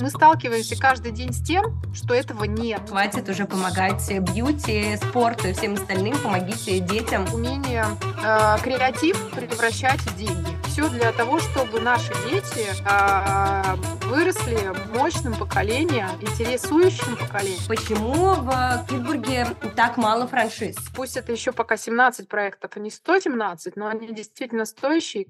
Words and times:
Мы 0.00 0.10
сталкиваемся 0.10 0.76
каждый 0.78 1.10
день 1.10 1.32
с 1.32 1.42
тем, 1.42 1.80
что 1.92 2.14
этого 2.14 2.44
нет. 2.44 2.82
Хватит 2.88 3.28
уже 3.28 3.46
помогать 3.46 4.08
бьюти, 4.32 4.96
спорту 4.96 5.48
и 5.48 5.52
всем 5.52 5.74
остальным. 5.74 6.16
Помогите 6.18 6.78
детям. 6.78 7.26
Умение 7.34 7.84
э, 8.22 8.56
креатив 8.62 9.30
превращать 9.30 10.00
в 10.00 10.16
деньги. 10.16 10.56
Все 10.68 10.88
для 10.88 11.10
того, 11.10 11.40
чтобы 11.40 11.80
наши 11.80 12.12
дети 12.30 12.66
э, 12.88 13.76
выросли 14.06 14.72
мощным 14.96 15.34
поколением, 15.34 16.08
интересующим 16.20 17.16
поколением. 17.16 17.60
Почему 17.66 18.34
в 18.34 18.86
Китбурге 18.88 19.48
так 19.74 19.96
мало 19.96 20.28
франшиз? 20.28 20.76
Пусть 20.94 21.16
это 21.16 21.32
еще 21.32 21.50
пока 21.50 21.76
17 21.76 22.28
проектов, 22.28 22.70
а 22.76 22.78
не 22.78 22.90
117, 22.90 23.74
но 23.74 23.88
они 23.88 24.06
действительно 24.12 24.64
стоящие. 24.64 25.26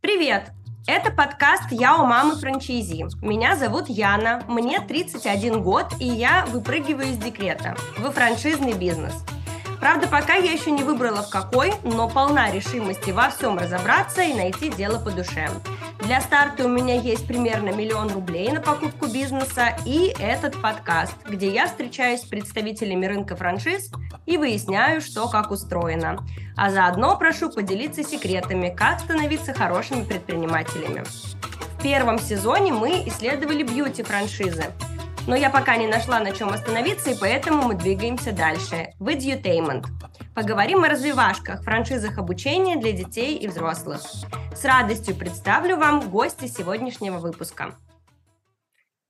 Привет! 0.00 0.50
Это 0.86 1.12
подкаст 1.12 1.70
«Я 1.70 1.96
у 1.96 2.06
мамы 2.06 2.34
франчайзи». 2.34 3.06
Меня 3.24 3.54
зовут 3.54 3.88
Яна, 3.88 4.42
мне 4.48 4.80
31 4.80 5.62
год, 5.62 5.86
и 6.00 6.06
я 6.06 6.44
выпрыгиваю 6.46 7.10
из 7.10 7.18
декрета 7.18 7.76
в 7.98 8.10
франшизный 8.10 8.72
бизнес– 8.72 9.14
Правда, 9.82 10.06
пока 10.06 10.34
я 10.34 10.52
еще 10.52 10.70
не 10.70 10.84
выбрала 10.84 11.22
в 11.22 11.28
какой, 11.28 11.72
но 11.82 12.08
полна 12.08 12.52
решимости 12.52 13.10
во 13.10 13.30
всем 13.30 13.58
разобраться 13.58 14.22
и 14.22 14.32
найти 14.32 14.70
дело 14.70 15.00
по 15.00 15.10
душе. 15.10 15.50
Для 15.98 16.20
старта 16.20 16.66
у 16.66 16.68
меня 16.68 17.00
есть 17.00 17.26
примерно 17.26 17.70
миллион 17.70 18.12
рублей 18.12 18.52
на 18.52 18.60
покупку 18.60 19.08
бизнеса 19.08 19.76
и 19.84 20.14
этот 20.20 20.62
подкаст, 20.62 21.16
где 21.28 21.52
я 21.52 21.66
встречаюсь 21.66 22.20
с 22.20 22.26
представителями 22.26 23.06
рынка 23.06 23.34
франшиз 23.34 23.90
и 24.24 24.38
выясняю, 24.38 25.00
что 25.00 25.28
как 25.28 25.50
устроено. 25.50 26.24
А 26.56 26.70
заодно 26.70 27.16
прошу 27.18 27.50
поделиться 27.50 28.04
секретами, 28.04 28.72
как 28.72 29.00
становиться 29.00 29.52
хорошими 29.52 30.04
предпринимателями. 30.04 31.02
В 31.76 31.82
первом 31.82 32.20
сезоне 32.20 32.72
мы 32.72 33.02
исследовали 33.08 33.64
бьюти-франшизы– 33.64 34.66
но 35.26 35.36
я 35.36 35.50
пока 35.50 35.76
не 35.76 35.86
нашла, 35.86 36.20
на 36.20 36.32
чем 36.32 36.48
остановиться, 36.48 37.10
и 37.10 37.18
поэтому 37.18 37.62
мы 37.62 37.74
двигаемся 37.74 38.32
дальше. 38.32 38.92
В 38.98 39.08
Edutainment. 39.08 39.84
Поговорим 40.34 40.84
о 40.84 40.88
развивашках, 40.88 41.62
франшизах 41.62 42.18
обучения 42.18 42.76
для 42.76 42.92
детей 42.92 43.36
и 43.36 43.46
взрослых. 43.46 44.00
С 44.54 44.64
радостью 44.64 45.14
представлю 45.14 45.76
вам 45.76 46.08
гости 46.08 46.46
сегодняшнего 46.46 47.18
выпуска. 47.18 47.74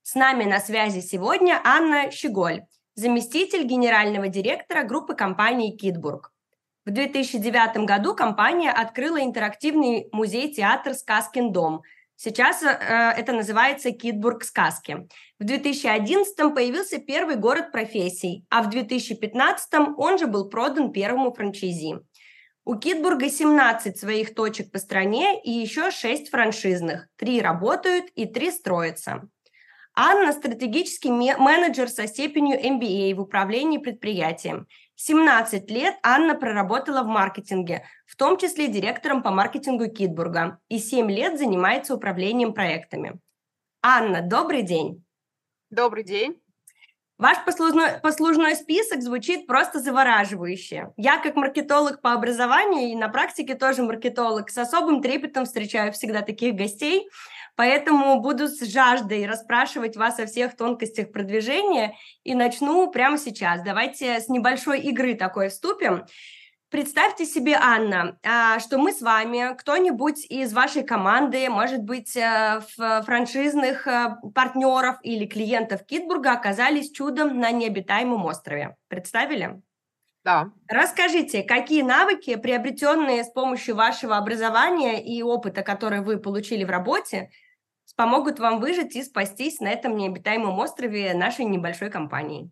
С 0.03 0.15
нами 0.15 0.45
на 0.45 0.59
связи 0.59 1.01
сегодня 1.01 1.61
Анна 1.65 2.11
Щеголь, 2.11 2.65
заместитель 2.95 3.65
генерального 3.65 4.29
директора 4.29 4.83
группы 4.83 5.15
компании 5.15 5.77
«Китбург». 5.77 6.33
В 6.85 6.91
2009 6.91 7.87
году 7.87 8.15
компания 8.15 8.73
открыла 8.73 9.23
интерактивный 9.23 10.09
музей-театр 10.13 10.95
«Сказкин 10.95 11.53
дом», 11.53 11.83
Сейчас 12.25 12.63
э, 12.63 12.69
это 12.69 13.33
называется 13.33 13.91
Китбург 13.91 14.45
сказки. 14.45 15.09
В 15.41 15.45
2011 15.45 16.55
появился 16.55 16.99
первый 17.01 17.35
город 17.35 17.73
профессий, 17.73 18.45
а 18.49 18.63
в 18.63 18.71
2015 18.71 19.69
он 19.97 20.19
же 20.19 20.29
был 20.29 20.49
продан 20.49 20.93
первому 20.93 21.33
франчайзи. 21.33 21.99
У 22.65 22.77
Китбурга 22.77 23.29
17 23.29 23.99
своих 23.99 24.37
точек 24.37 24.71
по 24.71 24.79
стране 24.79 25.43
и 25.43 25.51
еще 25.51 25.91
6 25.91 26.31
франшизных. 26.31 27.09
Три 27.17 27.41
работают 27.41 28.05
и 28.15 28.27
три 28.27 28.53
строятся. 28.53 29.23
Анна– 29.97 30.33
стратегический 30.33 31.11
менеджер 31.11 31.89
со 31.89 32.07
степенью 32.07 32.57
MBA 32.57 33.17
в 33.17 33.21
управлении 33.21 33.79
предприятием. 33.79 34.69
17 34.97 35.71
лет 35.71 35.97
Анна 36.03 36.35
проработала 36.35 37.03
в 37.03 37.07
маркетинге, 37.07 37.85
в 38.07 38.17
том 38.17 38.37
числе 38.37 38.69
директором 38.69 39.23
по 39.23 39.31
маркетингу 39.31 39.89
Китбурга, 39.89 40.59
и 40.69 40.79
7 40.79 41.11
лет 41.11 41.39
занимается 41.39 41.95
управлением 41.95 42.55
проектами. 42.55 43.19
Анна, 43.83 44.21
добрый 44.23 44.63
день. 44.63 45.05
Добрый 45.71 46.05
день. 46.05 46.43
Ваш 47.19 47.45
послужной, 47.45 48.01
послужной 48.03 48.57
список 48.57 49.01
звучит 49.01 49.47
просто 49.47 49.79
завораживающе. 49.79 50.93
Я 50.97 51.19
как 51.19 51.37
маркетолог 51.37 52.01
по 52.01 52.15
образованию 52.15 52.91
и 52.91 52.97
на 52.97 53.09
практике 53.09 53.55
тоже 53.55 53.83
маркетолог 53.83 54.51
с 54.51 54.59
особым 54.59 55.01
трепетом 55.01 55.45
встречаю 55.45 55.93
всегда 55.93 56.23
таких 56.23 56.55
гостей, 56.55 57.09
Поэтому 57.55 58.21
буду 58.21 58.49
с 58.49 58.61
жаждой 58.61 59.27
расспрашивать 59.27 59.97
вас 59.97 60.19
о 60.19 60.27
всех 60.27 60.57
тонкостях 60.57 61.13
продвижения 61.13 61.97
и 62.25 62.35
начну 62.35 62.91
прямо 62.91 63.19
сейчас. 63.19 63.63
Давайте 63.63 64.21
с 64.21 64.29
небольшой 64.29 64.81
игры 64.81 65.15
такой 65.15 65.49
вступим. 65.49 66.05
Представьте 66.73 67.27
себе, 67.27 67.55
Анна, 67.61 68.19
а, 68.25 68.59
что 68.59 68.79
мы 68.79 68.95
с 68.95 69.03
вами, 69.03 69.55
кто-нибудь 69.59 70.25
из 70.31 70.55
вашей 70.55 70.83
команды, 70.83 71.51
может 71.51 71.83
быть, 71.83 72.17
э, 72.17 72.63
франшизных 72.79 73.87
э, 73.87 74.17
партнеров 74.35 74.97
или 75.03 75.27
клиентов 75.27 75.85
Китбурга 75.85 76.33
оказались 76.33 76.91
чудом 76.91 77.39
на 77.39 77.51
необитаемом 77.51 78.25
острове. 78.25 78.75
Представили? 78.89 79.61
Да. 80.25 80.53
Расскажите, 80.69 81.43
какие 81.43 81.83
навыки, 81.83 82.35
приобретенные 82.37 83.25
с 83.25 83.31
помощью 83.31 83.77
вашего 83.77 84.17
образования 84.17 85.05
и 85.05 85.23
опыта, 85.23 85.63
который 85.63 86.01
вы 86.01 86.19
получили 86.19 86.65
в 86.65 86.71
работе, 86.71 87.31
помогут 87.97 88.39
вам 88.41 88.61
выжить 88.61 88.97
и 88.97 89.03
спастись 89.05 89.61
на 89.61 89.71
этом 89.71 89.97
необитаемом 89.97 90.59
острове 90.59 91.15
нашей 91.15 91.45
небольшой 91.47 91.91
компании? 91.91 92.51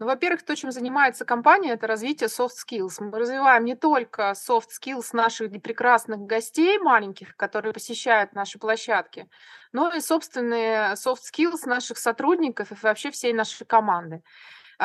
Ну, 0.00 0.06
во-первых, 0.06 0.42
то, 0.44 0.56
чем 0.56 0.72
занимается 0.72 1.24
компания, 1.24 1.70
это 1.72 1.86
развитие 1.86 2.28
soft 2.28 2.50
skills. 2.68 2.96
Мы 2.98 3.16
развиваем 3.16 3.64
не 3.64 3.76
только 3.76 4.32
soft 4.32 4.68
skills 4.82 5.10
наших 5.12 5.52
прекрасных 5.62 6.18
гостей 6.20 6.78
маленьких, 6.78 7.36
которые 7.36 7.72
посещают 7.72 8.32
наши 8.32 8.58
площадки, 8.58 9.28
но 9.72 9.92
и 9.92 10.00
собственные 10.00 10.94
soft 10.94 11.20
skills 11.32 11.66
наших 11.66 11.98
сотрудников 11.98 12.72
и 12.72 12.76
вообще 12.82 13.12
всей 13.12 13.32
нашей 13.32 13.64
команды. 13.66 14.22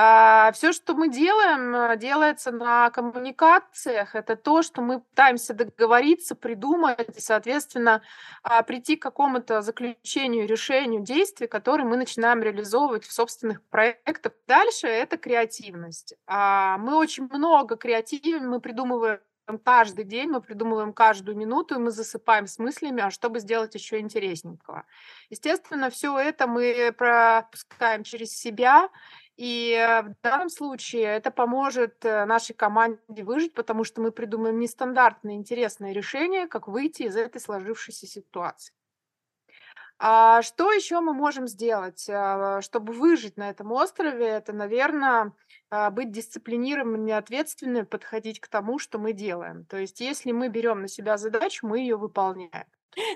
А, 0.01 0.53
Все, 0.53 0.71
что 0.71 0.93
мы 0.93 1.09
делаем, 1.09 1.75
э, 1.75 1.97
делается 1.97 2.51
на 2.51 2.89
коммуникациях. 2.89 4.15
Это 4.15 4.37
то, 4.37 4.61
что 4.61 4.81
мы 4.81 5.01
пытаемся 5.01 5.53
договориться, 5.53 6.35
придумать 6.35 7.17
и, 7.17 7.19
соответственно, 7.19 8.01
а, 8.41 8.63
прийти 8.63 8.95
к 8.95 9.01
какому-то 9.01 9.61
заключению, 9.61 10.47
решению 10.47 11.01
действий, 11.01 11.47
которые 11.47 11.85
мы 11.85 11.97
начинаем 11.97 12.41
реализовывать 12.41 13.03
в 13.03 13.11
собственных 13.11 13.61
проектах. 13.63 14.31
Дальше 14.47 14.87
это 14.87 15.17
креативность. 15.17 16.13
А, 16.27 16.77
мы 16.77 16.95
очень 16.95 17.27
много 17.29 17.75
креативим, 17.75 18.49
мы 18.49 18.61
придумываем 18.61 19.19
каждый 19.57 20.05
день, 20.05 20.29
мы 20.29 20.41
придумываем 20.41 20.93
каждую 20.93 21.35
минуту, 21.35 21.75
и 21.75 21.79
мы 21.79 21.91
засыпаем 21.91 22.47
с 22.47 22.59
мыслями, 22.59 23.01
а 23.01 23.09
чтобы 23.09 23.39
сделать 23.39 23.73
еще 23.73 23.99
интересненького. 23.99 24.85
Естественно, 25.29 25.89
все 25.89 26.17
это 26.17 26.47
мы 26.47 26.93
пропускаем 26.95 28.03
через 28.03 28.37
себя, 28.37 28.89
и 29.39 29.72
э, 29.72 30.01
в 30.01 30.16
данном 30.22 30.50
случае 30.50 31.03
это 31.03 31.31
поможет 31.31 32.03
э, 32.03 32.25
нашей 32.25 32.53
команде 32.53 33.23
выжить, 33.23 33.53
потому 33.53 33.85
что 33.85 34.01
мы 34.01 34.11
придумаем 34.11 34.59
нестандартное 34.59 35.35
интересное 35.35 35.94
решение, 35.94 36.45
как 36.45 36.67
выйти 36.67 37.03
из 37.03 37.16
этой 37.16 37.39
сложившейся 37.39 38.05
ситуации. 38.05 38.73
А 39.97 40.41
что 40.41 40.73
еще 40.73 40.99
мы 40.99 41.13
можем 41.13 41.47
сделать, 41.47 42.05
э, 42.09 42.59
чтобы 42.61 42.91
выжить 42.91 43.38
на 43.38 43.49
этом 43.49 43.72
острове? 43.72 44.25
Это, 44.25 44.51
наверное, 44.51 45.31
быть 45.91 46.11
дисциплинированными 46.11 47.13
ответственными, 47.13 47.83
подходить 47.83 48.41
к 48.41 48.49
тому, 48.49 48.78
что 48.78 48.99
мы 48.99 49.13
делаем. 49.13 49.63
То 49.67 49.78
есть, 49.78 50.01
если 50.01 50.33
мы 50.33 50.49
берем 50.49 50.81
на 50.81 50.89
себя 50.89 51.17
задачу, 51.17 51.66
мы 51.66 51.79
ее 51.79 51.95
выполняем. 51.95 52.66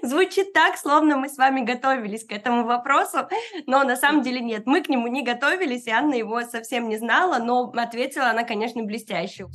Звучит 0.02 0.54
так, 0.54 0.78
словно 0.78 1.18
мы 1.18 1.30
с 1.30 1.38
вами 1.38 1.62
готовились 1.62 2.26
к 2.26 2.32
этому 2.32 2.64
вопросу, 2.64 3.28
но 3.66 3.84
на 3.84 3.96
самом 3.96 4.22
деле 4.22 4.40
нет, 4.40 4.66
мы 4.66 4.82
к 4.82 4.90
нему 4.90 5.08
не 5.08 5.24
готовились, 5.24 5.88
и 5.88 5.92
Анна 5.92 6.14
его 6.14 6.42
совсем 6.44 6.90
не 6.90 6.98
знала, 6.98 7.44
но 7.44 7.72
ответила 7.76 8.30
она, 8.30 8.44
конечно, 8.44 8.84
блестяще. 8.84 9.48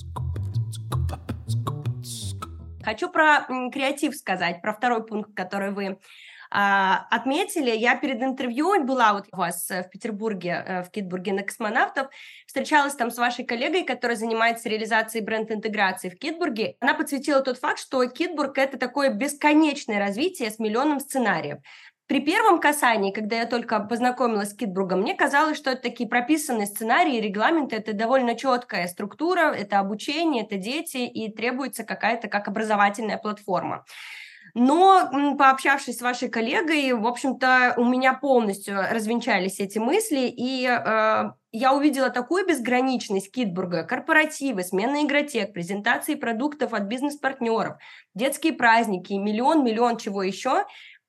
Хочу 2.85 3.11
про 3.11 3.47
креатив 3.71 4.17
сказать, 4.17 4.63
про 4.63 4.73
второй 4.73 5.05
пункт, 5.05 5.35
который 5.35 5.73
вы 5.73 5.99
отметили. 6.51 7.71
Я 7.71 7.97
перед 7.97 8.23
интервью 8.23 8.83
была 8.85 9.13
вот 9.13 9.27
у 9.33 9.37
вас 9.37 9.71
э, 9.71 9.83
в 9.83 9.91
Петербурге, 9.91 10.65
э, 10.67 10.83
в 10.83 10.91
Китбурге 10.91 11.33
на 11.33 11.43
космонавтов, 11.43 12.09
встречалась 12.47 12.95
там 12.95 13.11
с 13.11 13.19
вашей 13.19 13.45
коллегой, 13.45 13.85
которая 13.85 14.17
занимается 14.17 14.69
реализацией 14.69 15.25
бренд-интеграции 15.25 16.09
в 16.09 16.19
Китбурге. 16.19 16.77
Она 16.81 16.95
подсветила 16.95 17.41
тот 17.41 17.59
факт, 17.59 17.79
что 17.79 18.05
Китбург– 18.07 18.57
это 18.59 18.79
такое 18.79 19.11
бесконечное 19.11 19.99
развитие 19.99 20.51
с 20.51 20.59
миллионом 20.59 21.01
сценариев. 21.01 21.59
При 22.09 22.21
первом 22.21 22.59
касании, 22.59 23.13
когда 23.13 23.37
я 23.37 23.45
только 23.45 23.81
познакомилась 23.81 24.53
с 24.53 24.57
Китбургом, 24.57 25.03
мне 25.03 25.15
казалось, 25.15 25.59
что 25.59 25.73
это 25.73 25.83
такие 25.83 26.09
прописанные 26.09 26.67
сценарии, 26.67 27.21
регламенты, 27.21 27.77
это 27.77 27.93
довольно 27.93 28.35
четкая 28.35 28.89
структура, 28.89 29.53
это 29.53 29.79
обучение, 29.79 30.45
это 30.45 30.57
дети, 30.57 30.97
и 30.97 31.31
требуется 31.31 31.85
какая-то 31.85 32.29
как 32.29 32.49
образовательная 32.49 33.19
платформа. 33.19 33.85
Но 34.61 35.09
пообщавшись 35.39 35.99
с 35.99 36.03
вашей 36.03 36.29
коллегой, 36.29 36.93
в 36.93 37.07
общем-то, 37.07 37.75
у 37.77 37.85
меня 37.85 38.13
полностью 38.13 38.77
развенчались 38.91 39.61
эти 39.61 39.79
мысли, 39.79 40.27
и 40.37 40.67
э, 40.67 41.31
я 41.53 41.75
увидела 41.75 42.11
такую 42.11 42.45
безграничность 42.45 43.31
Китбурга, 43.31 43.85
корпоративы, 43.85 44.65
смена 44.65 45.05
игротек, 45.05 45.53
презентации 45.53 46.17
продуктов 46.17 46.75
от 46.75 46.83
бизнес-партнеров, 46.83 47.77
детские 48.15 48.53
праздники, 48.53 49.13
миллион-миллион 49.13 49.97
чего 49.97 50.25
еще. 50.25 50.65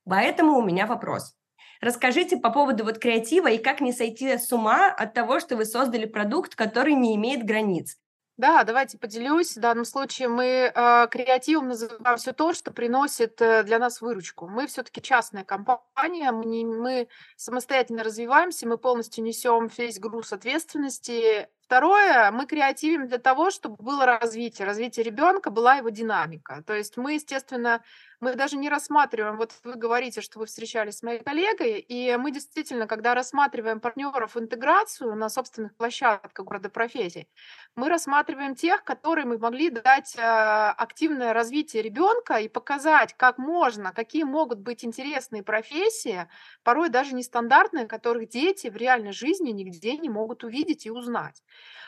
Поэтому 0.08 0.56
у 0.56 0.64
меня 0.64 0.86
вопрос. 0.86 1.34
Расскажите 1.82 2.38
по 2.38 2.52
поводу 2.52 2.84
вот 2.84 3.00
креатива 3.00 3.48
и 3.48 3.58
как 3.58 3.82
не 3.82 3.94
сойти 3.94 4.38
с 4.38 4.52
ума 4.52 4.94
от 4.94 5.16
того, 5.16 5.40
что 5.40 5.56
вы 5.56 5.66
создали 5.66 6.06
продукт, 6.06 6.54
который 6.54 6.94
не 6.94 7.16
имеет 7.16 7.44
границ. 7.44 7.98
Да, 8.40 8.64
давайте 8.64 8.98
поделюсь. 8.98 9.58
В 9.58 9.60
данном 9.60 9.84
случае 9.84 10.30
мы 10.30 10.72
э, 10.74 11.08
креативом 11.12 11.68
называем 11.68 12.18
все 12.18 12.32
то, 12.32 12.54
что 12.54 12.72
приносит 12.72 13.42
э, 13.42 13.64
для 13.64 13.80
нас 13.80 14.00
выручку. 14.00 14.48
Мы 14.48 14.66
все-таки 14.68 15.02
частная 15.02 15.44
компания, 15.44 16.32
мы, 16.32 16.46
не, 16.46 16.64
мы 16.64 17.10
самостоятельно 17.36 18.02
развиваемся, 18.02 18.66
мы 18.66 18.78
полностью 18.78 19.26
несем 19.26 19.70
весь 19.78 20.00
груз 20.00 20.32
ответственности 20.32 21.50
Второе, 21.70 22.32
мы 22.32 22.48
креативим 22.48 23.08
для 23.08 23.20
того, 23.20 23.52
чтобы 23.52 23.76
было 23.76 24.04
развитие, 24.04 24.66
развитие 24.66 25.04
ребенка, 25.04 25.52
была 25.52 25.76
его 25.76 25.90
динамика. 25.90 26.64
То 26.66 26.74
есть 26.74 26.98
мы, 26.98 27.14
естественно, 27.14 27.84
мы 28.20 28.34
даже 28.34 28.58
не 28.58 28.70
рассматриваем, 28.70 29.38
вот 29.38 29.54
вы 29.64 29.76
говорите, 29.76 30.22
что 30.22 30.40
вы 30.40 30.48
встречались 30.48 30.98
с 30.98 31.04
моей 31.04 31.20
коллегой, 31.20 31.80
и 31.80 32.18
мы 32.18 32.32
действительно, 32.32 32.88
когда 32.88 33.14
рассматриваем 33.14 33.80
партнеров 33.80 34.36
интеграцию 34.36 35.16
на 35.16 35.30
собственных 35.30 35.76
площадках 35.76 36.44
города 36.44 36.70
профессий, 36.70 37.30
мы 37.76 37.88
рассматриваем 37.88 38.56
тех, 38.56 38.84
которые 38.84 39.26
мы 39.26 39.38
могли 39.38 39.70
дать 39.70 40.16
э, 40.18 40.22
активное 40.22 41.34
развитие 41.34 41.84
ребенка 41.84 42.38
и 42.38 42.50
показать, 42.50 43.14
как 43.16 43.38
можно, 43.38 43.94
какие 43.94 44.24
могут 44.24 44.58
быть 44.58 44.84
интересные 44.84 45.44
профессии, 45.44 46.28
порой 46.64 46.90
даже 46.90 47.14
нестандартные, 47.14 47.86
которых 47.86 48.28
дети 48.28 48.70
в 48.70 48.76
реальной 48.76 49.14
жизни 49.14 49.52
нигде 49.52 49.98
не 49.98 50.10
могут 50.10 50.44
увидеть 50.44 50.88
и 50.88 50.92
узнать. 50.92 51.44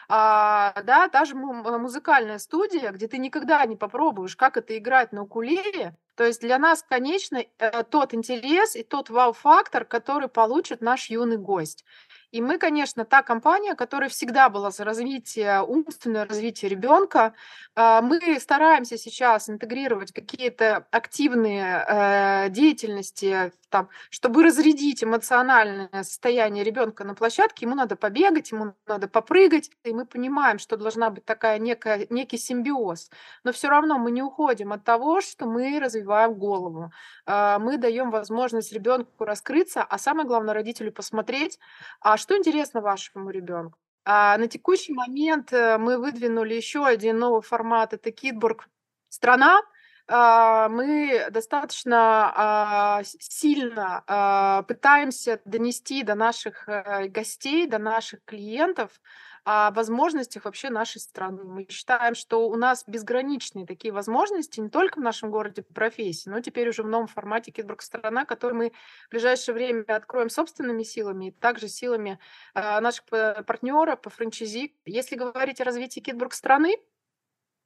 А, 0.10 0.74
да, 0.84 1.08
даже 1.08 1.36
музыкальная 1.36 2.38
студия, 2.40 2.92
где 2.92 3.08
ты 3.08 3.18
никогда 3.18 3.66
не 3.66 3.76
попробуешь, 3.78 4.36
как 4.36 4.58
это 4.58 4.78
играть 4.78 5.12
на 5.14 5.24
укулеле. 5.24 5.96
То 6.16 6.26
есть 6.26 6.42
для 6.42 6.58
нас, 6.60 6.84
конечно, 6.88 7.38
э, 7.60 7.84
тот 7.84 8.14
интерес 8.14 8.76
и 8.76 8.84
тот 8.84 9.10
вау-фактор, 9.10 9.86
который 9.86 10.28
получит 10.28 10.82
наш 10.82 11.10
юный 11.10 11.38
гость. 11.38 11.86
И 12.31 12.42
мы, 12.42 12.57
конечно, 12.57 13.04
та 13.04 13.24
компания, 13.24 13.75
которая 13.75 14.10
всегда 14.10 14.48
была 14.50 14.72
за 14.72 14.86
развитие, 14.86 15.62
умственное 15.62 16.25
развитие 16.25 16.69
ребенка. 16.69 17.33
А, 17.75 18.01
мы 18.01 18.39
стараемся 18.39 18.98
сейчас 18.98 19.50
интегрировать 19.50 20.13
какие-то 20.13 20.88
активные 20.92 21.86
э, 21.88 22.50
деятельности, 22.50 23.51
там, 23.69 23.89
чтобы 24.10 24.44
разрядить 24.44 25.04
эмоциональное 25.04 26.04
состояние 26.04 26.63
ребенка 26.63 27.04
на 27.04 27.16
площадке. 27.16 27.66
Ему 27.66 27.75
надо 27.75 27.95
побегать, 27.95 28.51
ему 28.51 28.75
надо 28.86 29.07
попрыгать. 29.07 29.72
И 29.84 29.94
мы 29.94 30.06
понимаем, 30.06 30.60
что 30.60 30.77
должна 30.77 31.10
быть 31.10 31.25
такая 31.25 31.57
некая, 31.60 32.07
некий 32.10 32.38
симбиоз. 32.38 33.10
Но 33.44 33.51
все 33.51 33.69
равно 33.69 33.98
мы 33.98 34.12
не 34.12 34.22
уходим 34.22 34.74
от 34.74 34.84
того, 34.84 35.22
что 35.22 35.45
мы 35.45 35.80
развиваем 35.80 36.34
голову. 36.34 36.92
А, 37.25 37.60
мы 37.60 37.77
даем 37.77 38.12
возможность 38.12 38.72
ребенку 38.72 39.25
раскрыться, 39.25 39.84
а 39.84 39.98
самое 39.98 40.27
главное 40.27 40.54
родителю 40.54 40.92
посмотреть, 40.92 41.60
а 42.00 42.18
что 42.22 42.38
интересно 42.38 42.80
вашему 42.82 43.30
ребенку? 43.30 43.78
А 44.06 44.38
на 44.38 44.48
текущий 44.48 44.94
момент 44.94 45.52
э, 45.52 45.78
мы 45.78 45.98
выдвинули 45.98 46.54
еще 46.54 46.86
один 46.86 47.20
новый 47.20 47.42
формат, 47.42 47.94
это 47.94 48.12
Китбург 48.12 48.68
страна. 49.10 49.62
А, 50.08 50.68
мы 50.70 51.28
достаточно 51.30 52.34
а, 52.36 53.02
сильно 53.04 54.64
пытаемся 54.68 55.40
донести 55.46 56.04
до 56.04 56.16
наших 56.16 56.68
э, 56.68 57.08
гостей, 57.08 57.68
до 57.68 57.78
наших 57.78 58.24
клиентов 58.26 59.00
о 59.44 59.72
возможностях 59.72 60.46
вообще 60.46 60.70
нашей 60.70 61.00
страны. 61.00 61.44
Мы 61.44 61.66
считаем, 61.70 62.14
что 62.16 62.48
у 62.48 62.56
нас 62.56 62.84
безграничные 62.86 63.66
такие 63.66 63.92
возможности 63.92 64.60
не 64.60 64.70
только 64.70 65.00
в 65.00 65.02
нашем 65.02 65.32
городе 65.32 65.64
профессии, 65.64 66.30
но 66.30 66.42
теперь 66.42 66.70
уже 66.70 66.84
в 66.84 66.88
новом 66.88 67.08
формате 67.08 67.52
Китбург 67.52 67.82
страна, 67.82 68.26
который 68.26 68.54
мы 68.54 68.72
в 69.08 69.12
ближайшее 69.12 69.56
время 69.56 69.84
откроем 69.88 70.30
собственными 70.30 70.84
силами, 70.84 71.30
и 71.30 71.32
также 71.32 71.68
силами 71.68 72.20
э, 72.54 72.80
наших 72.80 73.06
партнеров 73.06 74.02
по 74.02 74.10
франчайзи. 74.10 74.76
Если 74.86 75.16
говорить 75.16 75.60
о 75.60 75.64
развитии 75.64 76.02
Китбург 76.02 76.34
страны, 76.34 76.78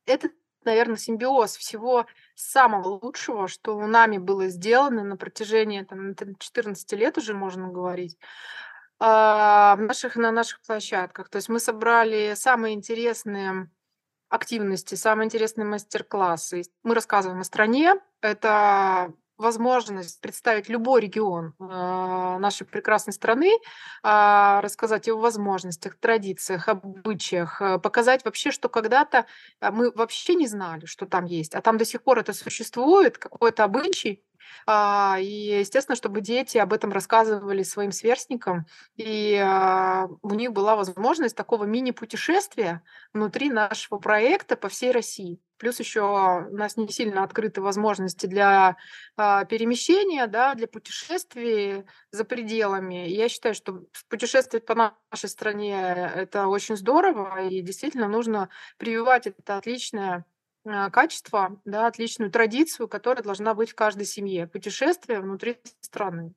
это 0.06 0.30
наверное, 0.66 0.98
симбиоз 0.98 1.56
всего 1.58 2.08
самого 2.34 3.00
лучшего, 3.04 3.48
что 3.48 3.80
нами 3.86 4.18
было 4.18 4.48
сделано 4.48 5.04
на 5.04 5.16
протяжении 5.16 5.84
там, 5.84 6.16
14 6.16 6.92
лет 6.94 7.18
уже, 7.18 7.34
можно 7.34 7.68
говорить. 7.70 8.18
А, 9.00 9.76
наших, 9.78 10.16
на 10.16 10.32
наших 10.32 10.62
площадках. 10.62 11.30
То 11.30 11.38
есть 11.38 11.50
мы 11.50 11.60
собрали 11.60 12.34
самые 12.36 12.76
интересные 12.76 13.70
активности, 14.30 14.96
самые 14.96 15.26
интересные 15.26 15.66
мастер-классы. 15.66 16.64
Мы 16.84 16.96
рассказываем 16.96 17.42
о 17.42 17.44
стране. 17.44 17.96
Это 18.22 19.14
возможность 19.38 20.22
представить 20.22 20.70
любой 20.70 21.02
регион 21.02 21.54
э, 21.60 21.64
нашей 21.66 22.66
прекрасной 22.66 23.14
страны, 23.14 23.52
э, 23.52 24.60
рассказать 24.62 25.08
о 25.08 25.12
его 25.12 25.20
возможностях, 25.20 25.96
традициях, 26.00 26.68
обычаях, 26.68 27.62
э, 27.62 27.80
показать 27.80 28.26
вообще, 28.26 28.52
что 28.52 28.70
когда-то 28.70 29.26
мы 29.62 29.92
вообще 29.92 30.36
не 30.36 30.48
знали, 30.48 30.86
что 30.86 31.06
там 31.06 31.26
есть, 31.26 31.56
а 31.56 31.62
там 31.62 31.78
до 31.78 31.86
сих 31.86 32.04
пор 32.04 32.20
это 32.20 32.34
существует, 32.34 33.18
какой-то 33.18 33.64
обычай, 33.64 34.24
а, 34.66 35.18
и, 35.20 35.60
естественно, 35.60 35.96
чтобы 35.96 36.22
дети 36.22 36.58
об 36.58 36.74
этом 36.74 36.92
рассказывали 36.92 37.64
своим 37.64 37.92
сверстникам, 37.92 38.66
и 38.96 39.36
а, 39.36 40.08
у 40.22 40.34
них 40.34 40.54
была 40.54 40.76
возможность 40.76 41.36
такого 41.36 41.66
мини-путешествия 41.66 42.82
внутри 43.14 43.50
нашего 43.50 43.98
проекта 44.00 44.56
по 44.56 44.70
всей 44.70 44.92
России. 44.92 45.40
Плюс 45.58 45.80
еще 45.80 46.02
у 46.02 46.56
нас 46.56 46.78
не 46.78 46.88
сильно 46.90 47.24
открыты 47.24 47.62
возможности 47.62 48.26
для 48.26 48.78
а, 49.16 49.46
перемещения, 49.46 50.28
да, 50.28 50.54
для 50.56 50.68
путешествий 50.68 51.86
за 52.12 52.26
пределами. 52.26 53.08
Я 53.08 53.30
считаю, 53.30 53.56
что 53.56 53.84
путешествовать 54.10 54.66
по 54.66 54.76
нашей 54.76 55.30
стране 55.30 56.12
это 56.16 56.48
очень 56.48 56.76
здорово, 56.76 57.48
и 57.48 57.62
действительно 57.62 58.08
нужно 58.08 58.50
прививать 58.78 59.28
это 59.28 59.58
отличное 59.58 60.26
а, 60.66 60.90
качество, 60.90 61.62
да, 61.64 61.88
отличную 61.88 62.32
традицию, 62.32 62.88
которая 62.88 63.24
должна 63.24 63.54
быть 63.54 63.72
в 63.72 63.76
каждой 63.76 64.06
семье. 64.06 64.48
Путешествие 64.48 65.22
внутри 65.22 65.58
страны. 65.80 66.34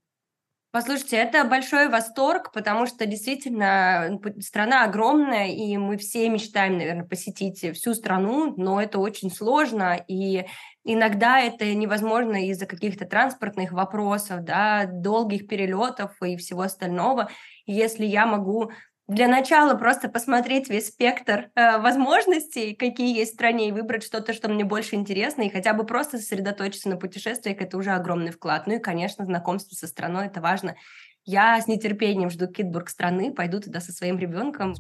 Послушайте, 0.71 1.17
это 1.17 1.45
большой 1.45 1.89
восторг, 1.89 2.53
потому 2.53 2.87
что 2.87 3.07
действительно 3.07 4.21
страна 4.41 4.85
огромная, 4.85 5.49
и 5.49 5.79
мы 5.79 5.97
все 5.97 6.29
мечтаем, 6.29 6.77
наверное, 6.77 7.07
посетить 7.07 7.61
всю 7.75 7.95
страну, 7.95 8.53
но 8.59 8.81
это 8.81 8.99
очень 8.99 9.31
сложно, 9.31 9.99
и 10.09 10.45
иногда 10.85 11.41
это 11.41 11.75
невозможно 11.75 12.47
из-за 12.49 12.67
каких-то 12.67 13.07
транспортных 13.07 13.73
вопросов, 13.73 14.45
да, 14.45 14.85
долгих 14.85 15.49
перелетов 15.49 16.13
и 16.23 16.37
всего 16.37 16.61
остального. 16.61 17.31
Если 17.65 18.05
я 18.05 18.27
могу 18.27 18.71
для 19.09 19.27
начала 19.27 19.75
просто 19.75 20.11
посмотреть 20.11 20.69
весь 20.69 20.89
спектр 20.89 21.51
э, 21.55 21.79
возможностей, 21.79 22.75
какие 22.75 23.17
есть 23.17 23.33
в 23.33 23.35
стране, 23.35 23.69
и 23.69 23.73
выбрать 23.73 24.05
что-то, 24.05 24.35
что 24.35 24.49
мне 24.49 24.65
больше 24.65 24.97
интересно, 24.97 25.43
и 25.43 25.51
хотя 25.51 25.73
бы 25.73 25.87
просто 25.87 26.19
сосредоточиться 26.19 26.91
на 26.91 26.99
путешествиях, 26.99 27.61
это 27.61 27.79
уже 27.79 27.93
огромный 27.93 28.33
вклад. 28.33 28.67
Ну 28.67 28.75
и, 28.75 28.79
конечно, 28.79 29.25
знакомство 29.25 29.75
со 29.75 29.87
страной, 29.87 30.27
это 30.27 30.43
важно. 30.43 30.77
Я 31.25 31.59
с 31.59 31.67
нетерпением 31.67 32.29
жду 32.29 32.49
Китбург 32.49 32.91
страны, 32.91 33.33
пойду 33.33 33.61
туда 33.61 33.81
со 33.81 33.93
своим 33.93 34.19
ребенком. 34.19 34.75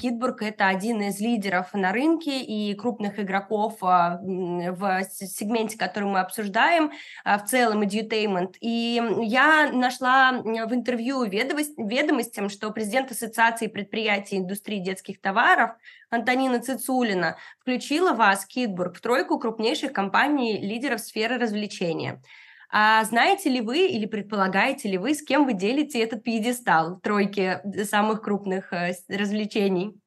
Китбург– 0.00 0.40
это 0.42 0.68
один 0.68 1.02
из 1.02 1.20
лидеров 1.20 1.74
на 1.74 1.92
рынке 1.92 2.40
и 2.40 2.74
крупных 2.74 3.18
игроков 3.18 3.76
а, 3.82 4.18
в 4.22 5.04
сегменте, 5.10 5.76
который 5.76 6.04
мы 6.08 6.20
обсуждаем, 6.20 6.90
а, 7.22 7.38
в 7.38 7.44
целом 7.44 7.82
edutainment. 7.82 8.54
И 8.60 9.02
я 9.22 9.70
нашла 9.70 10.32
в 10.32 10.74
интервью 10.74 11.24
ведомостям, 11.24 12.48
что 12.48 12.70
президент 12.70 13.10
Ассоциации 13.10 13.66
предприятий 13.66 14.38
индустрии 14.38 14.78
детских 14.78 15.20
товаров 15.20 15.72
Антонина 16.08 16.60
Цицулина 16.60 17.36
включила 17.60 18.14
вас, 18.14 18.46
Китбург, 18.46 18.96
в 18.96 19.00
тройку 19.02 19.38
крупнейших 19.38 19.92
компаний 19.92 20.58
лидеров 20.60 21.00
сферы 21.00 21.36
развлечения. 21.36 22.22
А 22.72 23.02
знаете 23.04 23.50
ли 23.50 23.60
вы 23.60 23.86
или 23.88 24.06
предполагаете 24.06 24.88
ли 24.88 24.98
вы, 24.98 25.14
с 25.14 25.22
кем 25.22 25.44
вы 25.44 25.54
делите 25.54 25.98
этот 26.00 26.22
пьедестал 26.22 27.00
тройки 27.00 27.60
самых 27.84 28.22
крупных 28.22 28.72
э, 28.72 28.92
развлечений? 29.08 30.00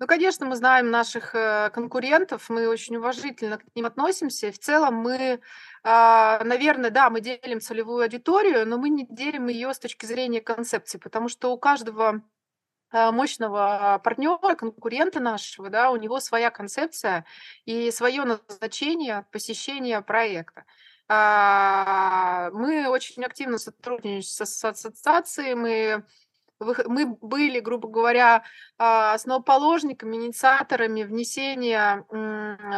Ну, 0.00 0.06
конечно, 0.06 0.46
мы 0.46 0.54
знаем 0.54 0.90
наших 0.90 1.34
э, 1.34 1.70
конкурентов, 1.70 2.48
мы 2.48 2.68
очень 2.68 2.96
уважительно 2.96 3.58
к 3.58 3.64
ним 3.74 3.84
относимся. 3.84 4.52
В 4.52 4.58
целом 4.58 4.94
мы, 4.94 5.40
а, 5.82 6.42
наверное, 6.44 6.90
да, 6.90 7.10
мы 7.10 7.20
делим 7.20 7.60
целевую 7.60 8.04
аудиторию, 8.04 8.66
но 8.66 8.78
мы 8.78 8.90
не 8.90 9.06
делим 9.10 9.48
ее 9.48 9.74
с 9.74 9.78
точки 9.78 10.06
зрения 10.06 10.40
концепции, 10.40 10.98
потому 10.98 11.28
что 11.28 11.52
у 11.52 11.58
каждого 11.58 12.22
а, 12.90 13.12
мощного 13.12 14.00
партнера, 14.02 14.54
конкурента 14.54 15.20
нашего, 15.20 15.68
да, 15.68 15.90
у 15.90 15.96
него 15.96 16.20
своя 16.20 16.50
концепция 16.50 17.26
и 17.66 17.90
свое 17.90 18.24
назначение 18.24 19.26
посещения 19.32 20.00
проекта. 20.00 20.64
А, 21.08 22.50
мы 22.52 22.88
очень 22.88 23.24
активно 23.24 23.58
сотрудничаем 23.58 24.22
с 24.22 24.40
ассоциацией, 24.40 25.54
мы 25.54 26.04
мы 26.60 27.06
были, 27.06 27.60
грубо 27.60 27.88
говоря, 27.88 28.42
а, 28.78 29.14
основоположниками, 29.14 30.16
инициаторами 30.16 31.04
внесения 31.04 32.04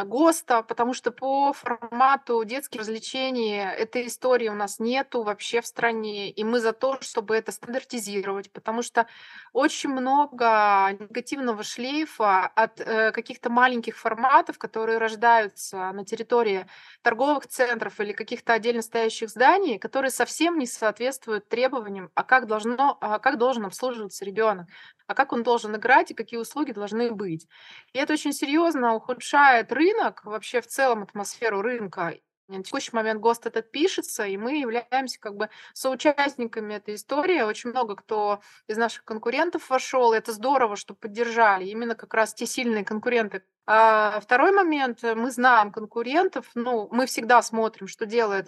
ГОСТа, 0.05 0.63
потому 0.63 0.93
что 0.93 1.11
по 1.11 1.53
формату 1.53 2.43
детских 2.43 2.81
развлечений 2.81 3.57
этой 3.57 4.07
истории 4.07 4.49
у 4.49 4.53
нас 4.53 4.79
нету 4.79 5.23
вообще 5.23 5.61
в 5.61 5.67
стране, 5.67 6.29
и 6.29 6.43
мы 6.43 6.59
за 6.59 6.73
то, 6.73 6.99
чтобы 7.01 7.35
это 7.35 7.51
стандартизировать, 7.51 8.51
потому 8.51 8.83
что 8.83 9.07
очень 9.53 9.89
много 9.89 10.95
негативного 10.99 11.63
шлейфа 11.63 12.45
от 12.45 12.79
э, 12.79 13.11
каких-то 13.11 13.49
маленьких 13.49 13.97
форматов, 13.97 14.57
которые 14.57 14.97
рождаются 14.97 15.91
на 15.91 16.05
территории 16.05 16.67
торговых 17.01 17.47
центров 17.47 17.99
или 17.99 18.13
каких-то 18.13 18.53
отдельно 18.53 18.81
стоящих 18.81 19.29
зданий, 19.29 19.79
которые 19.79 20.11
совсем 20.11 20.59
не 20.59 20.67
соответствуют 20.67 21.47
требованиям, 21.47 22.11
а 22.13 22.23
как, 22.23 22.47
должно, 22.47 22.97
а 23.01 23.19
как 23.19 23.37
должен 23.37 23.65
обслуживаться 23.71 24.25
ребенок, 24.25 24.67
а 25.07 25.15
как 25.15 25.33
он 25.33 25.43
должен 25.43 25.75
играть 25.75 26.11
и 26.11 26.13
какие 26.13 26.39
услуги 26.39 26.71
должны 26.71 27.11
быть. 27.11 27.47
И 27.93 27.97
это 27.97 28.13
очень 28.13 28.33
серьезно 28.33 28.93
ухудшает 28.93 29.71
рынок, 29.71 30.23
вообще 30.23 30.61
в 30.61 30.67
целом 30.67 31.03
атмосферу 31.03 31.61
рынка. 31.61 32.13
На 32.47 32.63
текущий 32.63 32.91
момент 32.93 33.21
ГОСТ 33.21 33.45
этот 33.45 33.71
пишется, 33.71 34.25
и 34.25 34.35
мы 34.35 34.57
являемся 34.59 35.19
как 35.21 35.35
бы 35.35 35.49
соучастниками 35.73 36.73
этой 36.73 36.95
истории. 36.95 37.41
Очень 37.41 37.69
много 37.69 37.95
кто 37.95 38.41
из 38.67 38.75
наших 38.75 39.05
конкурентов 39.05 39.69
вошел, 39.69 40.11
и 40.11 40.17
это 40.17 40.33
здорово, 40.33 40.75
что 40.75 40.93
поддержали 40.93 41.65
именно 41.65 41.95
как 41.95 42.13
раз 42.13 42.33
те 42.33 42.45
сильные 42.45 42.83
конкуренты. 42.83 43.43
А 43.65 44.19
второй 44.19 44.51
момент, 44.51 45.01
мы 45.01 45.31
знаем 45.31 45.71
конкурентов, 45.71 46.49
ну, 46.53 46.89
мы 46.91 47.05
всегда 47.05 47.41
смотрим, 47.41 47.87
что 47.87 48.05
делает 48.05 48.47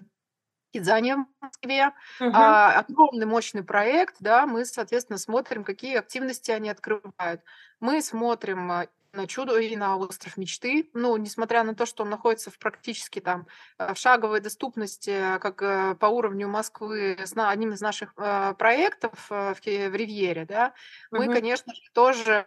Кидзания 0.74 1.18
в 1.18 1.44
Москве. 1.44 1.88
Угу. 2.20 2.32
А, 2.34 2.80
огромный 2.80 3.28
мощный 3.28 3.64
проект, 3.64 4.16
да, 4.20 4.48
мы, 4.48 4.66
соответственно, 4.66 5.20
смотрим, 5.20 5.64
какие 5.64 5.98
активности 5.98 6.52
они 6.52 6.70
открывают. 6.70 7.42
Мы 7.80 8.02
смотрим 8.02 8.72
а, 8.72 8.88
на 9.14 9.28
чудо 9.28 9.58
и 9.58 9.76
на 9.76 9.96
остров 9.98 10.38
мечты. 10.38 10.90
Ну, 10.94 11.16
несмотря 11.18 11.64
на 11.64 11.76
то, 11.76 11.86
что 11.86 12.04
он 12.04 12.10
находится 12.10 12.50
в 12.50 12.58
практически 12.58 13.20
там 13.20 13.48
э, 13.78 13.94
в 13.94 13.98
шаговой 13.98 14.40
доступности, 14.40 15.38
как 15.40 15.62
э, 15.62 15.96
по 15.96 16.08
уровню 16.08 16.48
Москвы, 16.48 17.18
с 17.24 17.34
одним 17.36 17.74
из 17.74 17.82
наших 17.82 18.14
э, 18.18 18.56
проектов 18.58 19.30
в 19.30 19.56
Ривьере, 19.64 20.46
да, 20.46 20.74
мы, 21.12 21.26
угу. 21.26 21.34
конечно 21.34 21.74
же, 21.74 21.82
тоже 21.94 22.46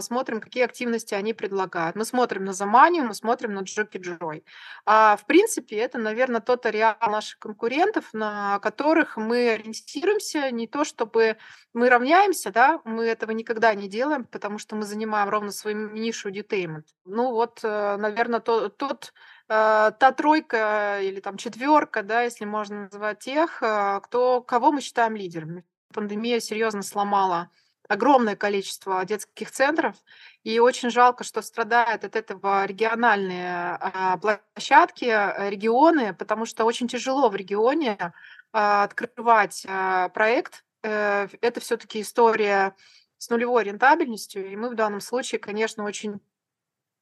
смотрим, 0.00 0.40
какие 0.40 0.64
активности 0.64 1.14
они 1.14 1.34
предлагают. 1.34 1.96
Мы 1.96 2.04
смотрим 2.04 2.44
на 2.44 2.52
Заманию, 2.52 3.04
мы 3.04 3.14
смотрим 3.14 3.54
на 3.54 3.60
Джоки 3.60 3.98
Джой. 3.98 4.44
А, 4.86 5.16
в 5.16 5.26
принципе, 5.26 5.76
это, 5.76 5.98
наверное, 5.98 6.40
тот 6.40 6.66
ареал 6.66 6.96
наших 7.00 7.38
конкурентов, 7.38 8.12
на 8.12 8.58
которых 8.60 9.16
мы 9.16 9.50
ориентируемся, 9.50 10.50
не 10.50 10.66
то 10.66 10.84
чтобы 10.84 11.36
мы 11.72 11.88
равняемся, 11.88 12.52
да, 12.52 12.80
мы 12.84 13.04
этого 13.04 13.32
никогда 13.32 13.74
не 13.74 13.88
делаем, 13.88 14.24
потому 14.24 14.58
что 14.58 14.76
мы 14.76 14.84
занимаем 14.84 15.28
ровно 15.28 15.50
свою 15.64 15.90
нишу 15.92 16.28
edutainment. 16.28 16.84
Ну 17.04 17.32
вот, 17.32 17.60
э, 17.62 17.96
наверное, 17.96 18.40
то, 18.40 18.68
тот, 18.68 19.14
э, 19.48 19.92
та 19.98 20.12
тройка 20.12 21.00
или 21.02 21.20
там 21.20 21.36
четверка, 21.38 22.02
да, 22.02 22.22
если 22.22 22.44
можно 22.44 22.82
назвать 22.82 23.20
тех, 23.20 23.62
э, 23.62 24.00
кто, 24.02 24.42
кого 24.42 24.72
мы 24.72 24.80
считаем 24.82 25.16
лидерами. 25.16 25.64
Пандемия 25.92 26.40
серьезно 26.40 26.82
сломала 26.82 27.50
огромное 27.88 28.36
количество 28.36 29.04
детских 29.04 29.50
центров, 29.50 29.94
и 30.42 30.58
очень 30.58 30.90
жалко, 30.90 31.24
что 31.24 31.42
страдают 31.42 32.04
от 32.04 32.16
этого 32.16 32.64
региональные 32.64 33.78
а, 33.78 34.16
площадки, 34.16 35.04
регионы, 35.50 36.14
потому 36.14 36.46
что 36.46 36.64
очень 36.64 36.88
тяжело 36.88 37.28
в 37.28 37.36
регионе 37.36 38.14
открывать 38.52 39.66
проект 40.14 40.64
это 40.82 41.60
все-таки 41.60 42.00
история 42.00 42.74
с 43.24 43.30
нулевой 43.30 43.64
рентабельностью, 43.64 44.46
и 44.50 44.54
мы 44.54 44.68
в 44.68 44.74
данном 44.74 45.00
случае, 45.00 45.38
конечно, 45.38 45.84
очень 45.84 46.20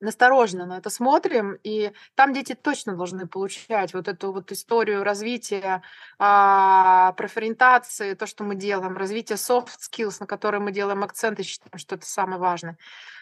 настороженно 0.03 0.67
на 0.67 0.79
это 0.79 0.91
смотрим, 0.91 1.59
и 1.63 1.93
там 2.15 2.33
дети 2.33 2.55
точно 2.55 2.97
должны 2.97 3.27
получать 3.27 3.95
вот 3.95 4.09
эту 4.09 4.33
вот 4.33 4.53
историю 4.53 5.05
развития 5.05 5.83
а, 6.19 7.13
профориентации, 7.13 8.15
то, 8.15 8.27
что 8.27 8.45
мы 8.45 8.57
делаем, 8.57 8.97
развитие 8.97 9.37
soft 9.37 9.71
skills, 9.81 10.17
на 10.21 10.27
которые 10.27 10.61
мы 10.61 10.73
делаем 10.73 11.03
акцент 11.05 11.41
и 11.41 11.43
считаем, 11.43 11.79
что 11.79 11.95
это 11.95 12.07
самое 12.07 12.41
важное. 12.41 12.77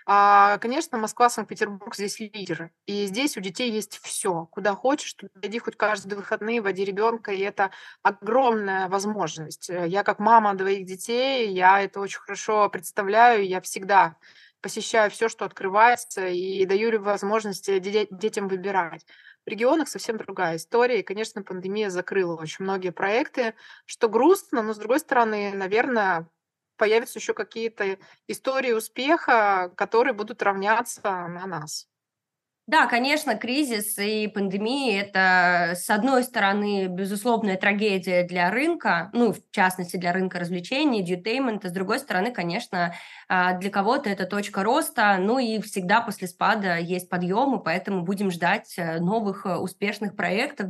А, 0.06 0.58
конечно, 0.58 0.98
Москва, 0.98 1.28
Санкт-Петербург 1.28 1.94
здесь 1.94 2.18
лидеры. 2.18 2.72
И 2.86 3.06
здесь 3.06 3.36
у 3.36 3.40
детей 3.40 3.70
есть 3.70 3.98
все. 4.02 4.46
Куда 4.50 4.74
хочешь, 4.74 5.12
туда 5.14 5.32
иди 5.42 5.58
хоть 5.58 5.76
каждые 5.76 6.16
выходные, 6.16 6.62
води 6.62 6.84
ребенка, 6.84 7.32
и 7.32 7.40
это 7.40 7.70
огромная 8.02 8.88
возможность. 8.88 9.68
Я 9.68 10.02
как 10.02 10.18
мама 10.18 10.54
двоих 10.54 10.86
детей, 10.86 11.52
я 11.52 11.80
это 11.82 12.00
очень 12.00 12.20
хорошо 12.20 12.68
представляю, 12.70 13.46
я 13.46 13.60
всегда 13.60 14.16
посещаю 14.62 15.10
все, 15.10 15.28
что 15.28 15.44
открывается, 15.44 16.28
и 16.28 16.64
даю 16.66 17.00
возможности 17.00 17.78
детям 17.78 18.48
выбирать. 18.48 19.04
В 19.46 19.50
регионах 19.50 19.88
совсем 19.88 20.16
другая 20.18 20.56
история. 20.56 21.00
И, 21.00 21.02
конечно, 21.04 21.42
пандемия 21.42 21.90
закрыла 21.90 22.36
очень 22.40 22.64
многие 22.64 22.90
проекты, 22.92 23.54
что 23.86 24.08
грустно, 24.08 24.62
но, 24.62 24.74
с 24.74 24.78
другой 24.78 25.00
стороны, 25.00 25.52
наверное, 25.54 26.28
появятся 26.76 27.18
еще 27.18 27.34
какие-то 27.34 27.98
истории 28.26 28.72
успеха, 28.72 29.72
которые 29.76 30.14
будут 30.14 30.42
равняться 30.42 31.02
на 31.02 31.46
нас. 31.46 31.88
Да, 32.70 32.86
конечно, 32.86 33.36
кризис 33.36 33.98
и 33.98 34.28
пандемия– 34.28 35.02
это, 35.02 35.74
с 35.74 35.90
одной 35.90 36.22
стороны, 36.22 36.86
безусловная 36.86 37.56
трагедия 37.56 38.22
для 38.22 38.48
рынка, 38.48 39.10
ну, 39.12 39.32
в 39.32 39.38
частности, 39.50 39.96
для 39.96 40.12
рынка 40.12 40.38
развлечений, 40.38 41.02
дьютеймента, 41.02 41.68
с 41.68 41.72
другой 41.72 41.98
стороны, 41.98 42.30
конечно, 42.30 42.94
а, 43.28 43.54
для 43.54 43.70
кого-то 43.70 44.08
это 44.08 44.24
точка 44.24 44.62
роста, 44.62 45.16
ну 45.18 45.40
и 45.40 45.60
всегда 45.60 46.00
после 46.00 46.28
спада 46.28 46.78
есть 46.78 47.08
подъемы, 47.08 47.58
поэтому 47.60 48.02
будем 48.02 48.30
ждать 48.30 48.72
э, 48.76 49.00
новых 49.00 49.46
э, 49.46 49.56
успешных 49.56 50.14
проектов. 50.14 50.68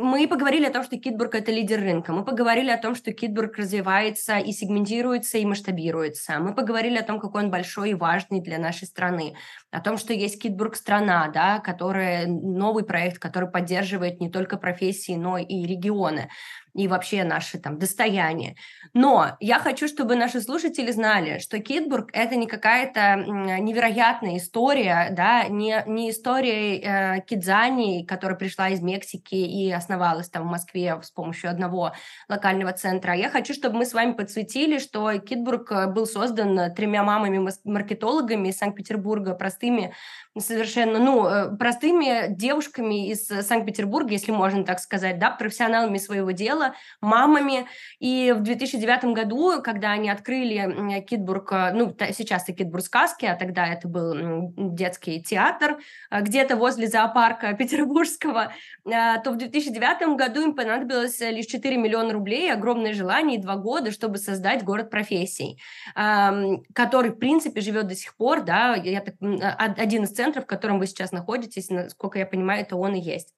Мы 0.00 0.28
поговорили 0.28 0.64
о 0.64 0.70
том, 0.70 0.84
что 0.84 0.96
Китбург– 0.96 1.34
это 1.34 1.50
лидер 1.50 1.80
рынка. 1.80 2.12
Мы 2.12 2.24
поговорили 2.24 2.70
о 2.70 2.78
том, 2.78 2.94
что 2.94 3.12
Китбург 3.12 3.56
развивается 3.56 4.38
и 4.38 4.52
сегментируется, 4.52 5.38
и 5.38 5.44
масштабируется. 5.44 6.38
Мы 6.38 6.54
поговорили 6.54 6.98
о 6.98 7.02
том, 7.02 7.18
какой 7.18 7.42
он 7.42 7.50
большой 7.50 7.90
и 7.90 7.94
важный 7.94 8.40
для 8.40 8.58
нашей 8.58 8.86
страны. 8.86 9.34
О 9.72 9.80
том, 9.80 9.96
что 9.96 10.12
есть 10.12 10.40
Китбург 10.40 10.76
страна, 10.76 11.26
да, 11.34 11.58
которая, 11.58 12.28
новый 12.28 12.84
проект, 12.84 13.18
который 13.18 13.50
поддерживает 13.50 14.20
не 14.20 14.30
только 14.30 14.56
профессии, 14.56 15.16
но 15.16 15.36
и 15.36 15.66
регионы 15.66 16.28
и 16.74 16.88
вообще 16.88 17.24
наше 17.24 17.58
там 17.58 17.78
достояние. 17.78 18.56
Но 18.94 19.36
я 19.40 19.58
хочу, 19.58 19.88
чтобы 19.88 20.16
наши 20.16 20.40
слушатели 20.40 20.90
знали, 20.90 21.38
что 21.38 21.58
Китбург 21.58 22.10
это 22.12 22.36
не 22.36 22.46
какая-то 22.46 23.16
невероятная 23.60 24.36
история, 24.38 25.08
да, 25.12 25.48
не, 25.48 25.82
не 25.86 26.10
история 26.10 26.78
э, 26.78 27.20
Кидзани, 27.22 28.04
которая 28.04 28.38
пришла 28.38 28.68
из 28.70 28.80
Мексики 28.80 29.34
и 29.34 29.70
основалась 29.70 30.28
там 30.28 30.44
в 30.44 30.50
Москве 30.50 30.98
с 31.02 31.10
помощью 31.10 31.50
одного 31.50 31.92
локального 32.28 32.72
центра. 32.72 33.14
Я 33.14 33.30
хочу, 33.30 33.54
чтобы 33.54 33.78
мы 33.78 33.86
с 33.86 33.94
вами 33.94 34.12
подсветили, 34.12 34.78
что 34.78 35.18
Китбург 35.18 35.70
э, 35.72 35.86
был 35.86 36.06
создан 36.06 36.72
тремя 36.74 37.02
мамами-маркетологами 37.02 38.48
из 38.48 38.58
Санкт-Петербурга, 38.58 39.34
простыми 39.34 39.94
совершенно, 40.40 40.98
ну, 40.98 41.26
э, 41.26 41.56
простыми 41.56 42.26
девушками 42.34 43.08
из 43.10 43.26
Санкт-Петербурга, 43.26 44.12
если 44.12 44.32
можно 44.32 44.64
так 44.64 44.80
сказать, 44.80 45.18
да, 45.18 45.30
профессионалами 45.30 45.98
своего 45.98 46.30
дела, 46.30 46.74
мамами. 47.00 47.66
И 47.98 48.34
в 48.36 48.42
2009 48.42 49.14
году, 49.14 49.62
когда 49.62 49.92
они 49.92 50.10
открыли 50.10 51.00
Китбург, 51.00 51.52
э, 51.52 51.72
ну, 51.72 51.94
сейчас 52.12 52.44
это 52.44 52.52
Китбург 52.52 52.84
сказки, 52.84 53.26
а 53.26 53.36
тогда 53.36 53.66
это 53.66 53.88
был 53.88 54.52
детский 54.56 55.22
театр 55.22 55.78
э, 56.10 56.20
где-то 56.22 56.56
возле 56.56 56.88
зоопарка 56.88 57.52
петербургского, 57.58 58.52
то 58.84 59.30
в 59.30 59.36
2009 59.36 60.16
году 60.16 60.42
им 60.42 60.54
понадобилось 60.54 61.20
лишь 61.20 61.46
4 61.46 61.76
миллиона 61.76 62.12
рублей, 62.12 62.52
огромное 62.52 62.94
желание 62.94 63.38
и 63.38 63.42
два 63.42 63.56
года, 63.56 63.90
чтобы 63.92 64.18
создать 64.18 64.64
город 64.64 64.90
профессий, 64.90 65.60
который, 65.94 67.10
в 67.10 67.18
принципе, 67.18 67.60
живет 67.60 67.86
до 67.86 67.94
сих 67.94 68.16
пор, 68.16 68.42
да, 68.42 68.74
я 68.74 69.00
так, 69.00 69.14
один 69.20 70.04
из 70.04 70.10
центров, 70.10 70.27
в 70.36 70.46
котором 70.46 70.78
вы 70.78 70.86
сейчас 70.86 71.12
находитесь, 71.12 71.70
насколько 71.70 72.18
я 72.18 72.26
понимаю, 72.26 72.62
это 72.62 72.76
он 72.76 72.94
и 72.94 73.00
есть. 73.00 73.34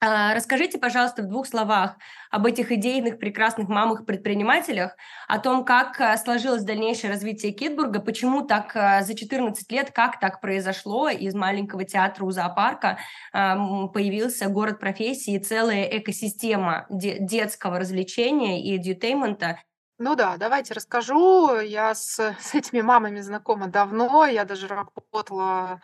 А, 0.00 0.32
расскажите, 0.32 0.78
пожалуйста, 0.78 1.22
в 1.22 1.26
двух 1.26 1.48
словах 1.48 1.96
об 2.30 2.46
этих 2.46 2.70
идейных 2.70 3.18
прекрасных 3.18 3.68
мамах-предпринимателях, 3.68 4.94
о 5.26 5.40
том, 5.40 5.64
как 5.64 6.00
а, 6.00 6.16
сложилось 6.16 6.62
дальнейшее 6.62 7.10
развитие 7.10 7.50
Китбурга, 7.50 7.98
почему 7.98 8.42
так 8.46 8.76
а, 8.76 9.02
за 9.02 9.16
14 9.16 9.72
лет, 9.72 9.90
как 9.90 10.20
так 10.20 10.40
произошло, 10.40 11.08
из 11.08 11.34
маленького 11.34 11.84
театра 11.84 12.24
у 12.24 12.30
зоопарка 12.30 12.98
появился 13.32 14.48
город 14.48 14.78
профессии 14.78 15.34
и 15.34 15.40
целая 15.40 15.84
экосистема 15.84 16.86
детского 16.90 17.80
развлечения 17.80 18.62
и 18.62 18.78
дьютеймента. 18.78 19.58
Ну 19.98 20.14
да, 20.14 20.36
давайте 20.36 20.74
расскажу. 20.74 21.58
Я 21.58 21.92
с, 21.94 22.20
с 22.20 22.54
этими 22.54 22.82
мамами 22.82 23.20
знакома 23.20 23.66
давно, 23.66 24.26
я 24.26 24.44
даже 24.44 24.68
работала 24.68 25.80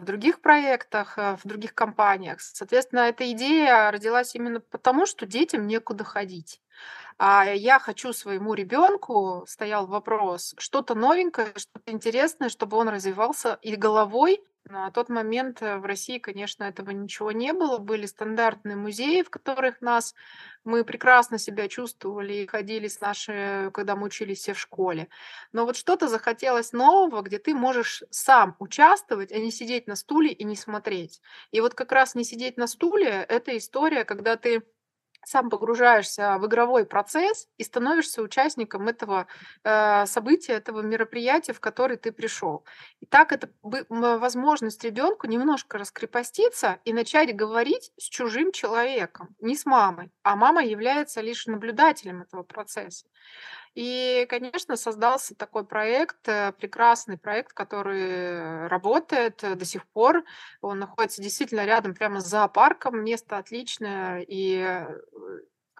в 0.00 0.04
других 0.04 0.40
проектах, 0.40 1.18
э, 1.18 1.36
в 1.42 1.46
других 1.46 1.74
компаниях. 1.74 2.40
Соответственно, 2.40 3.00
эта 3.00 3.30
идея 3.32 3.90
родилась 3.90 4.34
именно 4.34 4.60
потому, 4.60 5.06
что 5.06 5.26
детям 5.26 5.66
некуда 5.66 6.04
ходить. 6.04 6.60
А 7.18 7.44
я 7.44 7.78
хочу 7.80 8.12
своему 8.12 8.54
ребенку, 8.54 9.44
стоял 9.48 9.86
вопрос, 9.86 10.54
что-то 10.58 10.94
новенькое, 10.94 11.48
что-то 11.56 11.92
интересное, 11.92 12.48
чтобы 12.48 12.76
он 12.76 12.88
развивался 12.88 13.58
и 13.62 13.76
головой, 13.76 14.42
на 14.70 14.90
тот 14.90 15.08
момент 15.08 15.62
э, 15.62 15.78
в 15.78 15.84
России, 15.84 16.18
конечно, 16.18 16.64
этого 16.64 16.90
ничего 16.90 17.32
не 17.32 17.52
было. 17.52 17.78
Были 17.78 18.06
стандартные 18.06 18.76
музеи, 18.76 19.22
в 19.22 19.30
которых 19.30 19.80
нас 19.80 20.14
мы 20.64 20.84
прекрасно 20.84 21.38
себя 21.38 21.68
чувствовали 21.68 22.34
и 22.34 22.46
ходили 22.46 22.88
с 22.88 23.00
нашей, 23.00 23.70
когда 23.72 23.96
мы 23.96 24.06
учились 24.06 24.38
все 24.38 24.52
в 24.52 24.58
школе. 24.58 25.08
Но 25.52 25.64
вот 25.64 25.76
что-то 25.76 26.08
захотелось 26.08 26.72
нового, 26.72 27.22
где 27.22 27.38
ты 27.38 27.54
можешь 27.54 28.02
сам 28.10 28.56
участвовать, 28.58 29.32
а 29.32 29.38
не 29.38 29.50
сидеть 29.50 29.86
на 29.86 29.96
стуле 29.96 30.32
и 30.32 30.44
не 30.44 30.56
смотреть. 30.56 31.20
И 31.50 31.60
вот 31.60 31.74
как 31.74 31.92
раз 31.92 32.14
не 32.14 32.24
сидеть 32.24 32.56
на 32.56 32.66
стуле– 32.66 33.24
это 33.28 33.56
история, 33.56 34.04
когда 34.04 34.36
ты 34.36 34.62
сам 35.28 35.50
погружаешься 35.50 36.38
в 36.38 36.46
игровой 36.46 36.86
процесс 36.86 37.48
и 37.58 37.64
становишься 37.64 38.22
участником 38.22 38.88
этого 38.88 39.26
э, 39.62 40.06
события, 40.06 40.54
этого 40.54 40.80
мероприятия, 40.80 41.52
в 41.52 41.60
который 41.60 41.96
ты 41.96 42.12
пришел. 42.12 42.64
И 43.00 43.06
так 43.06 43.32
это 43.32 43.50
возможность 43.62 44.82
ребенку 44.84 45.26
немножко 45.26 45.78
раскрепоститься 45.78 46.78
и 46.84 46.92
начать 46.92 47.36
говорить 47.36 47.92
с 47.98 48.04
чужим 48.04 48.52
человеком, 48.52 49.34
не 49.40 49.54
с 49.56 49.66
мамой, 49.66 50.10
а 50.22 50.34
мама 50.36 50.64
является 50.64 51.20
лишь 51.20 51.46
наблюдателем 51.46 52.22
этого 52.22 52.42
процесса. 52.42 53.06
И, 53.78 54.26
конечно, 54.28 54.74
создался 54.76 55.36
такой 55.36 55.64
проект, 55.64 56.26
э, 56.26 56.50
прекрасный 56.58 57.16
проект, 57.16 57.52
который 57.52 58.66
работает 58.66 59.44
э, 59.44 59.54
до 59.54 59.64
сих 59.64 59.86
пор. 59.86 60.24
Он 60.60 60.80
находится 60.80 61.22
действительно 61.22 61.64
рядом, 61.64 61.94
прямо 61.94 62.20
с 62.20 62.26
зоопарком. 62.26 63.04
Место 63.04 63.38
отличное. 63.38 64.24
И 64.26 64.56
э, 64.56 64.84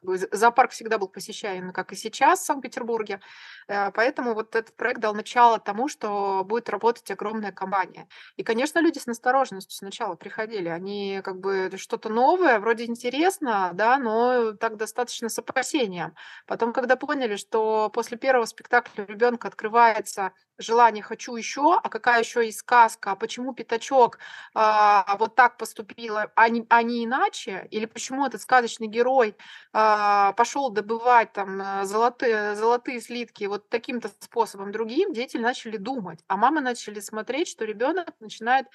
зоопарк 0.03 0.71
всегда 0.73 0.99
был 0.99 1.09
посещаем, 1.09 1.73
как 1.73 1.93
и 1.93 1.97
сейчас 1.97 2.41
в 2.41 2.45
Санкт-Петербурге. 2.45 3.21
Э, 3.69 3.91
поэтому 3.93 4.35
вот 4.35 4.55
этот 4.55 4.75
проект 4.77 5.01
дал 5.01 5.15
начало 5.15 5.59
тому, 5.59 5.89
что 5.89 6.45
будет 6.45 6.69
работать 6.69 7.11
огромная 7.11 7.53
компания. 7.53 8.09
И, 8.37 8.43
конечно, 8.43 8.81
люди 8.81 8.99
с 8.99 9.07
настороженностью 9.07 9.77
сначала 9.77 10.15
приходили. 10.15 10.69
Они 10.69 11.21
как 11.25 11.41
бы 11.41 11.71
что-то 11.77 12.09
новое, 12.09 12.59
вроде 12.59 12.85
интересно, 12.85 13.71
да, 13.75 13.99
но 13.99 14.53
так 14.53 14.77
достаточно 14.77 15.29
с 15.29 15.39
опасением. 15.39 16.15
Потом, 16.47 16.73
когда 16.73 16.97
поняли, 16.97 17.37
что 17.37 17.91
после 17.91 18.17
первого 18.19 18.47
спектакля 18.47 19.05
ребенка 19.07 19.49
открывается 19.49 20.33
желание 20.59 21.03
«хочу 21.03 21.37
еще», 21.37 21.79
а 21.83 21.89
какая 21.89 22.21
еще 22.21 22.45
есть 22.45 22.59
сказка, 22.59 23.13
а 23.13 23.17
почему 23.17 23.55
пятачок 23.55 24.19
а, 24.55 25.17
вот 25.19 25.35
так 25.35 25.57
поступила, 25.57 26.31
а 26.35 26.49
не, 26.49 26.67
а 26.69 26.83
не 26.83 27.05
иначе, 27.05 27.67
или 27.71 27.87
почему 27.87 28.27
этот 28.27 28.43
сказочный 28.43 28.89
герой 28.89 29.37
а, 29.73 30.33
пошел 30.33 30.71
добывать 30.71 31.33
там 31.33 31.61
э, 31.61 31.85
золотые, 31.85 32.57
золотые 32.57 33.01
слитки 33.01 33.45
вот 33.45 33.69
таким-то 33.69 34.11
способом 34.21 34.73
другим, 34.73 35.13
дети 35.13 35.37
начали 35.37 35.77
думать, 35.77 36.21
а 36.27 36.37
мамы 36.37 36.61
начали 36.61 37.01
смотреть, 37.01 37.49
что 37.49 37.65
ребенок 37.65 38.09
начинает 38.21 38.67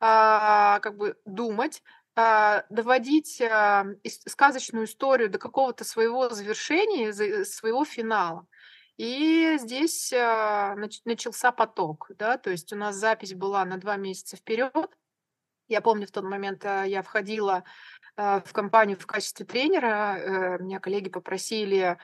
а, 0.00 0.80
как 0.80 0.96
бы 0.96 1.16
думать, 1.24 1.82
доводить 2.14 3.40
а, 3.40 3.86
сказочную 4.04 4.84
историю 4.84 5.30
до 5.30 5.38
какого-то 5.38 5.82
своего 5.82 6.28
завершения, 6.28 7.10
своего 7.44 7.86
финала. 7.86 8.46
И 9.02 9.58
здесь 9.58 10.12
а, 10.12 10.76
начался 11.04 11.50
поток, 11.50 12.12
да, 12.16 12.38
то 12.38 12.50
есть 12.50 12.72
у 12.72 12.76
нас 12.76 12.94
запись 12.94 13.34
была 13.34 13.64
на 13.64 13.76
два 13.78 13.96
месяца 13.96 14.36
вперед. 14.36 14.96
Я 15.66 15.80
помню, 15.80 16.06
в 16.06 16.12
тот 16.12 16.22
момент 16.22 16.64
а, 16.64 16.84
я 16.84 17.02
входила 17.02 17.64
а, 18.14 18.38
в 18.42 18.52
компанию 18.52 18.96
в 18.96 19.04
качестве 19.04 19.44
тренера. 19.44 20.18
Э, 20.18 20.62
меня 20.62 20.78
коллеги 20.78 21.08
попросили 21.08 21.98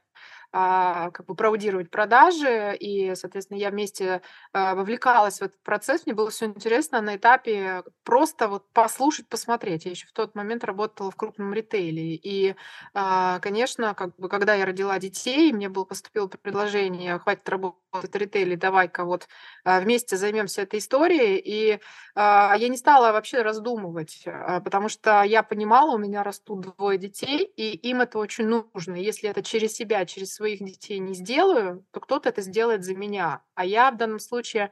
как 0.51 1.27
бы 1.27 1.35
проаудировать 1.35 1.91
продажи, 1.91 2.75
и, 2.79 3.15
соответственно, 3.15 3.59
я 3.59 3.71
вместе 3.71 4.23
а, 4.53 4.75
вовлекалась 4.75 5.41
в 5.41 5.43
этот 5.43 5.63
процесс. 5.63 6.07
Мне 6.07 6.15
было 6.15 6.31
все 6.31 6.47
интересно 6.47 7.01
на 7.01 7.17
этапе 7.17 7.83
просто 8.03 8.49
вот 8.49 8.65
послушать, 8.73 9.29
посмотреть. 9.29 9.85
Я 9.85 9.91
еще 9.91 10.07
в 10.07 10.13
тот 10.13 10.35
момент 10.35 10.65
работала 10.65 11.11
в 11.11 11.17
крупном 11.17 11.53
ритейле. 11.53 12.15
И, 12.15 12.55
а, 12.95 13.41
конечно, 13.41 13.95
как 13.95 14.17
бы, 14.17 14.29
когда 14.29 14.55
я 14.55 14.65
родила 14.65 14.99
детей, 14.99 15.53
мне 15.53 15.69
было 15.69 15.85
поступило 15.85 16.29
предложение, 16.29 17.19
хватит 17.19 17.49
работать 17.49 17.79
в 17.93 18.17
ритейле, 18.17 18.57
давай-ка 18.57 19.05
вот 19.05 19.29
вместе 19.65 20.17
займемся 20.17 20.63
этой 20.63 20.79
историей. 20.79 21.37
И 21.39 21.81
я 22.17 22.69
не 22.69 22.77
стала 22.77 23.13
вообще 23.13 23.43
раздумывать, 23.43 24.25
потому 24.65 24.89
что 24.89 25.23
я 25.23 25.43
понимала, 25.43 25.95
у 25.95 25.99
меня 25.99 26.23
растут 26.23 26.75
двое 26.77 26.99
детей, 26.99 27.45
и 27.57 27.71
им 27.89 28.01
это 28.01 28.19
очень 28.19 28.47
нужно. 28.47 28.95
Если 28.95 29.29
это 29.29 29.43
через 29.43 29.75
себя, 29.75 30.05
через 30.05 30.38
своих 30.39 30.61
детей 30.61 31.01
не 31.01 31.15
сделаю, 31.15 31.85
то 31.91 31.99
кто-то 31.99 32.29
это 32.29 32.43
сделает 32.43 32.85
за 32.85 32.95
меня. 32.95 33.43
А 33.55 33.65
я 33.65 33.91
в 33.91 33.97
данном 33.97 34.21
случае... 34.21 34.71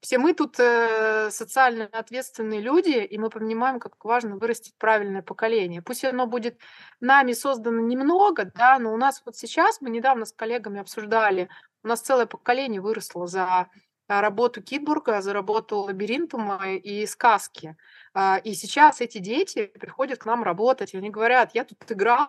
Все 0.00 0.18
мы 0.18 0.34
тут 0.34 0.56
э, 0.58 1.30
социально 1.30 1.86
ответственные 1.86 2.60
люди, 2.60 2.98
и 2.98 3.16
мы 3.16 3.30
понимаем, 3.30 3.78
как 3.78 4.04
важно 4.04 4.36
вырастить 4.36 4.74
правильное 4.76 5.22
поколение. 5.22 5.82
Пусть 5.82 6.04
оно 6.04 6.26
будет 6.26 6.58
нами 7.00 7.32
создано 7.32 7.80
немного, 7.80 8.50
да, 8.54 8.78
но 8.78 8.92
у 8.92 8.96
нас 8.96 9.22
вот 9.24 9.36
сейчас, 9.36 9.80
мы 9.80 9.90
недавно 9.90 10.26
с 10.26 10.32
коллегами 10.32 10.80
обсуждали, 10.80 11.48
у 11.84 11.88
нас 11.88 12.00
целое 12.00 12.26
поколение 12.26 12.80
выросло 12.80 13.26
за 13.26 13.68
работу 14.08 14.62
Китбурга, 14.62 15.22
за 15.22 15.32
работу 15.32 15.78
Лабиринтума 15.78 16.74
и 16.74 17.06
сказки. 17.06 17.76
А, 18.12 18.38
и 18.44 18.54
сейчас 18.54 19.00
эти 19.00 19.18
дети 19.18 19.66
приходят 19.66 20.18
к 20.18 20.26
нам 20.26 20.42
работать, 20.42 20.94
и 20.94 20.98
они 20.98 21.10
говорят, 21.10 21.54
я 21.54 21.64
тут 21.64 21.90
играл, 21.90 22.28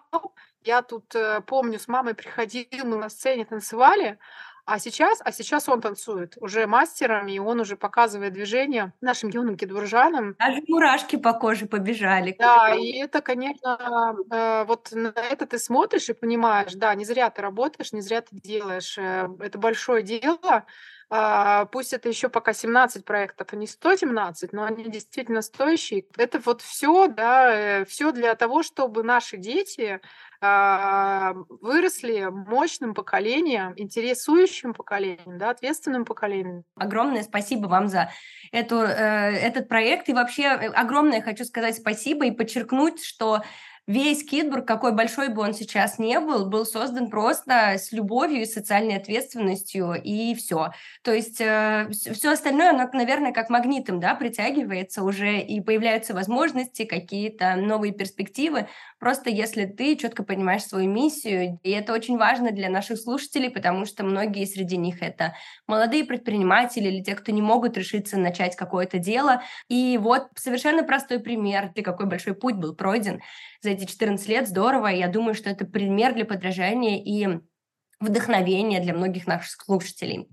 я 0.64 0.82
тут, 0.82 1.14
э, 1.16 1.42
помню, 1.42 1.80
с 1.80 1.88
мамой 1.88 2.16
приходил, 2.16 2.86
мы 2.86 2.98
на 2.98 3.10
сцене 3.10 3.46
танцевали, 3.46 4.18
а 4.66 4.80
сейчас, 4.80 5.22
а 5.24 5.32
сейчас 5.32 5.70
он 5.70 5.82
танцует 5.82 6.36
уже 6.40 6.66
мастером, 6.66 7.28
и 7.28 7.38
он 7.38 7.60
уже 7.60 7.76
показывает 7.78 8.34
движение 8.34 8.94
нашим 9.02 9.30
юным 9.30 9.58
кидбуржанам. 9.58 10.36
Даже 10.40 10.62
мурашки 10.68 11.16
по 11.18 11.34
коже 11.34 11.68
побежали. 11.68 12.36
Да, 12.38 12.74
и 12.74 12.94
это, 12.94 13.22
конечно, 13.22 14.16
э, 14.32 14.66
вот 14.66 14.92
на 14.92 15.14
это 15.16 15.46
ты 15.46 15.60
смотришь 15.60 16.10
и 16.10 16.14
понимаешь, 16.14 16.74
да, 16.74 16.96
не 16.96 17.06
зря 17.06 17.30
ты 17.30 17.42
работаешь, 17.42 17.94
не 17.94 18.02
зря 18.02 18.22
ты 18.22 18.30
делаешь. 18.32 18.98
Э, 18.98 19.28
это 19.40 19.58
большое 19.60 20.02
дело, 20.02 20.66
а, 21.10 21.66
пусть 21.66 21.94
это 21.94 22.10
еще 22.10 22.30
пока 22.30 22.54
17 22.54 23.06
проектов, 23.06 23.48
а 23.52 23.56
не 23.56 23.68
117, 23.68 24.54
но 24.54 24.64
они 24.64 24.86
действительно 24.86 25.42
стоящие. 25.42 26.06
Это 26.18 26.40
вот 26.40 26.62
все, 26.62 27.08
да, 27.08 27.54
э, 27.54 27.86
все 27.86 28.12
для 28.12 28.34
того, 28.36 28.64
чтобы 28.64 29.04
наши 29.04 29.38
дети 29.38 30.02
выросли 30.42 32.30
мощным 32.30 32.94
поколением, 32.94 33.74
интересующим 33.78 34.74
поколением, 34.74 35.38
да, 35.38 35.50
ответственным 35.52 36.06
поколением. 36.06 36.64
Огромное 36.76 37.24
спасибо 37.24 37.68
вам 37.68 37.88
за 37.88 38.12
эту, 38.52 38.82
э, 38.82 38.86
этот 38.86 39.68
проект. 39.68 40.10
И 40.10 40.14
вообще 40.14 40.44
э, 40.44 40.68
огромное 40.68 41.22
хочу 41.22 41.46
сказать 41.46 41.76
спасибо 41.76 42.26
и 42.26 42.32
подчеркнуть, 42.32 43.04
что 43.04 43.42
весь 43.88 44.24
Китбург, 44.26 44.68
какой 44.68 44.94
большой 44.94 45.30
бы 45.30 45.42
он 45.42 45.54
сейчас 45.54 46.00
не 46.00 46.20
был, 46.20 46.48
был 46.48 46.66
создан 46.66 47.10
просто 47.10 47.76
с 47.78 47.92
любовью 47.92 48.42
и 48.42 48.46
социальной 48.46 48.98
ответственностью, 48.98 49.94
и 49.94 50.34
все. 50.34 50.72
То 51.04 51.14
есть 51.14 51.40
э, 51.40 51.90
все 51.92 52.32
остальное, 52.32 52.72
оно, 52.72 52.90
наверное, 52.94 53.32
как 53.32 53.50
магнитом, 53.50 54.00
да, 54.00 54.16
притягивается 54.16 55.04
уже, 55.04 55.40
и 55.40 55.62
появляются 55.62 56.14
возможности, 56.14 56.86
какие-то 56.86 57.56
новые 57.56 57.94
перспективы, 57.94 58.68
просто 58.98 59.30
если 59.30 59.66
ты 59.66 59.96
четко 59.96 60.24
понимаешь 60.24 60.64
свою 60.64 60.90
миссию, 60.90 61.60
и 61.62 61.70
это 61.70 61.94
очень 61.94 62.18
важно 62.18 62.52
для 62.52 62.70
наших 62.70 63.00
слушателей, 63.00 63.52
потому 63.52 63.86
что 63.86 64.04
многие 64.04 64.46
среди 64.46 64.78
них 64.78 65.04
это 65.04 65.36
молодые 65.68 66.06
предприниматели 66.06 66.88
или 66.88 67.04
те, 67.04 67.14
кто 67.14 67.32
не 67.32 67.42
могут 67.42 67.78
решиться 67.78 68.18
начать 68.18 68.56
какое-то 68.56 68.98
дело, 68.98 69.44
и 69.70 70.00
вот 70.02 70.28
совершенно 70.36 70.84
простой 70.84 71.20
пример, 71.20 71.72
ты 71.76 71.84
какой 71.84 72.08
большой 72.08 72.34
путь 72.34 72.56
был 72.56 72.74
пройден 72.76 73.22
за 73.62 73.75
эти 73.76 73.86
14 73.86 74.28
лет, 74.28 74.48
здорово. 74.48 74.88
Я 74.88 75.08
думаю, 75.08 75.36
что 75.36 75.50
это 75.50 75.66
пример 75.66 76.14
для 76.14 76.26
подражания 76.26 77.02
и 77.04 77.40
вдохновения 78.00 78.82
для 78.82 78.94
многих 78.94 79.28
наших 79.28 79.62
слушателей. 79.62 80.28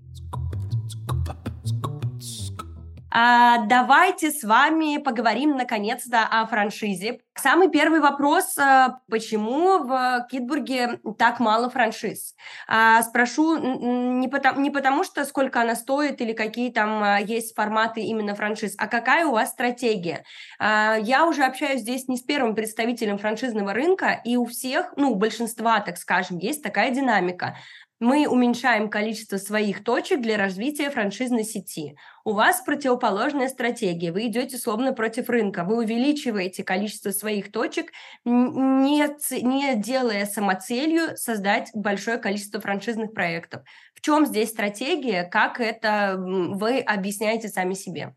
А, 3.15 3.59
давайте 3.67 4.31
с 4.31 4.43
вами 4.43 4.97
поговорим 4.97 5.55
наконец-то 5.55 6.23
о 6.23 6.47
франшизе. 6.47 7.19
Самый 7.35 7.69
первый 7.69 7.99
вопрос, 7.99 8.57
а, 8.57 9.01
почему 9.07 9.83
в 9.83 10.27
Китбурге 10.31 10.99
так 11.19 11.39
мало 11.39 11.69
франшиз? 11.69 12.33
А, 12.67 13.03
спрошу 13.03 13.57
не 13.57 14.27
потому, 14.27 14.59
не 14.59 14.71
потому, 14.71 15.03
что 15.03 15.25
сколько 15.25 15.61
она 15.61 15.75
стоит 15.75 16.21
или 16.21 16.33
какие 16.33 16.71
там 16.71 17.23
есть 17.23 17.53
форматы 17.53 18.01
именно 18.01 18.33
франшиз, 18.33 18.73
а 18.79 18.87
какая 18.87 19.27
у 19.27 19.31
вас 19.33 19.51
стратегия? 19.51 20.23
Я 20.59 21.27
уже 21.27 21.43
общаюсь 21.43 21.81
здесь 21.81 22.07
не 22.07 22.17
с 22.17 22.23
первым 22.23 22.55
представителем 22.55 23.19
франшизного 23.19 23.73
рынка, 23.73 24.21
и 24.23 24.37
у 24.37 24.45
всех, 24.45 24.91
ну, 24.95 25.11
у 25.11 25.15
большинства, 25.15 25.81
так 25.81 25.97
скажем, 25.97 26.39
есть 26.39 26.63
такая 26.63 26.89
динамика 26.89 27.57
Мы 28.03 28.27
уменьшаем 28.27 28.89
количество 28.89 29.37
своих 29.37 29.81
точек 29.81 30.19
для 30.19 30.37
развития 30.37 30.89
франшизной 30.89 31.45
сети. 31.45 31.95
У 32.25 32.33
вас 32.33 32.61
противоположная 32.61 33.47
стратегия. 33.47 34.11
Вы 34.11 34.27
идете 34.27 34.57
словно 34.57 34.91
против 34.91 35.29
рынка. 35.29 35.63
Вы 35.63 35.77
увеличиваете 35.77 36.65
количество 36.65 37.11
своих 37.11 37.53
точек, 37.53 37.91
не, 38.25 39.07
не 39.41 39.75
делая 39.77 40.25
самоцелью 40.25 41.15
создать 41.15 41.69
большое 41.73 42.17
количество 42.17 42.59
франшизных 42.59 43.13
проектов. 43.13 43.61
В 43.95 44.01
чем 44.01 44.25
здесь 44.25 44.49
стратегия? 44.49 45.23
Как 45.23 45.61
это 45.61 46.15
вы 46.17 46.81
объясняете 46.81 47.47
сами 47.47 47.73
себе? 47.73 48.15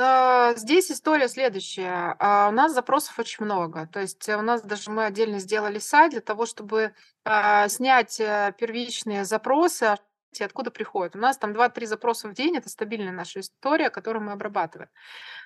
А, 0.00 0.54
здесь 0.54 0.92
история 0.92 1.28
следующая. 1.28 2.14
А, 2.20 2.48
у 2.48 2.52
нас 2.52 2.72
запросов 2.72 3.18
очень 3.18 3.44
много. 3.44 3.88
То 3.92 4.00
есть 4.00 4.28
у 4.28 4.42
нас 4.42 4.62
даже 4.62 4.90
мы 4.92 5.06
отдельно 5.06 5.40
сделали 5.40 5.80
сайт 5.80 6.12
для 6.12 6.20
того, 6.20 6.46
чтобы 6.46 6.94
а, 7.24 7.68
снять 7.68 8.20
э, 8.20 8.54
первичные 8.56 9.24
запросы, 9.24 9.96
откуда 10.40 10.70
приходят. 10.70 11.16
У 11.16 11.18
нас 11.18 11.36
там 11.36 11.50
2-3 11.50 11.86
запроса 11.86 12.28
в 12.28 12.32
день, 12.34 12.56
это 12.56 12.68
стабильная 12.68 13.12
наша 13.12 13.40
история, 13.40 13.90
которую 13.90 14.22
мы 14.22 14.32
обрабатываем. 14.32 14.88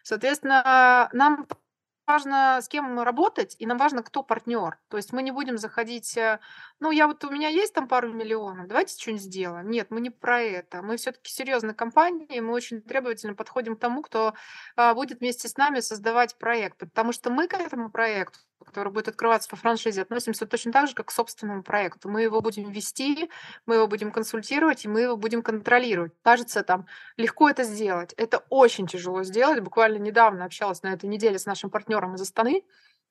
Соответственно, 0.03 1.09
нам 1.15 1.47
важно, 2.07 2.61
с 2.61 2.69
кем 2.69 3.01
работать, 3.01 3.57
и 3.59 3.67
нам 3.67 3.79
важно, 3.79 4.03
кто 4.03 4.23
партнер. 4.23 4.79
То 4.88 4.97
есть 4.97 5.12
мы 5.12 5.23
не 5.23 5.31
будем 5.31 5.59
заходить, 5.59 6.17
э, 6.17 6.41
ну, 6.81 6.91
я 6.91 7.07
вот 7.07 7.25
у 7.25 7.31
меня 7.31 7.49
есть 7.49 7.75
там 7.75 7.88
пару 7.88 8.12
миллионов, 8.12 8.69
давайте 8.69 9.01
что-нибудь 9.01 9.23
сделаем. 9.23 9.71
Нет, 9.71 9.91
мы 9.91 10.01
не 10.01 10.11
про 10.11 10.41
это. 10.41 10.83
Мы 10.83 10.97
все-таки 10.97 11.31
серьезная 11.31 11.75
компания, 11.75 12.27
и 12.27 12.41
мы 12.41 12.53
очень 12.53 12.83
требовательно 12.83 13.35
подходим 13.35 13.77
к 13.77 13.81
тому, 13.81 14.03
кто 14.03 14.35
а, 14.77 14.95
будет 14.95 15.21
вместе 15.21 15.49
с 15.49 15.57
нами 15.57 15.81
создавать 15.81 16.37
проект. 16.38 16.79
Потому 16.79 17.12
что 17.12 17.31
мы 17.31 17.49
к 17.49 17.55
этому 17.55 17.91
проекту 17.91 18.38
который 18.64 18.92
будет 18.92 19.09
открываться 19.09 19.48
по 19.48 19.57
франшизе, 19.57 20.03
относимся 20.03 20.46
точно 20.46 20.72
так 20.72 20.88
же, 20.88 20.94
как 20.94 21.07
к 21.07 21.11
собственному 21.11 21.62
проекту. 21.62 22.09
Мы 22.09 22.22
его 22.22 22.40
будем 22.40 22.70
вести, 22.70 23.31
мы 23.66 23.77
его 23.77 23.87
будем 23.87 24.12
консультировать, 24.12 24.85
и 24.85 24.88
мы 24.88 25.03
его 25.03 25.16
будем 25.16 25.42
контролировать. 25.42 26.12
Кажется, 26.22 26.62
там 26.62 26.87
легко 27.16 27.48
это 27.48 27.64
сделать. 27.64 28.12
Это 28.16 28.44
очень 28.48 28.87
тяжело 28.87 29.22
сделать. 29.22 29.61
Буквально 29.61 29.98
недавно 29.98 30.44
общалась 30.44 30.83
на 30.83 30.92
этой 30.92 31.07
неделе 31.07 31.38
с 31.38 31.46
нашим 31.46 31.70
партнером 31.70 32.14
из 32.14 32.22
Астаны, 32.22 32.62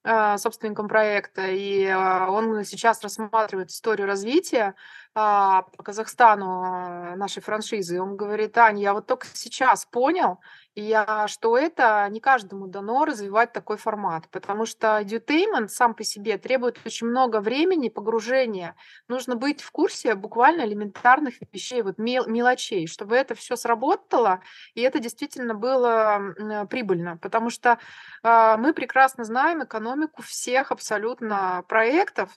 а, 0.04 0.40
собственником 0.40 0.88
проекта, 0.88 1.46
и 1.48 1.86
а, 1.86 2.32
он 2.32 2.64
сейчас 2.64 3.04
рассматривает 3.04 3.70
историю 3.70 4.08
развития 4.08 4.74
а, 5.14 5.62
по 5.78 5.84
Казахстану 5.84 7.16
нашей 7.18 7.44
франшизы. 7.44 7.98
И 7.98 8.00
он 8.00 8.18
говорит, 8.18 8.58
Аня, 8.58 8.82
я 8.82 8.94
вот 8.96 9.06
только 9.06 9.28
сейчас 9.34 9.86
понял, 9.86 10.40
я, 10.76 11.28
что 11.28 11.58
это 11.58 12.08
не 12.10 12.20
каждому 12.20 12.68
дано 12.68 13.06
развивать 13.06 13.52
такой 13.52 13.78
формат, 13.78 14.30
потому 14.30 14.66
что 14.66 15.00
edutainment 15.02 15.68
сам 15.68 15.94
по 15.94 16.04
себе 16.04 16.38
требует 16.38 16.80
очень 16.86 17.08
много 17.08 17.42
времени, 17.42 17.90
погружения. 17.90 18.76
Нужно 19.08 19.36
быть 19.36 19.62
в 19.62 19.72
курсе 19.72 20.16
буквально 20.16 20.62
элементарных 20.62 21.36
вещей, 21.52 21.82
вот 21.82 21.98
мел, 21.98 22.26
мелочей, 22.28 22.88
чтобы 22.88 23.16
это 23.16 23.36
все 23.36 23.56
сработало, 23.56 24.42
и 24.74 24.82
это 24.82 25.00
действительно 25.00 25.56
было 25.56 26.68
прибыльно, 26.70 27.18
потому 27.18 27.50
что 27.50 27.78
э, 28.24 28.56
мы 28.58 28.74
прекрасно 28.74 29.24
знаем 29.24 29.64
экономику 29.64 30.22
всех 30.22 30.72
абсолютно 30.72 31.64
проектов, 31.68 32.30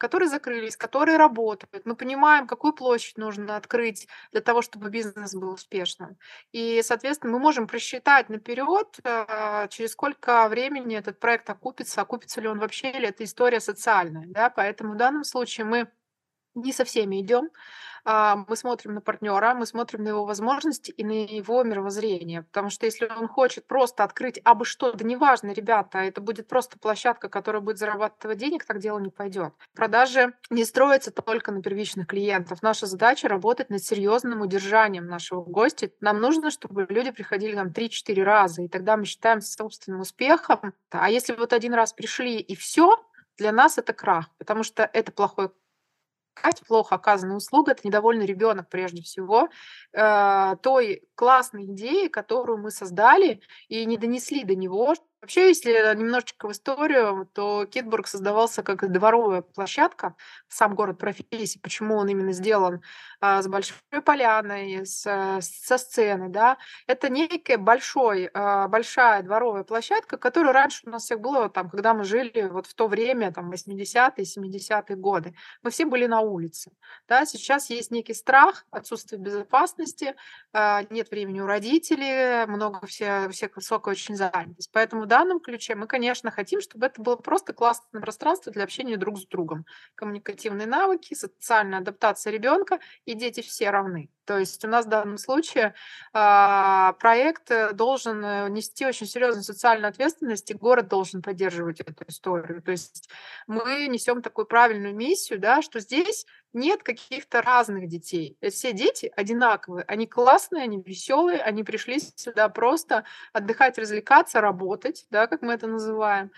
которые 0.00 0.28
закрылись, 0.30 0.76
которые 0.76 1.18
работают. 1.18 1.84
Мы 1.84 1.94
понимаем, 1.94 2.46
какую 2.46 2.72
площадь 2.72 3.18
нужно 3.18 3.56
открыть 3.56 4.08
для 4.32 4.40
того, 4.40 4.62
чтобы 4.62 4.88
бизнес 4.88 5.34
был 5.34 5.50
успешным. 5.52 6.16
И, 6.52 6.80
соответственно, 6.82 7.34
мы 7.34 7.38
можем 7.38 7.66
просчитать 7.66 8.30
наперед, 8.30 8.98
а, 9.04 9.68
через 9.68 9.92
сколько 9.92 10.48
времени 10.48 10.96
этот 10.96 11.20
проект 11.20 11.50
окупится, 11.50 12.00
окупится 12.00 12.40
ли 12.40 12.48
он 12.48 12.58
вообще, 12.58 12.90
или 12.90 13.08
это 13.08 13.24
история 13.24 13.60
социальная. 13.60 14.24
Да? 14.26 14.48
Поэтому 14.48 14.94
в 14.94 14.96
данном 14.96 15.22
случае 15.22 15.66
мы 15.66 15.88
не 16.54 16.72
со 16.72 16.84
всеми 16.84 17.20
идем. 17.20 17.50
А, 18.04 18.44
мы 18.48 18.56
смотрим 18.56 18.94
на 18.94 19.00
партнера, 19.00 19.54
мы 19.54 19.66
смотрим 19.66 20.04
на 20.04 20.08
его 20.08 20.24
возможности 20.24 20.90
и 20.90 21.04
на 21.04 21.12
его 21.12 21.62
мировоззрение. 21.62 22.42
Потому 22.42 22.70
что 22.70 22.86
если 22.86 23.06
он 23.06 23.28
хочет 23.28 23.66
просто 23.66 24.04
открыть 24.04 24.40
абы 24.44 24.64
что, 24.64 24.92
да 24.92 25.04
неважно, 25.04 25.52
ребята, 25.52 25.98
это 25.98 26.20
будет 26.20 26.48
просто 26.48 26.78
площадка, 26.78 27.28
которая 27.28 27.60
будет 27.60 27.78
зарабатывать 27.78 28.38
денег, 28.38 28.64
так 28.64 28.78
дело 28.78 28.98
не 28.98 29.10
пойдет. 29.10 29.52
Продажи 29.74 30.32
не 30.48 30.64
строятся 30.64 31.10
только 31.10 31.52
на 31.52 31.62
первичных 31.62 32.06
клиентов. 32.06 32.62
Наша 32.62 32.86
задача 32.86 33.28
работать 33.28 33.70
над 33.70 33.82
серьезным 33.82 34.40
удержанием 34.40 35.06
нашего 35.06 35.42
гостя. 35.42 35.90
Нам 36.00 36.20
нужно, 36.20 36.50
чтобы 36.50 36.86
люди 36.88 37.10
приходили 37.10 37.54
нам 37.54 37.68
3-4 37.68 38.22
раза, 38.22 38.62
и 38.62 38.68
тогда 38.68 38.96
мы 38.96 39.04
считаем 39.04 39.40
собственным 39.40 40.00
успехом. 40.00 40.74
А 40.90 41.10
если 41.10 41.34
вот 41.34 41.52
один 41.52 41.74
раз 41.74 41.92
пришли 41.92 42.38
и 42.38 42.56
все, 42.56 43.04
для 43.36 43.52
нас 43.52 43.78
это 43.78 43.92
крах, 43.92 44.26
потому 44.38 44.62
что 44.62 44.88
это 44.92 45.12
плохой 45.12 45.50
плохо 46.66 46.94
оказанная 46.94 47.36
услуга, 47.36 47.72
это 47.72 47.86
недовольный 47.86 48.26
ребенок 48.26 48.68
прежде 48.68 49.02
всего. 49.02 49.48
Э, 49.92 50.56
той 50.62 51.02
классной 51.14 51.66
идеи, 51.66 52.08
которую 52.08 52.58
мы 52.58 52.70
создали 52.70 53.40
и 53.68 53.84
не 53.84 53.98
донесли 53.98 54.44
до 54.44 54.54
него, 54.54 54.94
Вообще, 55.22 55.48
если 55.48 55.72
немножечко 55.96 56.48
в 56.48 56.52
историю, 56.52 57.28
то 57.34 57.66
Китбург 57.66 58.06
создавался 58.06 58.62
как 58.62 58.90
дворовая 58.90 59.42
площадка, 59.42 60.14
сам 60.48 60.74
город 60.74 60.98
профессии, 60.98 61.58
почему 61.58 61.96
он 61.96 62.08
именно 62.08 62.32
сделан 62.32 62.80
а, 63.20 63.42
с 63.42 63.46
большой 63.46 63.76
поляной, 64.02 64.86
с, 64.86 65.02
со 65.42 65.78
сценой, 65.78 66.30
да, 66.30 66.56
это 66.86 67.10
некая 67.10 67.58
большой, 67.58 68.30
а, 68.32 68.66
большая 68.68 69.22
дворовая 69.22 69.62
площадка, 69.62 70.16
которая 70.16 70.54
раньше 70.54 70.80
у 70.86 70.90
нас 70.90 71.04
всех 71.04 71.20
было, 71.20 71.50
там, 71.50 71.68
когда 71.68 71.92
мы 71.92 72.04
жили 72.04 72.48
вот 72.50 72.66
в 72.66 72.72
то 72.74 72.88
время, 72.88 73.30
там, 73.30 73.50
80-е, 73.52 74.24
70-е 74.24 74.96
годы, 74.96 75.34
мы 75.62 75.70
все 75.70 75.84
были 75.84 76.06
на 76.06 76.20
улице, 76.20 76.72
да, 77.08 77.26
сейчас 77.26 77.68
есть 77.68 77.90
некий 77.90 78.14
страх, 78.14 78.64
отсутствие 78.70 79.20
безопасности, 79.20 80.14
а, 80.54 80.82
нет 80.88 81.10
времени 81.10 81.40
у 81.40 81.46
родителей, 81.46 82.46
много 82.46 82.86
все, 82.86 83.28
всех 83.28 83.56
высокая 83.56 83.92
очень 83.92 84.16
занятость, 84.16 84.70
поэтому 84.72 85.09
данном 85.10 85.40
ключе 85.40 85.74
мы, 85.74 85.86
конечно, 85.86 86.30
хотим, 86.30 86.60
чтобы 86.60 86.86
это 86.86 87.02
было 87.02 87.16
просто 87.16 87.52
классное 87.52 88.00
пространство 88.00 88.52
для 88.52 88.64
общения 88.64 88.96
друг 88.96 89.18
с 89.18 89.26
другом. 89.26 89.66
Коммуникативные 89.94 90.66
навыки, 90.66 91.14
социальная 91.14 91.80
адаптация 91.80 92.32
ребенка, 92.32 92.78
и 93.04 93.14
дети 93.14 93.42
все 93.42 93.70
равны. 93.70 94.08
То 94.24 94.38
есть 94.38 94.64
у 94.64 94.68
нас 94.68 94.86
в 94.86 94.88
данном 94.88 95.18
случае 95.18 95.74
э, 96.14 96.92
проект 97.00 97.50
э, 97.50 97.72
должен 97.72 98.24
э, 98.24 98.48
нести 98.48 98.86
очень 98.86 99.06
серьезную 99.06 99.42
социальную 99.42 99.88
ответственность, 99.88 100.50
и 100.50 100.54
город 100.54 100.86
должен 100.86 101.20
поддерживать 101.20 101.80
эту 101.80 101.94
историю. 102.06 102.62
То 102.62 102.70
есть 102.70 103.10
мы 103.48 103.88
несем 103.88 104.22
такую 104.22 104.46
правильную 104.46 104.94
миссию, 104.94 105.40
да, 105.40 105.62
что 105.62 105.80
здесь 105.80 106.26
нет 106.52 106.82
каких-то 106.82 107.42
разных 107.42 107.88
детей. 107.88 108.36
Все 108.50 108.72
дети 108.72 109.12
одинаковые, 109.16 109.84
они 109.88 110.06
классные, 110.06 110.64
они 110.64 110.82
веселые, 110.82 111.40
они 111.40 111.64
пришли 111.64 112.00
сюда 112.00 112.48
просто 112.48 113.04
отдыхать, 113.32 113.78
развлекаться, 113.78 114.40
работать, 114.40 115.06
да, 115.10 115.26
как 115.26 115.42
мы 115.42 115.52
это 115.54 115.66
называем. 115.66 116.30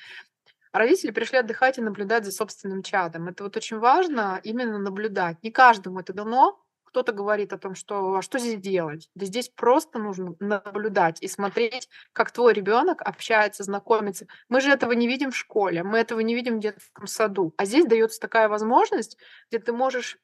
родители 0.72 1.10
пришли 1.10 1.38
отдыхать 1.38 1.78
и 1.78 1.82
наблюдать 1.82 2.24
за 2.24 2.32
собственным 2.32 2.82
чадом. 2.82 3.28
Это 3.28 3.44
вот 3.44 3.56
очень 3.56 3.78
важно 3.78 4.40
именно 4.44 4.78
наблюдать. 4.78 5.42
Не 5.42 5.50
каждому 5.50 6.00
это 6.00 6.12
дано, 6.12 6.60
кто-то 6.92 7.12
говорит 7.12 7.54
о 7.54 7.58
том, 7.58 7.74
что 7.74 8.16
а 8.16 8.20
что 8.20 8.38
здесь 8.38 8.60
делать? 8.60 9.08
Да 9.14 9.24
здесь 9.24 9.48
просто 9.48 9.98
нужно 9.98 10.36
наблюдать 10.40 11.22
и 11.22 11.26
смотреть, 11.26 11.88
как 12.12 12.30
твой 12.30 12.52
ребенок 12.52 13.00
общается, 13.00 13.64
знакомится. 13.64 14.26
Мы 14.50 14.60
же 14.60 14.70
этого 14.70 14.92
не 14.92 15.08
видим 15.08 15.30
в 15.30 15.36
школе, 15.36 15.84
мы 15.84 15.98
этого 15.98 16.20
не 16.20 16.34
видим 16.34 16.58
в 16.58 16.60
детском 16.60 17.06
саду. 17.06 17.54
А 17.56 17.64
здесь 17.64 17.86
дается 17.86 18.20
такая 18.20 18.46
возможность, 18.48 19.16
где 19.48 19.58
ты 19.58 19.72
можешь 19.72 20.18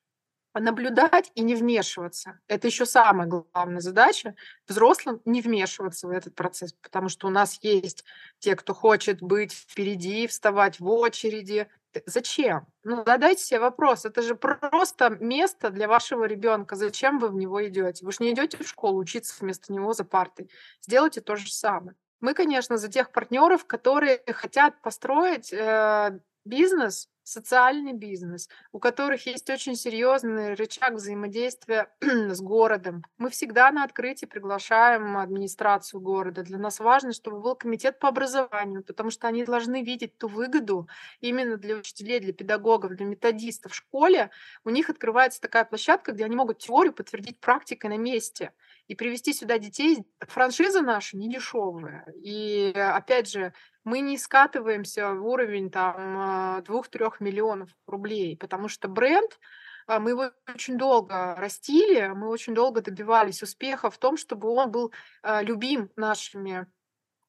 наблюдать 0.52 1.30
и 1.34 1.42
не 1.42 1.54
вмешиваться. 1.54 2.38
Это 2.48 2.66
еще 2.66 2.84
самая 2.84 3.26
главная 3.26 3.80
задача. 3.80 4.34
Взрослым 4.66 5.22
не 5.24 5.40
вмешиваться 5.40 6.06
в 6.06 6.10
этот 6.10 6.34
процесс, 6.34 6.74
потому 6.82 7.08
что 7.08 7.28
у 7.28 7.30
нас 7.30 7.58
есть 7.62 8.04
те, 8.40 8.56
кто 8.56 8.74
хочет 8.74 9.22
быть 9.22 9.52
впереди, 9.52 10.26
вставать 10.26 10.80
в 10.80 10.88
очереди, 10.88 11.68
Зачем? 12.06 12.66
Ну, 12.84 13.02
задайте 13.06 13.42
себе 13.42 13.60
вопрос. 13.60 14.04
Это 14.04 14.22
же 14.22 14.34
просто 14.34 15.10
место 15.20 15.70
для 15.70 15.88
вашего 15.88 16.24
ребенка. 16.24 16.76
Зачем 16.76 17.18
вы 17.18 17.28
в 17.28 17.34
него 17.34 17.66
идете? 17.66 18.04
Вы 18.04 18.12
же 18.12 18.18
не 18.20 18.32
идете 18.32 18.56
в 18.56 18.68
школу 18.68 18.98
учиться 18.98 19.34
вместо 19.40 19.72
него 19.72 19.92
за 19.92 20.04
партой. 20.04 20.50
Сделайте 20.82 21.20
то 21.20 21.36
же 21.36 21.50
самое. 21.50 21.96
Мы, 22.20 22.34
конечно, 22.34 22.76
за 22.76 22.88
тех 22.88 23.12
партнеров, 23.12 23.64
которые 23.64 24.22
хотят 24.32 24.80
построить 24.82 25.52
э, 25.52 26.18
бизнес, 26.44 27.08
социальный 27.28 27.92
бизнес, 27.92 28.48
у 28.72 28.78
которых 28.78 29.26
есть 29.26 29.48
очень 29.50 29.76
серьезный 29.76 30.54
рычаг 30.54 30.94
взаимодействия 30.94 31.88
с 32.00 32.40
городом. 32.40 33.04
Мы 33.18 33.30
всегда 33.30 33.70
на 33.70 33.84
открытии 33.84 34.26
приглашаем 34.26 35.16
администрацию 35.18 36.00
города. 36.00 36.42
Для 36.42 36.58
нас 36.58 36.80
важно, 36.80 37.12
чтобы 37.12 37.40
был 37.40 37.54
комитет 37.54 37.98
по 37.98 38.08
образованию, 38.08 38.82
потому 38.82 39.10
что 39.10 39.28
они 39.28 39.44
должны 39.44 39.82
видеть 39.82 40.16
ту 40.18 40.28
выгоду 40.28 40.88
именно 41.20 41.56
для 41.56 41.76
учителей, 41.76 42.20
для 42.20 42.32
педагогов, 42.32 42.94
для 42.96 43.04
методистов 43.04 43.72
в 43.72 43.76
школе. 43.76 44.30
У 44.64 44.70
них 44.70 44.88
открывается 44.88 45.40
такая 45.40 45.64
площадка, 45.64 46.12
где 46.12 46.24
они 46.24 46.36
могут 46.36 46.58
теорию 46.58 46.92
подтвердить 46.94 47.40
практикой 47.40 47.88
на 47.88 47.98
месте 47.98 48.52
и 48.86 48.94
привести 48.94 49.34
сюда 49.34 49.58
детей. 49.58 50.06
Франшиза 50.20 50.80
наша 50.80 51.16
не 51.16 51.28
дешевая. 51.28 52.06
И 52.22 52.72
опять 52.74 53.30
же, 53.30 53.52
мы 53.88 54.00
не 54.00 54.18
скатываемся 54.18 55.14
в 55.14 55.26
уровень 55.26 55.70
там 55.70 56.60
2-3 56.60 57.14
миллионов 57.20 57.70
рублей, 57.86 58.36
потому 58.36 58.68
что 58.68 58.86
бренд 58.86 59.38
а, 59.86 59.98
мы 59.98 60.10
его 60.10 60.30
очень 60.46 60.76
долго 60.76 61.34
растили, 61.36 62.08
мы 62.08 62.28
очень 62.28 62.54
долго 62.54 62.82
добивались 62.82 63.42
успеха 63.42 63.90
в 63.90 63.96
том, 63.96 64.18
чтобы 64.18 64.50
он 64.50 64.70
был 64.70 64.92
а, 65.22 65.42
любим 65.42 65.90
нашими 65.96 66.66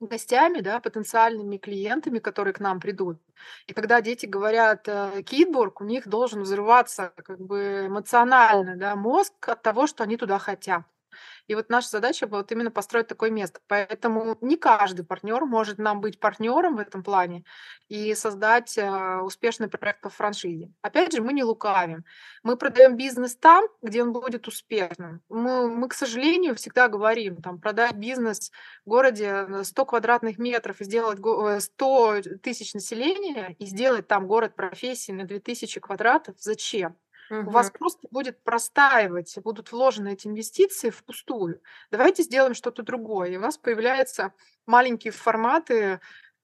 гостями, 0.02 0.60
да, 0.60 0.80
потенциальными 0.82 1.58
клиентами, 1.58 2.20
которые 2.20 2.54
к 2.54 2.60
нам 2.60 2.80
придут. 2.80 3.22
И 3.68 3.74
когда 3.74 4.02
дети 4.02 4.26
говорят 4.26 4.88
э, 4.88 5.24
Китбург, 5.24 5.82
у 5.82 5.84
них 5.84 6.08
должен 6.08 6.44
взрываться 6.44 7.14
как 7.18 7.40
бы 7.40 7.88
эмоционально 7.88 8.78
да, 8.78 8.96
мозг 8.96 9.34
от 9.50 9.62
того, 9.62 9.88
что 9.88 10.04
они 10.04 10.16
туда 10.16 10.40
хотят. 10.40 10.84
И 11.50 11.56
вот 11.56 11.70
наша 11.70 11.90
задача 11.90 12.28
была 12.28 12.42
вот 12.42 12.52
именно 12.52 12.70
построить 12.70 13.08
такое 13.08 13.32
место. 13.32 13.60
Поэтому 13.68 14.38
не 14.40 14.56
каждый 14.56 15.04
партнер 15.04 15.46
может 15.46 15.80
нам 15.80 16.00
быть 16.00 16.20
партнером 16.20 16.76
в 16.76 16.80
этом 16.80 17.02
плане 17.02 17.44
и 17.88 18.14
создать 18.14 18.78
э, 18.78 19.18
успешный 19.22 19.68
проект 19.68 20.02
по 20.02 20.12
франшизе. 20.12 20.72
Опять 20.84 21.12
же, 21.12 21.24
мы 21.24 21.34
не 21.34 21.44
лукавим. 21.44 22.06
Мы 22.44 22.56
продаем 22.56 22.96
бизнес 22.98 23.36
там, 23.36 23.66
где 23.82 24.04
он 24.04 24.14
будет 24.14 24.48
успешным. 24.48 25.24
Мы, 25.28 25.76
мы 25.76 25.90
к 25.90 25.96
сожалению, 25.96 26.54
всегда 26.54 26.88
говорим, 26.88 27.38
там, 27.42 27.60
продать 27.60 27.96
бизнес 27.96 28.52
в 28.86 28.90
городе 28.90 29.64
100 29.64 29.86
квадратных 29.88 30.38
метров 30.38 30.80
и 30.82 30.84
сделать 30.84 31.18
100 31.18 32.14
э, 32.14 32.22
тысяч 32.44 32.76
населения 32.76 33.56
и 33.58 33.66
сделать 33.66 34.08
там 34.08 34.28
город 34.28 34.56
профессии 34.56 35.14
на 35.14 35.24
2000 35.24 35.80
квадратов, 35.80 36.36
зачем? 36.38 36.96
У 37.30 37.50
вас 37.52 37.72
просто 37.72 38.08
будет 38.12 38.44
простаивать, 38.44 39.38
будут 39.44 39.72
вложены 39.72 40.14
эти 40.14 40.28
инвестиции 40.28 40.90
впустую. 40.90 41.62
Давайте 41.92 42.24
сделаем 42.24 42.54
что-то 42.54 42.84
другое. 42.84 43.30
И 43.30 43.38
у 43.38 43.40
нас 43.40 43.58
появляются 43.58 44.34
маленькие 44.66 45.12
форматы, 45.12 46.00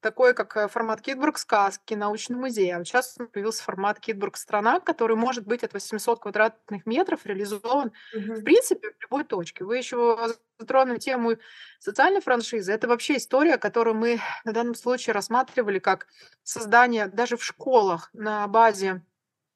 такой 0.06 0.36
как 0.36 0.56
э, 0.56 0.68
формат 0.68 1.02
Китбург 1.02 1.40
сказки, 1.40 1.96
научный 1.96 2.38
музей. 2.38 2.72
А 2.72 2.78
вот 2.78 2.88
сейчас 2.88 3.18
появился 3.34 3.64
формат 3.64 4.00
Китбург 4.00 4.38
страна, 4.38 4.80
который 4.80 5.16
может 5.16 5.48
быть 5.48 5.64
от 5.64 5.74
800 5.74 6.20
квадратных 6.20 6.86
метров 6.86 7.26
реализован 7.26 7.92
в 8.14 8.44
принципе 8.44 8.92
в 8.92 9.02
любой 9.02 9.24
точке. 9.24 9.64
Вы 9.64 9.78
еще 9.78 10.36
затронули 10.60 11.00
тему 11.00 11.38
социальной 11.80 12.22
франшизы. 12.22 12.72
Это 12.72 12.88
вообще 12.88 13.18
история, 13.18 13.58
которую 13.58 13.96
мы 13.96 14.20
в 14.44 14.52
данном 14.54 14.76
случае 14.76 15.16
рассматривали 15.16 15.80
как 15.80 16.06
создание 16.44 17.08
даже 17.08 17.36
в 17.36 17.44
школах 17.44 18.12
на 18.14 18.48
базе 18.48 19.04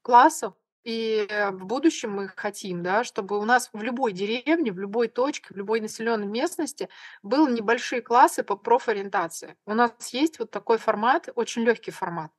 классов 0.01 0.55
и 0.89 1.27
э, 1.29 1.51
в 1.51 1.65
будущем 1.65 2.11
мы 2.11 2.27
хотим, 2.29 2.81
да, 2.81 3.03
чтобы 3.03 3.37
у 3.39 3.45
нас 3.45 3.69
в 3.73 3.81
любой 3.83 4.11
деревне, 4.11 4.71
в 4.71 4.79
любой 4.79 5.07
точке, 5.07 5.53
в 5.53 5.57
любой 5.57 5.81
населенной 5.81 6.25
местности 6.25 6.89
были 7.21 7.51
небольшие 7.51 8.01
классы 8.01 8.43
по 8.43 8.55
профориентации. 8.55 9.55
У 9.65 9.73
нас 9.75 9.91
есть 10.13 10.39
вот 10.39 10.49
такой 10.51 10.77
формат, 10.79 11.29
очень 11.35 11.61
легкий 11.63 11.91
формат. 11.91 12.31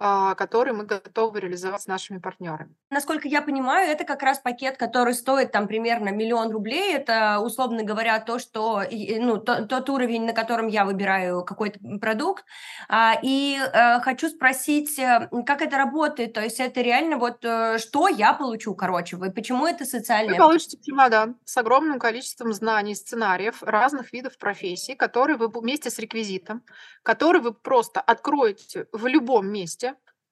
А, 0.00 0.36
который 0.36 0.72
мы 0.72 0.84
готовы 0.84 1.40
реализовать 1.40 1.82
с 1.82 1.88
нашими 1.88 2.18
партнерами. 2.18 2.72
Насколько 2.88 3.26
я 3.26 3.42
понимаю, 3.42 3.90
это 3.90 4.04
как 4.04 4.22
раз 4.22 4.38
пакет, 4.38 4.76
который 4.76 5.12
стоит 5.12 5.50
там 5.50 5.66
примерно 5.66 6.10
миллион 6.10 6.52
рублей. 6.52 6.94
Это, 6.94 7.40
условно 7.40 7.82
говоря, 7.82 8.20
то, 8.20 8.38
что, 8.38 8.84
ну, 8.92 9.38
то, 9.38 9.66
тот 9.66 9.90
уровень, 9.90 10.24
на 10.24 10.32
котором 10.32 10.68
я 10.68 10.84
выбираю 10.84 11.44
какой-то 11.44 11.80
продукт. 12.00 12.44
А, 12.88 13.16
и 13.24 13.58
э, 13.58 13.98
хочу 13.98 14.28
спросить, 14.28 14.96
э, 15.00 15.28
как 15.44 15.62
это 15.62 15.76
работает? 15.76 16.32
То 16.32 16.42
есть 16.42 16.60
это 16.60 16.80
реально 16.80 17.16
вот 17.16 17.44
э, 17.44 17.78
что 17.78 18.06
я 18.06 18.34
получу, 18.34 18.76
короче, 18.76 19.16
вы 19.16 19.32
почему 19.32 19.66
это 19.66 19.84
социальное? 19.84 20.34
Вы 20.34 20.38
получите 20.38 20.78
чемодан 20.80 21.34
с 21.44 21.56
огромным 21.56 21.98
количеством 21.98 22.52
знаний, 22.52 22.94
сценариев 22.94 23.64
разных 23.64 24.12
видов 24.12 24.38
профессий, 24.38 24.94
которые 24.94 25.36
вы 25.38 25.48
вместе 25.48 25.90
с 25.90 25.98
реквизитом, 25.98 26.62
который 27.02 27.40
вы 27.40 27.52
просто 27.52 28.00
откроете 28.00 28.86
в 28.92 29.04
любом 29.08 29.48
месте, 29.48 29.87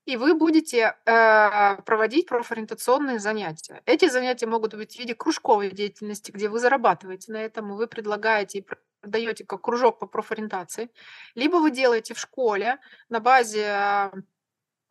и 0.07 0.17
вы 0.17 0.35
будете 0.35 0.97
э, 1.05 1.83
проводить 1.83 2.27
профориентационные 2.27 3.19
занятия. 3.19 3.83
Эти 3.87 4.09
занятия 4.09 4.47
могут 4.47 4.75
быть 4.75 4.95
в 4.95 4.99
виде 4.99 5.15
кружковой 5.15 5.71
деятельности, 5.71 6.31
где 6.31 6.49
вы 6.49 6.61
зарабатываете 6.61 7.33
на 7.33 7.43
этом, 7.43 7.73
и 7.73 7.77
вы 7.77 7.89
предлагаете 7.89 8.59
и 8.59 8.67
продаете 9.03 9.45
как 9.45 9.63
кружок 9.63 9.99
по 9.99 10.07
профориентации, 10.07 10.91
либо 11.35 11.57
вы 11.57 11.73
делаете 11.73 12.15
в 12.15 12.21
школе 12.21 12.79
на 13.09 13.19
базе 13.19 14.13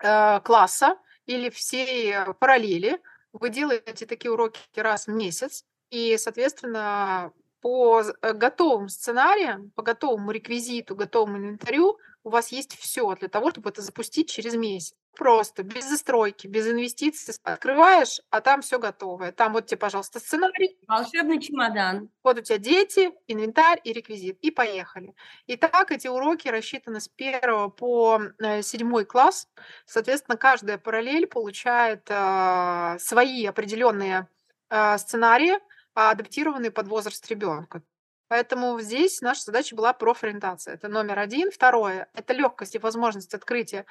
э, 0.04 0.40
класса 0.42 0.98
или 1.26 1.50
всей 1.50 2.14
параллели, 2.40 3.02
вы 3.32 3.50
делаете 3.50 4.06
такие 4.06 4.32
уроки 4.32 4.60
раз 4.76 5.08
в 5.08 5.12
месяц, 5.12 5.66
и, 5.92 6.18
соответственно, 6.18 7.32
по 7.62 8.02
э, 8.02 8.34
готовым 8.34 8.90
сценариям, 8.90 9.72
по 9.76 9.82
готовому 9.82 10.32
реквизиту, 10.32 10.94
готовому 10.94 11.38
инвентарю 11.38 11.98
у 12.26 12.32
вас 12.32 12.52
есть 12.52 12.76
все 12.78 13.16
для 13.16 13.30
того, 13.30 13.52
чтобы 13.52 13.70
это 13.70 13.84
запустить 13.84 14.30
через 14.30 14.56
месяц. 14.56 14.96
Просто, 15.16 15.64
без 15.64 15.88
застройки, 15.88 16.48
без 16.48 16.68
инвестиций. 16.68 17.36
Открываешь, 17.44 18.20
а 18.32 18.42
там 18.42 18.62
все 18.62 18.80
готовое. 18.80 19.32
Там 19.32 19.54
вот 19.54 19.68
тебе, 19.68 19.78
пожалуйста, 19.78 20.20
сценарий. 20.20 20.78
Волшебный 20.88 21.40
чемодан. 21.40 22.10
Вот 22.24 22.40
у 22.40 22.42
тебя 22.42 22.58
дети, 22.58 23.12
инвентарь 23.28 23.80
и 23.84 23.94
реквизит. 23.94 24.40
И 24.42 24.50
поехали. 24.50 25.14
И 25.46 25.56
так 25.56 25.92
эти 25.92 26.08
уроки 26.08 26.48
рассчитаны 26.48 27.00
с 27.00 27.08
первого 27.08 27.70
по 27.70 28.20
э, 28.40 28.64
седьмой 28.64 29.06
класс. 29.06 29.48
Соответственно, 29.86 30.36
каждая 30.36 30.80
параллель 30.80 31.28
получает 31.28 32.08
э, 32.10 32.98
свои 33.00 33.46
определенные 33.46 34.28
э, 34.70 34.98
сценарии, 34.98 35.54
адаптированные 35.94 36.72
под 36.72 36.88
возраст 36.88 37.26
ребенка. 37.30 37.84
Поэтому 38.28 38.80
здесь 38.80 39.22
наша 39.22 39.44
задача 39.44 39.76
была 39.76 39.94
профориентация. 39.94 40.74
Это 40.74 40.88
номер 40.88 41.20
один. 41.20 41.52
Второе– 41.52 42.10
это 42.14 42.34
легкость 42.34 42.76
и 42.76 42.80
возможность 42.80 43.34
открытия. 43.34 43.86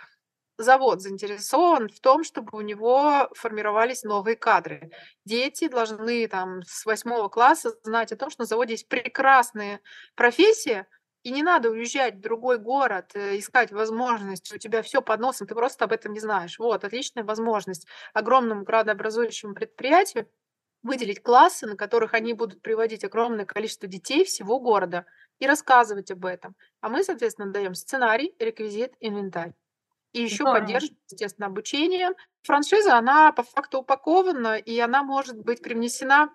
Завод 0.56 1.02
заинтересован 1.02 1.88
в 1.88 2.00
том, 2.00 2.22
чтобы 2.22 2.56
у 2.56 2.60
него 2.60 3.28
формировались 3.34 4.04
новые 4.04 4.36
кадры. 4.36 4.90
Дети 5.24 5.68
должны 5.68 6.28
там 6.28 6.62
с 6.62 6.84
восьмого 6.84 7.28
класса 7.28 7.74
знать 7.82 8.12
о 8.12 8.16
том, 8.16 8.30
что 8.30 8.42
на 8.42 8.46
заводе 8.46 8.74
есть 8.74 8.88
прекрасные 8.88 9.80
профессии, 10.14 10.86
и 11.24 11.30
не 11.30 11.42
надо 11.42 11.70
уезжать 11.70 12.16
в 12.16 12.20
другой 12.20 12.58
город, 12.58 13.12
э, 13.14 13.38
искать 13.38 13.72
возможность, 13.72 14.52
у 14.52 14.58
тебя 14.58 14.82
все 14.82 15.00
под 15.00 15.20
носом, 15.20 15.46
ты 15.46 15.54
просто 15.54 15.86
об 15.86 15.92
этом 15.92 16.12
не 16.12 16.20
знаешь. 16.20 16.58
Вот, 16.58 16.84
отличная 16.84 17.24
возможность 17.24 17.86
огромному 18.12 18.62
градообразующему 18.62 19.54
предприятию 19.54 20.28
выделить 20.84 21.22
классы, 21.22 21.66
на 21.66 21.76
которых 21.76 22.14
они 22.14 22.34
будут 22.34 22.62
приводить 22.62 23.04
огромное 23.04 23.46
количество 23.46 23.88
детей 23.88 24.24
всего 24.24 24.60
города 24.60 25.06
и 25.40 25.48
рассказывать 25.48 26.12
об 26.12 26.26
этом. 26.26 26.54
А 26.80 26.88
мы, 26.88 27.02
соответственно, 27.02 27.52
даем 27.52 27.74
сценарий, 27.74 28.36
реквизит, 28.38 28.92
инвентарь. 29.00 29.54
И 30.12 30.22
еще 30.22 30.46
поддерживаем, 30.46 30.98
естественно, 31.10 31.48
обучение. 31.48 32.10
Франшиза, 32.42 32.96
она 32.96 33.32
по 33.32 33.42
факту 33.42 33.80
упакована, 33.80 34.56
и 34.58 34.78
она 34.78 35.02
может 35.02 35.38
быть 35.38 35.62
привнесена 35.62 36.30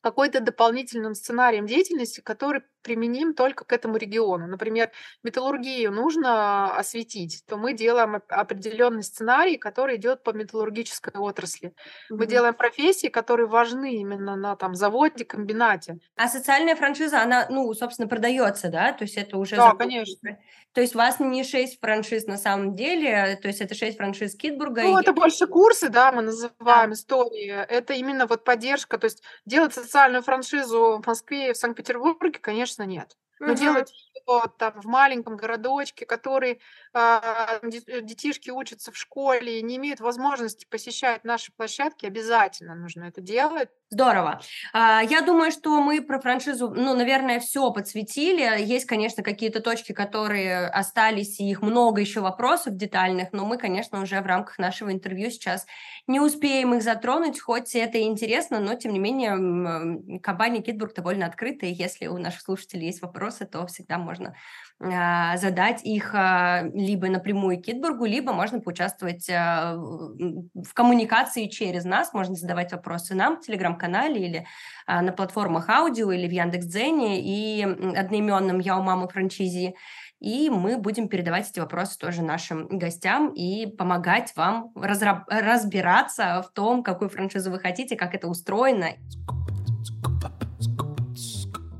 какой-то 0.00 0.40
дополнительным 0.40 1.14
сценарием 1.14 1.66
деятельности, 1.66 2.20
который 2.20 2.62
применим 2.88 3.34
только 3.34 3.66
к 3.66 3.72
этому 3.74 3.98
региону. 3.98 4.46
Например, 4.46 4.90
металлургию 5.22 5.92
нужно 5.92 6.74
осветить, 6.74 7.42
то 7.46 7.58
мы 7.58 7.74
делаем 7.74 8.22
определенный 8.28 9.02
сценарий, 9.02 9.58
который 9.58 9.96
идет 9.96 10.22
по 10.22 10.30
металлургической 10.30 11.12
отрасли. 11.20 11.68
Mm-hmm. 11.68 12.16
Мы 12.16 12.26
делаем 12.26 12.54
профессии, 12.54 13.08
которые 13.08 13.46
важны 13.46 13.96
именно 13.96 14.36
на 14.36 14.56
там 14.56 14.74
заводе, 14.74 15.26
комбинате. 15.26 15.98
А 16.16 16.28
социальная 16.28 16.76
франшиза, 16.76 17.20
она, 17.20 17.46
ну, 17.50 17.74
собственно, 17.74 18.08
продается, 18.08 18.70
да? 18.70 18.92
То 18.92 19.04
есть 19.04 19.18
это 19.18 19.36
уже... 19.36 19.56
Да, 19.56 19.64
закупка. 19.64 19.84
конечно. 19.84 20.38
То 20.72 20.82
есть 20.82 20.94
у 20.94 20.98
вас 20.98 21.18
не 21.18 21.44
6 21.44 21.80
франшиз 21.80 22.26
на 22.26 22.36
самом 22.36 22.76
деле, 22.76 23.38
то 23.42 23.48
есть 23.48 23.60
это 23.60 23.74
6 23.74 23.96
франшиз 23.96 24.36
Китбурга? 24.36 24.82
Ну, 24.82 24.98
и... 24.98 25.02
это 25.02 25.12
больше 25.12 25.46
курсы, 25.46 25.88
да, 25.88 26.12
мы 26.12 26.22
называем 26.22 26.90
да. 26.90 26.94
истории. 26.94 27.48
Это 27.68 27.94
именно 27.94 28.26
вот 28.26 28.44
поддержка, 28.44 28.96
то 28.96 29.06
есть 29.06 29.22
делать 29.44 29.74
социальную 29.74 30.22
франшизу 30.22 31.00
в 31.02 31.06
Москве 31.06 31.50
и 31.50 31.52
в 31.52 31.56
Санкт-Петербурге, 31.56 32.38
конечно, 32.38 32.77
конечно, 32.78 32.82
нет. 32.84 33.16
Но 33.40 33.52
угу. 33.52 33.60
делать 33.60 33.92
ее 33.92 34.42
там 34.58 34.80
в 34.80 34.86
маленьком 34.86 35.36
городочке, 35.36 36.04
который 36.06 36.60
а, 36.92 37.60
детишки 37.62 38.50
учатся 38.50 38.90
в 38.90 38.96
школе 38.96 39.60
и 39.60 39.62
не 39.62 39.76
имеют 39.76 40.00
возможности 40.00 40.66
посещать 40.68 41.22
наши 41.24 41.52
площадки, 41.52 42.06
обязательно 42.06 42.74
нужно 42.74 43.04
это 43.04 43.20
делать. 43.20 43.70
Здорово. 43.90 44.40
А, 44.74 45.00
я 45.02 45.22
думаю, 45.22 45.50
что 45.50 45.80
мы 45.80 46.02
про 46.02 46.20
франшизу, 46.20 46.68
ну, 46.68 46.94
наверное, 46.94 47.40
все 47.40 47.72
подсветили. 47.72 48.62
Есть, 48.62 48.84
конечно, 48.84 49.22
какие-то 49.22 49.60
точки, 49.60 49.92
которые 49.92 50.66
остались, 50.66 51.40
и 51.40 51.48
их 51.48 51.62
много 51.62 51.98
еще 52.02 52.20
вопросов 52.20 52.76
детальных, 52.76 53.32
но 53.32 53.46
мы, 53.46 53.56
конечно, 53.56 54.02
уже 54.02 54.20
в 54.20 54.26
рамках 54.26 54.58
нашего 54.58 54.92
интервью 54.92 55.30
сейчас 55.30 55.66
не 56.06 56.20
успеем 56.20 56.74
их 56.74 56.82
затронуть, 56.82 57.40
хоть 57.40 57.74
это 57.74 57.96
и 57.96 58.02
интересно, 58.02 58.60
но, 58.60 58.74
тем 58.74 58.92
не 58.92 58.98
менее, 58.98 60.20
компания 60.20 60.60
Китбург 60.60 60.94
довольно 60.94 61.24
открытая, 61.24 61.70
и 61.70 61.74
если 61.74 62.08
у 62.08 62.18
наших 62.18 62.42
слушателей 62.42 62.86
есть 62.86 63.00
вопросы, 63.00 63.46
то 63.46 63.66
всегда 63.66 63.96
можно 63.96 64.34
задать 64.80 65.84
их 65.84 66.14
а, 66.14 66.62
либо 66.72 67.08
напрямую 67.08 67.60
Китбургу, 67.60 68.04
либо 68.04 68.32
можно 68.32 68.60
поучаствовать 68.60 69.28
а, 69.28 69.74
в 69.74 70.72
коммуникации 70.72 71.46
через 71.46 71.84
нас, 71.84 72.12
можно 72.12 72.36
задавать 72.36 72.72
вопросы 72.72 73.14
нам 73.14 73.36
в 73.36 73.40
Телеграм-канале 73.40 74.24
или 74.24 74.46
на 74.86 75.12
платформах 75.12 75.68
аудио 75.68 76.12
или 76.12 76.28
в 76.28 76.30
Яндекс.Дзене 76.30 77.20
и 77.20 77.62
одноименном 77.62 78.60
«Я 78.60 78.78
у 78.78 78.82
мамы 78.82 79.08
франчизи». 79.08 79.74
и 80.20 80.50
мы 80.50 80.78
будем 80.78 81.08
передавать 81.08 81.50
эти 81.50 81.60
вопросы 81.60 81.98
тоже 81.98 82.22
нашим 82.22 82.66
гостям 82.68 83.32
и 83.32 83.66
помогать 83.66 84.32
вам 84.36 84.72
разбираться 84.74 86.42
в 86.42 86.52
том, 86.52 86.82
какую 86.82 87.08
франшизу 87.08 87.50
вы 87.50 87.58
хотите, 87.58 87.96
как 87.96 88.14
это 88.14 88.28
устроено. 88.28 88.90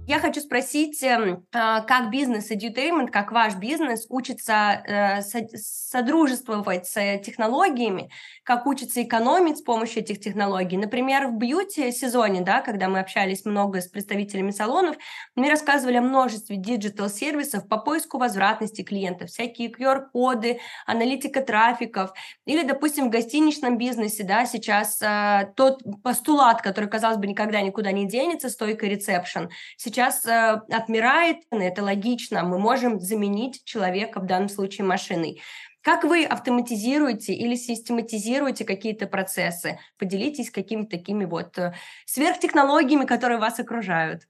Я 0.09 0.21
хочу 0.21 0.41
спросить, 0.41 1.03
эм, 1.03 1.47
а, 1.53 1.83
как 1.83 2.09
бизнес 2.09 2.51
edutainment, 2.51 3.09
как 3.09 3.31
ваш 3.31 3.57
бизнес 3.57 4.07
учится 4.09 4.83
э, 4.87 5.21
содружествовать 5.21 6.87
с 6.87 7.19
технологиями, 7.19 8.11
как 8.43 8.67
учится 8.67 9.03
экономить 9.03 9.59
с 9.59 9.63
помощью 9.63 10.03
этих 10.03 10.19
технологий. 10.21 10.79
Например, 10.79 11.27
в 11.27 11.37
beauty-сезоне, 11.37 12.41
да, 12.41 12.63
когда 12.63 12.89
мы 12.89 13.01
общались 13.01 13.45
много 13.45 13.83
с 13.83 13.89
представителями 13.89 14.51
салонов, 14.51 14.97
мне 15.35 15.51
рассказывали 15.51 15.99
о 15.99 16.01
множестве 16.01 16.57
digital-сервисов 16.57 17.69
по 17.69 17.77
поиску 17.77 18.17
возвратности 18.17 18.81
клиентов, 18.81 19.29
всякие 19.29 19.71
QR-коды, 19.71 20.61
аналитика 20.87 21.43
трафиков. 21.43 22.15
Или, 22.47 22.67
допустим, 22.67 23.09
в 23.09 23.11
гостиничном 23.11 23.77
бизнесе 23.77 24.25
да, 24.25 24.47
сейчас 24.47 25.03
э, 25.03 25.53
тот 25.55 25.83
постулат, 26.03 26.63
который, 26.63 26.89
казалось 26.89 27.19
бы, 27.19 27.27
никогда 27.27 27.61
никуда 27.61 27.93
не 27.93 28.09
денется, 28.09 28.49
стойка 28.49 28.87
ресепшн, 28.87 29.51
сейчас 29.77 29.98
сейчас 29.99 30.25
э, 30.27 30.61
отмирает, 30.71 31.39
это 31.51 31.83
логично, 31.83 32.45
мы 32.45 32.61
можем 32.61 33.01
заменить 33.01 33.65
человека 33.65 34.21
в 34.21 34.27
данном 34.27 34.49
случае 34.49 34.87
машиной. 34.87 35.43
Как 35.83 36.05
вы 36.05 36.25
автоматизируете 36.25 37.35
или 37.35 37.57
систематизируете 37.57 38.65
какие-то 38.65 39.09
процессы? 39.09 39.81
Поделитесь 39.99 40.53
какими-то 40.53 40.91
такими 40.91 41.25
вот 41.25 41.59
э, 41.59 41.75
сверхтехнологиями, 42.07 43.07
которые 43.07 43.41
вас 43.41 43.59
окружают. 43.59 44.23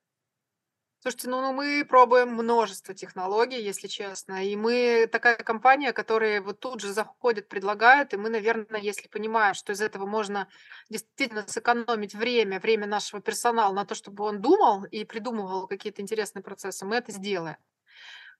Слушайте, 1.09 1.31
ну, 1.31 1.41
ну 1.41 1.55
мы 1.55 1.87
пробуем 1.89 2.35
множество 2.35 2.93
технологий, 2.93 3.63
если 3.63 3.87
честно. 3.87 4.45
И 4.45 4.55
мы 4.57 5.09
такая 5.11 5.37
компания, 5.37 5.95
которая 5.95 6.43
вот 6.43 6.61
тут 6.61 6.83
же 6.83 6.93
заходит, 6.93 7.49
предлагает, 7.49 8.13
и 8.13 8.19
мы, 8.19 8.29
наверное, 8.29 8.79
если 8.79 9.09
понимаем, 9.09 9.55
что 9.55 9.73
из 9.73 9.81
этого 9.81 10.05
можно 10.05 10.49
действительно 10.91 11.49
сэкономить 11.49 12.15
время, 12.15 12.61
время 12.61 12.87
нашего 12.87 13.23
персонала 13.23 13.73
на 13.73 13.87
то, 13.87 13.95
чтобы 13.95 14.23
он 14.23 14.43
думал 14.43 14.85
и 14.85 15.07
придумывал 15.07 15.67
какие-то 15.67 16.03
интересные 16.03 16.43
процессы, 16.43 16.85
мы 16.85 16.97
это 16.97 17.11
сделаем. 17.11 17.57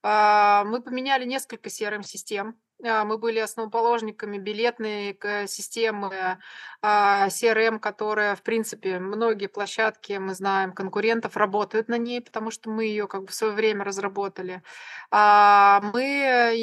А, 0.03 0.63
мы 0.63 0.83
поменяли 0.83 1.25
несколько 1.25 1.69
CRM-систем. 1.69 2.55
А, 2.83 3.03
мы 3.03 3.17
были 3.17 3.39
основоположниками 3.39 4.37
билетной 4.37 5.17
системы 5.47 6.39
а, 6.81 7.27
CRM, 7.27 7.79
которая, 7.79 8.35
в 8.35 8.41
принципе, 8.41 8.99
многие 8.99 9.47
площадки, 9.47 10.13
мы 10.13 10.33
знаем, 10.33 10.71
конкурентов 10.71 11.35
работают 11.35 11.89
на 11.89 11.97
ней, 11.97 12.21
потому 12.21 12.51
что 12.51 12.69
мы 12.69 12.85
ее 12.85 13.07
как 13.07 13.21
бы 13.23 13.27
в 13.27 13.33
свое 13.33 13.53
время 13.53 13.83
разработали. 13.83 14.63
Мы 15.11 16.01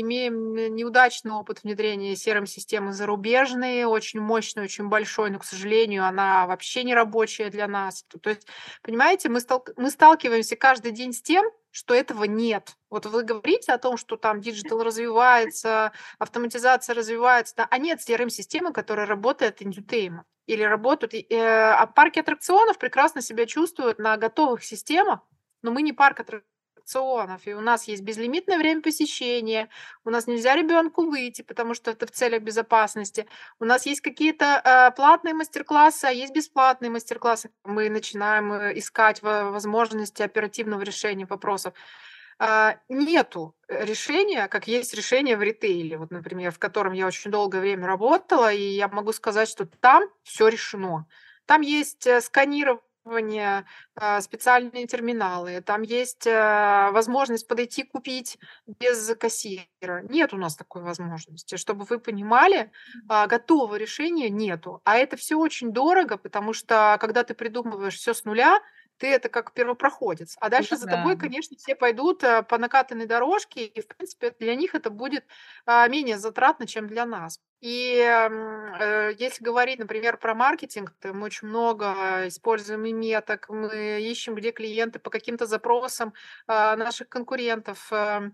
имеем 0.01 0.55
неудачный 0.75 1.33
опыт 1.33 1.63
внедрения 1.63 2.15
CRM-системы 2.15 2.93
зарубежной, 2.93 3.85
очень 3.85 4.21
мощной, 4.21 4.65
очень 4.65 4.89
большой, 4.89 5.31
но, 5.31 5.39
к 5.39 5.45
сожалению, 5.45 6.05
она 6.05 6.47
вообще 6.47 6.85
не 6.85 6.95
рабочая 6.95 7.51
для 7.51 7.67
нас. 7.67 8.05
То 8.21 8.31
есть, 8.31 8.47
понимаете, 8.83 9.29
мы, 9.29 9.41
мы 9.77 9.91
сталкиваемся 9.91 10.57
каждый 10.57 10.93
день 10.93 11.13
с 11.13 11.21
тем, 11.21 11.45
что 11.77 11.93
этого 11.93 12.25
нет. 12.25 12.75
Вот 12.89 13.05
вы 13.05 13.23
говорите 13.23 13.71
о 13.71 13.77
том, 13.77 13.99
что 13.99 14.17
там 14.17 14.41
digital 14.41 14.83
развивается, 14.83 15.93
автоматизация 16.19 16.95
развивается, 16.95 17.55
да, 17.55 17.69
а 17.71 17.77
нет 17.77 18.01
CRM-системы, 18.01 18.73
которая 18.73 19.05
работает 19.05 19.61
edutainment 19.61 20.23
или 20.47 20.63
работают. 20.63 21.13
Э, 21.13 21.73
а 21.73 21.87
парки 21.87 22.19
аттракционов 22.19 22.79
прекрасно 22.79 23.21
себя 23.21 23.45
чувствуют 23.45 23.99
на 23.99 24.17
готовых 24.17 24.65
системах, 24.65 25.21
но 25.61 25.71
мы 25.71 25.83
не 25.83 25.93
парк 25.93 26.21
аттракционов 26.21 26.56
аттракционов, 26.87 27.47
и 27.47 27.55
у 27.55 27.61
нас 27.61 27.89
есть 27.89 28.03
безлимитное 28.03 28.59
время 28.59 28.83
посещения, 28.83 29.69
у 30.05 30.11
нас 30.11 30.27
нельзя 30.27 30.55
ребенку 30.57 31.03
выйти, 31.03 31.43
потому 31.43 31.75
что 31.75 31.91
это 31.91 32.07
в 32.07 32.11
целях 32.11 32.43
безопасности, 32.43 33.27
у 33.59 33.65
нас 33.65 33.87
есть 33.87 34.01
какие-то 34.01 34.61
э, 34.65 34.91
платные 34.97 35.35
мастер-классы, 35.35 36.05
а 36.07 36.11
есть 36.11 36.35
бесплатные 36.35 36.91
мастер-классы. 36.91 37.51
Мы 37.65 37.91
начинаем 37.91 38.53
э, 38.53 38.79
искать 38.79 39.23
возможности 39.23 40.23
оперативного 40.23 40.83
решения 40.83 41.27
вопросов. 41.27 41.75
Uh, 42.39 42.77
нету 42.91 43.55
решения, 43.67 44.47
как 44.49 44.69
есть 44.69 44.93
решение 44.93 45.39
в 45.39 45.43
ритейле, 45.43 45.97
вот, 45.97 46.11
например, 46.11 46.53
в 46.53 46.59
котором 46.59 46.93
я 46.93 47.07
очень 47.07 47.31
долгое 47.31 47.61
время 47.61 47.87
работала, 47.87 48.53
и 48.53 48.61
я 48.61 48.89
могу 48.89 49.15
сказать, 49.15 49.49
что 49.49 49.65
там 49.65 50.05
все 50.23 50.49
решено. 50.49 51.07
Там 51.47 51.63
есть 51.63 52.07
э, 52.07 52.21
сканирование 52.21 52.83
оборудование, 53.07 53.65
а, 53.95 54.21
специальные 54.21 54.87
терминалы, 54.87 55.61
там 55.63 55.83
есть 55.83 56.27
а, 56.27 56.91
возможность 56.91 57.47
подойти 57.47 57.85
купить 57.85 58.39
без 58.67 59.15
кассира. 59.17 60.03
Нет 60.09 60.35
у 60.35 60.37
нас 60.37 60.57
такой 60.57 60.83
возможности. 60.83 61.57
Чтобы 61.57 61.85
вы 61.85 61.99
понимали, 61.99 62.71
а, 63.09 63.27
готового 63.27 63.77
решения 63.77 64.29
нету. 64.29 64.81
А 64.85 64.97
это 64.97 65.17
все 65.17 65.37
очень 65.37 65.73
дорого, 65.73 66.17
потому 66.17 66.53
что 66.53 66.99
когда 67.01 67.23
ты 67.23 67.35
придумываешь 67.35 67.97
все 67.97 68.13
с 68.13 68.25
нуля, 68.25 68.61
ты 68.99 69.09
это 69.09 69.29
как 69.29 69.53
первопроходец. 69.53 70.37
А 70.41 70.49
дальше 70.49 70.77
за 70.77 70.87
тобой, 70.87 71.17
конечно, 71.17 71.57
все 71.57 71.75
пойдут 71.75 72.21
по 72.21 72.59
накатанной 72.59 73.07
дорожке, 73.07 73.67
и, 73.67 73.81
в 73.81 73.89
принципе, 73.89 74.35
для 74.39 74.55
них 74.55 74.75
это 74.75 74.91
будет 74.91 75.25
менее 75.67 76.19
затратно, 76.19 76.67
чем 76.67 76.87
для 76.87 77.07
нас. 77.07 77.41
И 77.61 77.99
э, 77.99 79.13
если 79.19 79.43
говорить, 79.43 79.79
например, 79.79 80.19
про 80.19 80.35
маркетинг, 80.35 80.93
то 81.01 81.15
мы 81.15 81.27
очень 81.27 81.49
много 81.49 82.29
используем 82.29 82.85
и 82.85 82.93
меток, 82.93 83.49
мы 83.49 84.01
ищем, 84.03 84.35
где 84.35 84.53
клиенты 84.53 84.99
по 84.99 85.11
каким-то 85.11 85.47
запросам 85.47 86.13
э, 86.47 86.77
наших 86.77 87.09
конкурентов 87.09 87.89
э, 87.91 88.07
Э, 88.17 88.31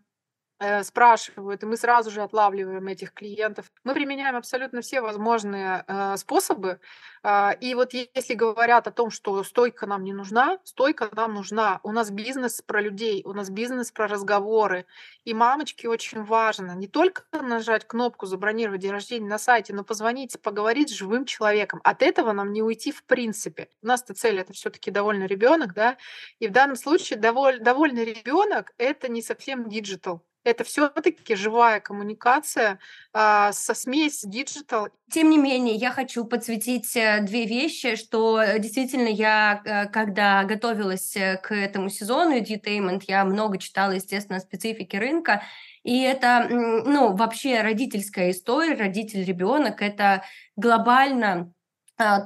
спрашивают, 0.83 1.63
и 1.63 1.67
мы 1.67 1.77
сразу 1.77 2.11
же 2.11 2.23
отлавливаем 2.23 2.87
этих 2.87 3.13
клиентов. 3.13 3.73
Мы 3.85 3.95
применяем 3.95 4.37
абсолютно 4.37 4.81
все 4.81 5.01
возможные 5.01 5.85
э, 5.87 6.17
способы. 6.17 6.81
Э, 7.23 7.51
и 7.61 7.75
вот 7.75 7.93
если 7.95 8.35
говорят 8.35 8.87
о 8.87 8.93
том, 8.93 9.11
что 9.11 9.43
стойка 9.45 9.87
нам 9.87 10.05
не 10.05 10.13
нужна, 10.13 10.59
стойка 10.65 11.09
нам 11.13 11.35
нужна. 11.35 11.81
У 11.83 11.93
нас 11.93 12.11
бизнес 12.11 12.63
про 12.63 12.81
людей, 12.81 13.23
у 13.25 13.33
нас 13.33 13.51
бизнес 13.51 13.91
про 13.91 14.07
разговоры. 14.09 14.87
И 15.25 15.35
мамочке 15.35 15.89
очень 15.89 16.23
важно 16.23 16.73
не 16.73 16.89
только 16.89 17.23
нажать 17.33 17.87
кнопку 17.87 18.27
«Забронировать 18.27 18.81
день 18.81 18.93
рождения» 18.93 19.29
на 19.29 19.39
сайте, 19.39 19.75
но 19.75 19.85
позвонить, 19.85 20.41
поговорить 20.41 20.91
с 20.91 20.95
живым 20.95 21.25
человеком. 21.25 21.81
От 21.85 22.03
этого 22.03 22.33
нам 22.33 22.53
не 22.53 22.63
уйти 22.63 22.93
в 22.93 23.05
принципе. 23.05 23.69
У 23.83 23.87
нас-то 23.87 24.15
цель 24.15 24.39
это 24.39 24.53
все-таки 24.53 24.91
довольный 24.91 25.27
ребенок, 25.27 25.75
да, 25.75 25.97
и 26.39 26.49
в 26.49 26.53
данном 26.53 26.77
случае 26.77 27.19
доволь, 27.19 27.61
довольный 27.61 28.05
ребенок 28.05 28.73
это 28.79 29.09
не 29.09 29.23
совсем 29.23 29.69
digital 29.69 30.23
это 30.45 30.65
все-таки 30.65 31.35
живая 31.35 31.81
коммуникация 31.81 32.79
а, 33.13 33.53
со 33.53 33.75
смесь 33.75 34.23
digital. 34.23 34.89
Тем 35.11 35.31
не 35.31 35.39
менее, 35.39 35.75
я 35.75 35.91
хочу 35.91 36.25
подсветить 36.25 36.97
э, 36.97 37.21
две 37.21 37.45
вещи, 37.45 37.97
что 37.97 38.41
э, 38.41 38.59
действительно 38.59 39.09
я, 39.09 39.61
э, 39.65 39.87
когда 39.89 40.43
готовилась 40.45 41.13
к 41.43 41.55
этому 41.55 41.91
сезону 41.91 42.37
Edutainment, 42.37 43.03
я 43.07 43.25
много 43.25 43.59
читала, 43.59 43.93
естественно, 43.93 44.39
о 44.39 44.41
специфике 44.41 44.99
рынка, 44.99 45.43
и 45.83 46.01
это, 46.01 46.47
ну, 46.49 47.15
вообще 47.15 47.61
родительская 47.61 48.31
история, 48.31 48.75
родитель-ребенок, 48.75 49.83
это 49.83 50.23
глобально 50.57 51.53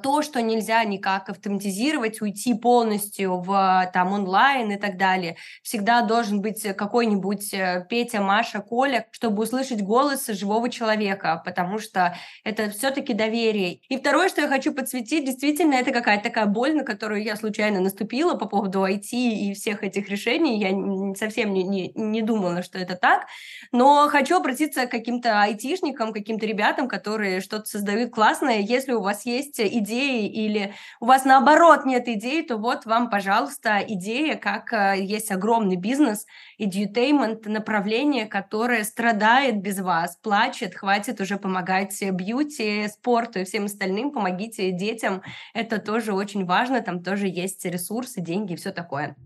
то, 0.03 0.23
что 0.23 0.43
нельзя 0.43 0.85
никак 0.85 1.29
автоматизировать, 1.29 2.21
уйти 2.21 2.55
полностью 2.55 3.41
в 3.41 3.91
там 3.93 4.13
онлайн 4.13 4.73
и 4.73 4.77
так 4.77 4.97
далее. 4.97 5.37
Всегда 5.63 6.03
должен 6.03 6.41
быть 6.41 6.63
какой-нибудь 6.63 7.53
э, 7.55 7.87
Петя, 7.89 8.21
Маша, 8.21 8.61
Коля, 8.61 9.07
чтобы 9.11 9.43
услышать 9.43 9.83
голос 9.83 10.27
живого 10.27 10.69
человека, 10.69 11.43
потому 11.45 11.79
что 11.79 12.17
это 12.45 12.71
все-таки 12.71 13.15
доверие. 13.15 13.81
И 13.89 13.99
второе, 13.99 14.29
что 14.29 14.41
я 14.43 14.49
хочу 14.49 14.73
подсветить, 14.75 15.25
действительно, 15.25 15.75
это 15.75 15.91
какая-то 15.91 16.25
такая 16.25 16.47
боль, 16.47 16.75
на 16.75 16.85
которую 16.85 17.23
я 17.23 17.37
случайно 17.37 17.81
наступила 17.81 18.35
по 18.35 18.47
поводу 18.47 18.85
IT 18.85 19.11
и 19.13 19.55
всех 19.55 19.83
этих 19.83 20.09
решений. 20.09 20.59
Я 20.59 21.15
совсем 21.17 21.53
не, 21.53 21.63
не, 21.63 21.93
не 21.95 22.23
думала, 22.23 22.63
что 22.63 22.79
это 22.79 22.97
так. 22.97 23.27
Но 23.73 24.09
хочу 24.09 24.37
обратиться 24.37 24.87
к 24.87 24.91
каким-то 24.91 25.43
айтишникам, 25.43 26.13
каким-то 26.13 26.47
ребятам, 26.47 26.89
которые 26.89 27.41
что-то 27.41 27.67
создают 27.67 28.13
классное. 28.13 28.61
Если 28.61 28.93
у 28.93 29.01
вас 29.01 29.27
есть 29.27 29.59
идеи 29.67 30.27
или 30.27 30.75
у 31.01 31.07
вас 31.07 31.25
наоборот 31.25 31.85
нет 31.85 32.09
идей, 32.09 32.43
то 32.47 32.57
вот 32.57 32.87
вам, 32.87 33.11
пожалуйста, 33.11 33.81
идея, 33.87 34.37
как 34.37 34.73
э, 34.73 34.97
есть 34.99 35.31
огромный 35.31 35.77
бизнес, 35.77 36.27
edutainment, 36.61 37.49
направление, 37.49 38.27
которое 38.27 38.85
страдает 38.85 39.61
без 39.61 39.81
вас, 39.81 40.17
плачет, 40.17 40.75
хватит 40.75 41.21
уже 41.21 41.37
помогать 41.37 42.03
бьюти, 42.13 42.89
спорту 42.89 43.41
и 43.41 43.45
всем 43.45 43.67
остальным, 43.67 44.13
помогите 44.13 44.71
детям, 44.71 45.23
это 45.55 45.79
тоже 45.79 46.13
очень 46.13 46.45
важно, 46.45 46.81
там 46.81 47.03
тоже 47.03 47.29
есть 47.29 47.65
ресурсы, 47.65 48.21
деньги 48.21 48.55
и 48.55 48.57
все 48.57 48.73
такое. 48.73 49.17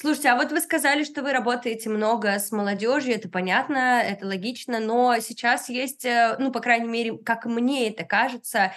Слушайте, 0.00 0.30
а 0.30 0.36
вот 0.36 0.50
вы 0.50 0.62
сказали, 0.62 1.04
что 1.04 1.20
вы 1.20 1.30
работаете 1.30 1.90
много 1.90 2.38
с 2.38 2.52
молодежью, 2.52 3.14
это 3.14 3.28
понятно, 3.28 4.00
это 4.00 4.26
логично, 4.26 4.80
но 4.80 5.14
сейчас 5.20 5.68
есть, 5.68 6.06
э, 6.06 6.36
ну, 6.38 6.50
по 6.50 6.60
крайней 6.60 6.88
мере, 6.88 7.18
как 7.18 7.44
мне 7.44 7.90
это 7.90 8.04
кажется, 8.04 8.72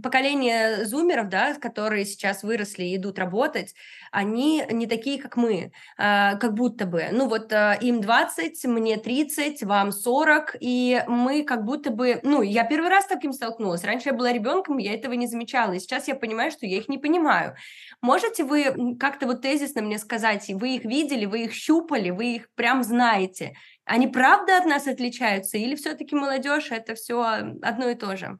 поколение 0.00 0.84
зумеров, 0.84 1.28
да, 1.28 1.54
которые 1.54 2.04
сейчас 2.04 2.44
выросли 2.44 2.84
и 2.84 2.94
идут 2.94 3.18
работать, 3.18 3.74
они 4.10 4.64
не 4.70 4.86
такие, 4.86 5.20
как 5.20 5.36
мы, 5.36 5.72
а, 5.96 6.36
как 6.36 6.54
будто 6.54 6.86
бы. 6.86 7.08
Ну 7.12 7.28
вот 7.28 7.52
а, 7.52 7.74
им 7.80 8.00
20, 8.00 8.64
мне 8.66 8.96
30, 8.96 9.62
вам 9.62 9.92
40, 9.92 10.56
и 10.60 11.02
мы 11.06 11.44
как 11.44 11.64
будто 11.64 11.90
бы... 11.90 12.20
Ну, 12.22 12.42
я 12.42 12.64
первый 12.64 12.90
раз 12.90 13.04
с 13.04 13.08
таким 13.08 13.32
столкнулась. 13.32 13.84
Раньше 13.84 14.10
я 14.10 14.14
была 14.14 14.32
ребенком, 14.32 14.78
я 14.78 14.94
этого 14.94 15.12
не 15.12 15.26
замечала, 15.26 15.72
и 15.72 15.80
сейчас 15.80 16.08
я 16.08 16.14
понимаю, 16.14 16.50
что 16.50 16.66
я 16.66 16.78
их 16.78 16.88
не 16.88 16.98
понимаю. 16.98 17.54
Можете 18.00 18.44
вы 18.44 18.96
как-то 18.98 19.26
вот 19.26 19.42
тезисно 19.42 19.82
мне 19.82 19.98
сказать, 19.98 20.48
вы 20.48 20.76
их 20.76 20.84
видели, 20.84 21.26
вы 21.26 21.44
их 21.44 21.52
щупали, 21.52 22.10
вы 22.10 22.36
их 22.36 22.48
прям 22.54 22.82
знаете? 22.82 23.54
Они 23.84 24.06
правда 24.06 24.58
от 24.58 24.66
нас 24.66 24.86
отличаются 24.86 25.56
или 25.56 25.74
все-таки 25.74 26.14
молодежь 26.14 26.70
это 26.70 26.94
все 26.94 27.22
одно 27.62 27.88
и 27.88 27.94
то 27.94 28.16
же? 28.16 28.38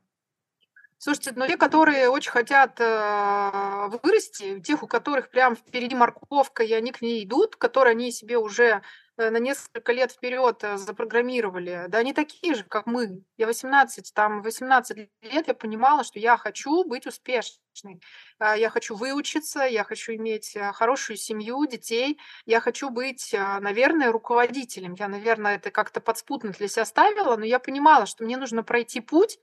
Слушайте, 1.00 1.32
но 1.36 1.46
те, 1.46 1.56
которые 1.56 2.08
очень 2.08 2.32
хотят 2.32 2.80
э, 2.80 3.88
вырасти, 4.02 4.58
тех, 4.60 4.82
у 4.82 4.88
которых 4.88 5.30
прям 5.30 5.54
впереди 5.54 5.94
морковка, 5.94 6.64
и 6.64 6.72
они 6.72 6.90
к 6.90 7.00
ней 7.00 7.24
идут, 7.24 7.54
которые 7.54 7.92
они 7.92 8.10
себе 8.10 8.36
уже 8.36 8.82
на 9.18 9.38
несколько 9.38 9.92
лет 9.92 10.12
вперед 10.12 10.62
э, 10.62 10.76
запрограммировали, 10.76 11.86
да 11.88 11.98
они 11.98 12.12
такие 12.12 12.54
же, 12.54 12.64
как 12.64 12.86
мы. 12.86 13.22
Я 13.36 13.46
18, 13.46 14.12
там 14.14 14.42
18 14.42 14.96
лет 15.22 15.48
я 15.48 15.54
понимала, 15.54 16.04
что 16.04 16.18
я 16.18 16.36
хочу 16.36 16.84
быть 16.84 17.06
успешной. 17.06 18.00
А, 18.38 18.56
я 18.56 18.70
хочу 18.70 18.96
выучиться, 18.96 19.62
я 19.62 19.84
хочу 19.84 20.14
иметь 20.14 20.54
э, 20.56 20.72
хорошую 20.72 21.16
семью, 21.16 21.66
детей, 21.66 22.18
я 22.46 22.60
хочу 22.60 22.90
быть, 22.90 23.34
наверное, 23.60 24.12
руководителем. 24.12 24.94
Я, 24.94 25.08
наверное, 25.08 25.56
это 25.56 25.70
как-то 25.70 26.00
подспутно 26.00 26.52
для 26.52 26.68
себя 26.68 26.84
ставила, 26.84 27.36
но 27.36 27.44
я 27.44 27.58
понимала, 27.58 28.06
что 28.06 28.24
мне 28.24 28.36
нужно 28.36 28.62
пройти 28.62 29.00
путь. 29.00 29.38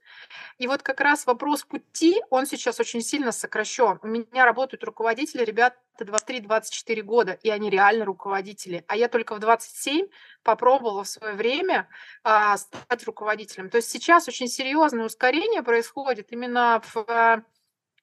И 0.58 0.66
вот 0.66 0.82
как 0.82 1.00
раз 1.00 1.26
вопрос 1.26 1.64
пути, 1.64 2.22
он 2.30 2.46
сейчас 2.46 2.80
очень 2.80 3.02
сильно 3.02 3.32
сокращен. 3.32 3.98
У 4.02 4.06
меня 4.06 4.44
работают 4.44 4.84
руководители, 4.84 5.44
ребят 5.44 5.76
23-24 6.04 7.02
года, 7.02 7.32
и 7.32 7.50
они 7.50 7.70
реально 7.70 8.04
руководители. 8.04 8.84
А 8.88 8.96
я 8.96 9.08
только 9.08 9.34
в 9.34 9.38
27 9.66 10.06
попробовала 10.42 11.04
в 11.04 11.08
свое 11.08 11.34
время 11.34 11.88
а, 12.22 12.56
стать 12.56 13.04
руководителем. 13.04 13.68
То 13.70 13.78
есть 13.78 13.90
сейчас 13.90 14.28
очень 14.28 14.48
серьезное 14.48 15.04
ускорение 15.04 15.62
происходит 15.62 16.32
именно 16.32 16.82
в 16.94 17.42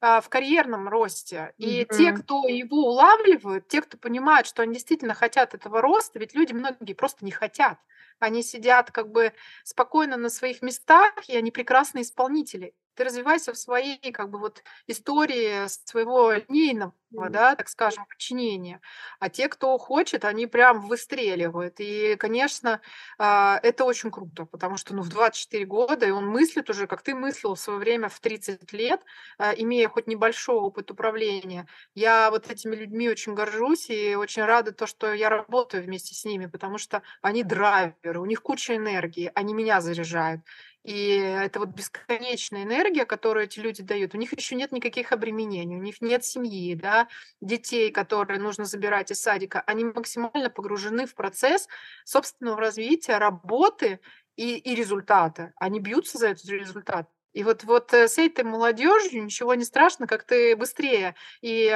а, 0.06 0.20
в 0.20 0.28
карьерном 0.28 0.90
росте. 0.90 1.54
И 1.58 1.84
mm-hmm. 1.84 1.98
те, 1.98 2.12
кто 2.12 2.46
его 2.50 2.90
улавливают, 2.90 3.70
те, 3.70 3.82
кто 3.82 3.98
понимают, 3.98 4.48
что 4.48 4.62
они 4.62 4.74
действительно 4.74 5.14
хотят 5.14 5.54
этого 5.54 5.80
роста, 5.80 6.20
ведь 6.20 6.36
люди 6.36 6.52
многие 6.52 6.94
просто 6.94 7.24
не 7.24 7.32
хотят. 7.32 7.80
Они 8.20 8.44
сидят 8.44 8.92
как 8.92 9.14
бы 9.14 9.32
спокойно 9.64 10.18
на 10.18 10.28
своих 10.30 10.62
местах, 10.62 11.14
и 11.30 11.38
они 11.38 11.52
прекрасные 11.52 12.02
исполнители 12.02 12.76
ты 12.96 13.04
развивайся 13.04 13.54
в 13.54 13.58
своей 13.58 14.12
как 14.12 14.30
бы 14.30 14.40
вот 14.40 14.64
истории 14.88 15.68
своего 15.68 16.32
линейного, 16.34 16.94
да, 17.30 17.56
так 17.56 17.70
скажем, 17.70 18.06
подчинения. 18.06 18.82
А 19.20 19.30
те, 19.30 19.48
кто 19.48 19.78
хочет, 19.78 20.26
они 20.26 20.48
прям 20.48 20.82
выстреливают. 20.88 21.76
И, 21.80 22.16
конечно, 22.18 22.82
а, 23.18 23.60
это 23.64 23.86
очень 23.86 24.12
круто, 24.12 24.46
потому 24.46 24.78
что 24.78 24.96
ну, 24.96 25.02
в 25.02 25.10
24 25.10 25.66
года, 25.66 26.06
и 26.06 26.12
он 26.12 26.28
мыслит 26.28 26.70
уже, 26.70 26.88
как 26.88 27.02
ты 27.04 27.14
мыслил 27.16 27.56
в 27.56 27.60
свое 27.60 27.80
время 27.80 28.10
в 28.10 28.20
30 28.20 28.74
лет, 28.74 29.02
а, 29.38 29.52
имея 29.54 29.88
хоть 29.90 30.08
небольшой 30.08 30.56
опыт 30.56 30.92
управления. 30.92 31.68
Я 31.96 32.30
вот 32.32 32.50
этими 32.50 32.76
людьми 32.76 33.10
очень 33.10 33.34
горжусь 33.34 33.90
и 33.90 34.16
очень 34.16 34.44
рада 34.44 34.72
то, 34.72 34.88
что 34.88 35.14
я 35.14 35.30
работаю 35.30 35.84
вместе 35.84 36.16
с 36.16 36.26
ними, 36.26 36.46
потому 36.48 36.78
что 36.78 37.02
они 37.22 37.44
драйверы, 37.44 38.20
у 38.20 38.26
них 38.26 38.42
куча 38.42 38.76
энергии, 38.76 39.32
они 39.36 39.54
меня 39.54 39.82
заряжают. 39.82 40.42
И 40.84 41.16
это 41.16 41.60
вот 41.60 41.70
бесконечная 41.70 42.64
энергия, 42.64 43.06
которую 43.06 43.46
эти 43.46 43.60
люди 43.60 43.82
дают. 43.82 44.14
У 44.14 44.18
них 44.18 44.34
еще 44.34 44.56
нет 44.56 44.74
никаких 44.74 45.14
обременений, 45.14 45.78
у 45.78 45.82
них 45.82 46.02
нет 46.02 46.26
семьи, 46.26 46.76
да, 46.76 47.08
детей, 47.40 47.90
которые 47.90 48.40
нужно 48.40 48.66
забирать 48.66 49.10
из 49.10 49.22
садика. 49.22 49.62
Они 49.62 49.86
максимально 49.86 50.50
погружены 50.50 51.06
в 51.06 51.16
процесс 51.16 51.70
собственного 52.04 52.60
развития, 52.60 53.18
работы 53.18 54.02
и, 54.36 54.58
и 54.58 54.76
результата. 54.76 55.54
Они 55.56 55.80
бьются 55.80 56.18
за 56.18 56.30
этот 56.30 56.46
результат. 56.50 57.10
И 57.32 57.44
вот, 57.44 57.64
вот 57.64 57.94
э, 57.94 58.08
с 58.08 58.18
этой 58.20 58.44
молодежью 58.44 59.24
ничего 59.24 59.56
не 59.56 59.66
страшно, 59.66 60.06
как 60.06 60.24
ты 60.24 60.56
быстрее 60.56 61.16
и 61.42 61.68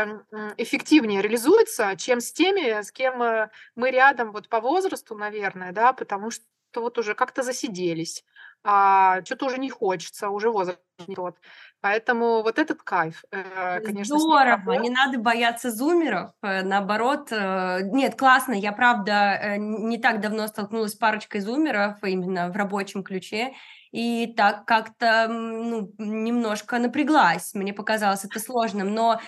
эффективнее 0.58 1.22
реализуется, 1.22 1.96
чем 1.98 2.22
с 2.22 2.32
теми, 2.32 2.82
с 2.82 2.92
кем 2.92 3.24
э, 3.24 3.50
мы 3.76 3.90
рядом 3.90 4.32
вот 4.34 4.50
по 4.50 4.62
возрасту, 4.62 5.16
наверное, 5.16 5.72
да, 5.72 5.94
потому 5.94 6.30
что 6.30 6.46
вот 6.76 6.98
уже 7.00 7.16
как-то 7.16 7.42
засиделись 7.42 8.24
а 8.64 9.24
что-то 9.24 9.46
уже 9.46 9.58
не 9.58 9.70
хочется, 9.70 10.30
уже 10.30 10.50
возраст 10.50 10.80
не 11.08 11.16
тот. 11.16 11.38
Поэтому 11.82 12.42
вот 12.42 12.58
этот 12.58 12.82
кайф, 12.82 13.24
э, 13.32 13.80
конечно. 13.82 14.18
Здорово, 14.18 14.74
не 14.74 14.90
надо 14.90 15.20
бояться 15.20 15.72
зумеров, 15.72 16.32
э, 16.42 16.64
наоборот. 16.64 17.30
Э, 17.32 17.82
нет, 17.84 18.16
классно, 18.16 18.54
я, 18.54 18.72
правда, 18.72 19.58
не 19.58 19.98
так 20.00 20.22
давно 20.22 20.48
столкнулась 20.48 20.94
с 20.94 20.96
парочкой 20.96 21.42
зумеров 21.42 22.04
именно 22.04 22.50
в 22.50 22.56
рабочем 22.58 23.04
ключе, 23.04 23.54
и 23.92 24.34
так 24.36 24.66
как-то 24.66 25.28
ну, 25.30 25.94
немножко 25.98 26.80
напряглась. 26.80 27.54
Мне 27.54 27.74
показалось 27.74 28.26
это 28.26 28.40
сложным, 28.40 28.94
но 28.94 29.22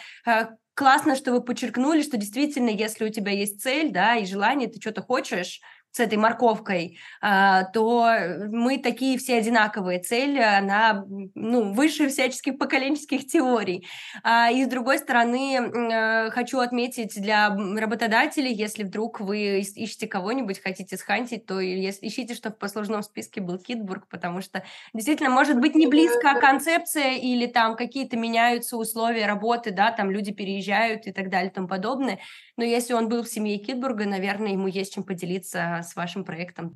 классно, 0.74 1.16
что 1.16 1.32
вы 1.32 1.42
подчеркнули, 1.42 2.02
что 2.02 2.18
действительно, 2.18 2.70
если 2.70 3.06
у 3.06 3.10
тебя 3.10 3.32
есть 3.32 3.62
цель, 3.62 3.92
да, 3.92 4.16
и 4.16 4.26
желание, 4.26 4.70
ты 4.70 4.80
что-то 4.80 5.02
хочешь, 5.02 5.62
с 5.92 6.00
этой 6.00 6.18
морковкой, 6.18 7.00
а, 7.22 7.64
то 7.66 8.12
мы 8.52 8.78
такие 8.78 9.18
все 9.18 9.38
одинаковые. 9.38 10.00
Цель, 10.00 10.40
она 10.40 11.04
ну, 11.34 11.74
выше 11.74 12.10
всяческих 12.10 12.58
поколенческих 12.58 13.26
теорий. 13.26 13.88
А, 14.24 14.52
и 14.52 14.64
с 14.64 14.68
другой 14.68 15.00
стороны, 15.00 15.58
э, 15.58 16.30
хочу 16.30 16.60
отметить 16.60 17.20
для 17.20 17.50
работодателей, 17.50 18.54
если 18.54 18.84
вдруг 18.84 19.20
вы 19.20 19.60
ищете 19.60 20.08
кого-нибудь, 20.08 20.62
хотите 20.62 20.96
схантить, 20.96 21.46
то 21.46 21.60
ищите, 21.60 22.36
чтобы 22.36 22.56
в 22.56 22.60
послужном 22.60 23.02
списке 23.02 23.42
был 23.42 23.58
Китбург, 23.58 24.08
потому 24.10 24.42
что 24.42 24.64
действительно 24.94 25.30
может 25.30 25.60
быть 25.60 25.74
не 25.76 25.88
близко 25.88 26.40
концепция 26.40 27.16
или 27.16 27.48
там 27.48 27.76
какие-то 27.76 28.16
меняются 28.16 28.78
условия 28.78 29.26
работы, 29.26 29.72
да, 29.72 29.92
там 29.92 30.12
люди 30.12 30.32
переезжают 30.32 31.08
и 31.08 31.12
так 31.12 31.30
далее 31.30 31.50
и 31.50 31.54
тому 31.54 31.68
подобное. 31.68 32.20
Но 32.58 32.64
если 32.64 32.94
он 32.94 33.10
был 33.10 33.24
в 33.24 33.30
семье 33.30 33.58
Китбурга, 33.58 34.06
наверное, 34.06 34.52
ему 34.52 34.68
есть 34.68 34.94
чем 34.94 35.04
поделиться 35.04 35.79
с 35.84 35.96
вашим 35.96 36.24
проектом. 36.24 36.76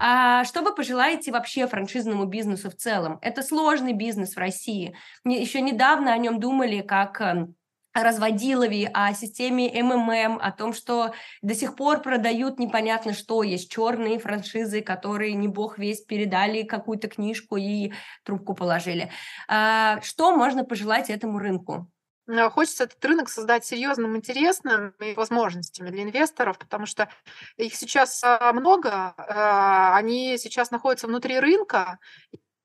А 0.00 0.44
что 0.44 0.62
вы 0.62 0.74
пожелаете 0.74 1.32
вообще 1.32 1.66
франшизному 1.66 2.24
бизнесу 2.24 2.70
в 2.70 2.76
целом? 2.76 3.18
Это 3.20 3.42
сложный 3.42 3.92
бизнес 3.92 4.34
в 4.34 4.38
России. 4.38 4.94
Еще 5.24 5.60
недавно 5.60 6.12
о 6.12 6.18
нем 6.18 6.38
думали 6.38 6.82
как 6.82 7.20
эм, 7.20 7.56
о 7.92 8.04
разводилове, 8.04 8.90
о 8.94 9.12
системе 9.12 9.70
МММ, 9.82 10.38
о 10.40 10.52
том, 10.52 10.72
что 10.72 11.12
до 11.42 11.54
сих 11.54 11.74
пор 11.74 12.00
продают 12.00 12.60
непонятно 12.60 13.12
что, 13.12 13.42
есть 13.42 13.70
черные 13.70 14.20
франшизы, 14.20 14.82
которые 14.82 15.34
не 15.34 15.48
бог 15.48 15.78
весь 15.78 16.02
передали 16.02 16.62
какую-то 16.62 17.08
книжку 17.08 17.56
и 17.56 17.92
трубку 18.24 18.54
положили. 18.54 19.10
А 19.48 20.00
что 20.02 20.36
можно 20.36 20.64
пожелать 20.64 21.10
этому 21.10 21.38
рынку? 21.38 21.90
Э, 22.28 22.50
хочется 22.50 22.84
этот 22.84 23.02
рынок 23.04 23.28
создать 23.28 23.64
серьезным, 23.64 24.16
интересным 24.16 24.90
и 25.00 25.14
возможностями 25.14 25.90
для 25.90 26.02
инвесторов, 26.02 26.58
потому 26.58 26.86
что 26.86 27.08
их 27.56 27.74
сейчас 27.74 28.22
а, 28.22 28.52
много, 28.52 29.14
а, 29.16 29.96
они 29.96 30.36
сейчас 30.38 30.70
находятся 30.70 31.06
внутри 31.06 31.40
рынка, 31.40 31.98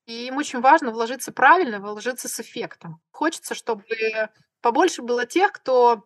и 0.06 0.26
им 0.26 0.36
очень 0.36 0.60
важно 0.60 0.90
вложиться 0.90 1.32
правильно, 1.32 1.80
вложиться 1.80 2.28
с 2.28 2.38
эффектом. 2.40 3.00
Хочется, 3.10 3.54
чтобы 3.54 3.84
побольше 4.60 5.02
было 5.02 5.24
тех, 5.24 5.52
кто 5.52 6.04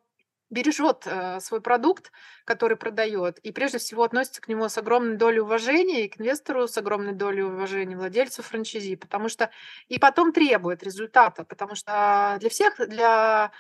бережет 0.51 1.03
э, 1.07 1.41
свой 1.41 1.61
продукт, 1.61 2.11
который 2.45 2.77
продает, 2.77 3.39
и 3.41 3.53
прежде 3.53 3.79
всего 3.79 4.03
относится 4.05 4.41
к 4.41 4.49
нему 4.49 4.69
с 4.69 4.79
огромной 4.79 5.17
долей 5.17 5.41
уважения, 5.41 6.05
и 6.05 6.09
к 6.09 6.21
инвестору 6.21 6.67
с 6.67 6.79
огромной 6.79 7.13
долей 7.13 7.43
уважения, 7.43 7.97
владельцу 7.97 8.43
франчайзи, 8.43 8.97
потому 8.97 9.29
что 9.29 9.51
и 9.89 9.99
потом 9.99 10.33
требует 10.33 10.83
результата, 10.83 11.45
потому 11.45 11.75
что 11.75 12.37
для 12.41 12.49
всех, 12.51 12.77
для 12.89 13.53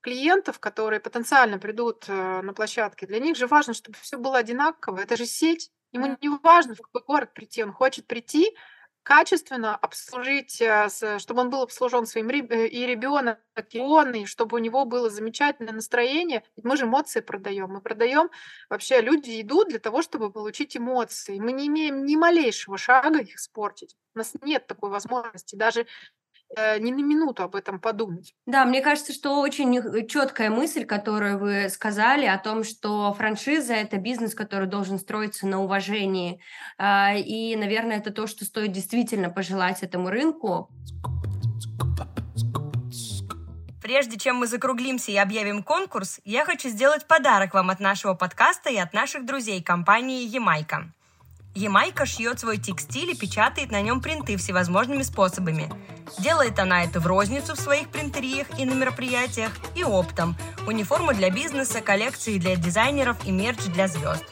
клиентов, 0.00 0.58
которые 0.58 1.00
потенциально 1.00 1.58
придут 1.58 2.04
э, 2.08 2.42
на 2.42 2.52
площадке, 2.52 3.06
для 3.06 3.20
них 3.20 3.36
же 3.36 3.46
важно, 3.46 3.72
чтобы 3.72 3.96
все 4.00 4.18
было 4.18 4.38
одинаково. 4.38 4.98
Это 4.98 5.16
же 5.16 5.26
сеть. 5.26 5.70
Ему 5.92 6.16
не 6.20 6.28
важно, 6.42 6.74
в 6.74 6.80
какой 6.80 7.02
город 7.02 7.34
прийти. 7.34 7.62
Он 7.62 7.72
хочет 7.72 8.06
прийти, 8.06 8.56
качественно 9.02 9.76
обслужить, 9.76 10.60
э, 10.60 10.88
чтобы 11.18 11.40
он 11.40 11.50
был 11.50 11.62
обслужен 11.62 12.06
своим 12.06 12.28
э, 12.30 12.68
и 12.68 12.86
ребенок, 12.86 13.38
и 13.70 13.78
он, 13.78 14.14
и 14.14 14.26
чтобы 14.26 14.56
у 14.56 14.60
него 14.60 14.84
было 14.84 15.10
замечательное 15.10 15.72
настроение. 15.72 16.42
Ведь 16.56 16.64
мы 16.64 16.76
же 16.76 16.84
эмоции 16.84 17.20
продаем. 17.20 17.70
Мы 17.70 17.80
продаем 17.80 18.30
вообще 18.70 19.00
люди 19.00 19.40
идут 19.40 19.68
для 19.68 19.78
того, 19.78 20.02
чтобы 20.02 20.30
получить 20.30 20.76
эмоции. 20.76 21.38
Мы 21.38 21.52
не 21.52 21.66
имеем 21.66 22.04
ни 22.04 22.16
малейшего 22.16 22.78
шага 22.78 23.20
их 23.20 23.36
испортить. 23.36 23.96
У 24.14 24.18
нас 24.18 24.32
нет 24.42 24.66
такой 24.66 24.90
возможности. 24.90 25.56
Даже 25.56 25.86
ни 26.56 26.90
на 26.90 27.02
минуту 27.02 27.42
об 27.42 27.54
этом 27.54 27.80
подумать. 27.80 28.34
Да, 28.46 28.64
мне 28.64 28.80
кажется, 28.82 29.12
что 29.12 29.40
очень 29.40 30.06
четкая 30.06 30.50
мысль, 30.50 30.84
которую 30.84 31.38
вы 31.38 31.68
сказали 31.68 32.26
о 32.26 32.38
том, 32.38 32.64
что 32.64 33.12
франшиза– 33.14 33.74
это 33.74 33.96
бизнес, 33.96 34.34
который 34.34 34.66
должен 34.66 34.98
строиться 34.98 35.46
на 35.46 35.62
уважении. 35.62 36.40
А, 36.78 37.14
и, 37.14 37.56
наверное, 37.56 37.98
это 37.98 38.12
то, 38.12 38.26
что 38.26 38.44
стоит 38.44 38.72
действительно 38.72 39.30
пожелать 39.30 39.82
этому 39.82 40.10
рынку. 40.10 40.68
Прежде 43.82 44.16
чем 44.16 44.36
мы 44.36 44.46
закруглимся 44.46 45.10
и 45.10 45.16
объявим 45.16 45.62
конкурс, 45.62 46.20
я 46.24 46.44
хочу 46.44 46.68
сделать 46.68 47.06
подарок 47.06 47.54
вам 47.54 47.70
от 47.70 47.80
нашего 47.80 48.14
подкаста 48.14 48.70
и 48.70 48.76
от 48.76 48.92
наших 48.92 49.26
друзей 49.26 49.60
компании 49.62 50.22
«Ямайка». 50.22 50.92
Ямайка 51.54 52.06
шьет 52.06 52.40
свой 52.40 52.58
текстиль 52.58 53.10
и 53.10 53.16
печатает 53.16 53.70
на 53.70 53.80
нем 53.82 54.00
принты 54.00 54.36
всевозможными 54.36 55.02
способами. 55.02 55.72
Делает 56.18 56.58
она 56.58 56.84
это 56.84 57.00
в 57.00 57.06
розницу 57.06 57.54
в 57.54 57.60
своих 57.60 57.88
принтериях 57.88 58.46
и 58.58 58.64
на 58.64 58.74
мероприятиях, 58.74 59.52
и 59.74 59.84
оптом. 59.84 60.36
Униформы 60.66 61.14
для 61.14 61.30
бизнеса, 61.30 61.80
коллекции 61.80 62.38
для 62.38 62.56
дизайнеров 62.56 63.16
и 63.26 63.30
мерч 63.30 63.58
для 63.66 63.88
звезд. 63.88 64.24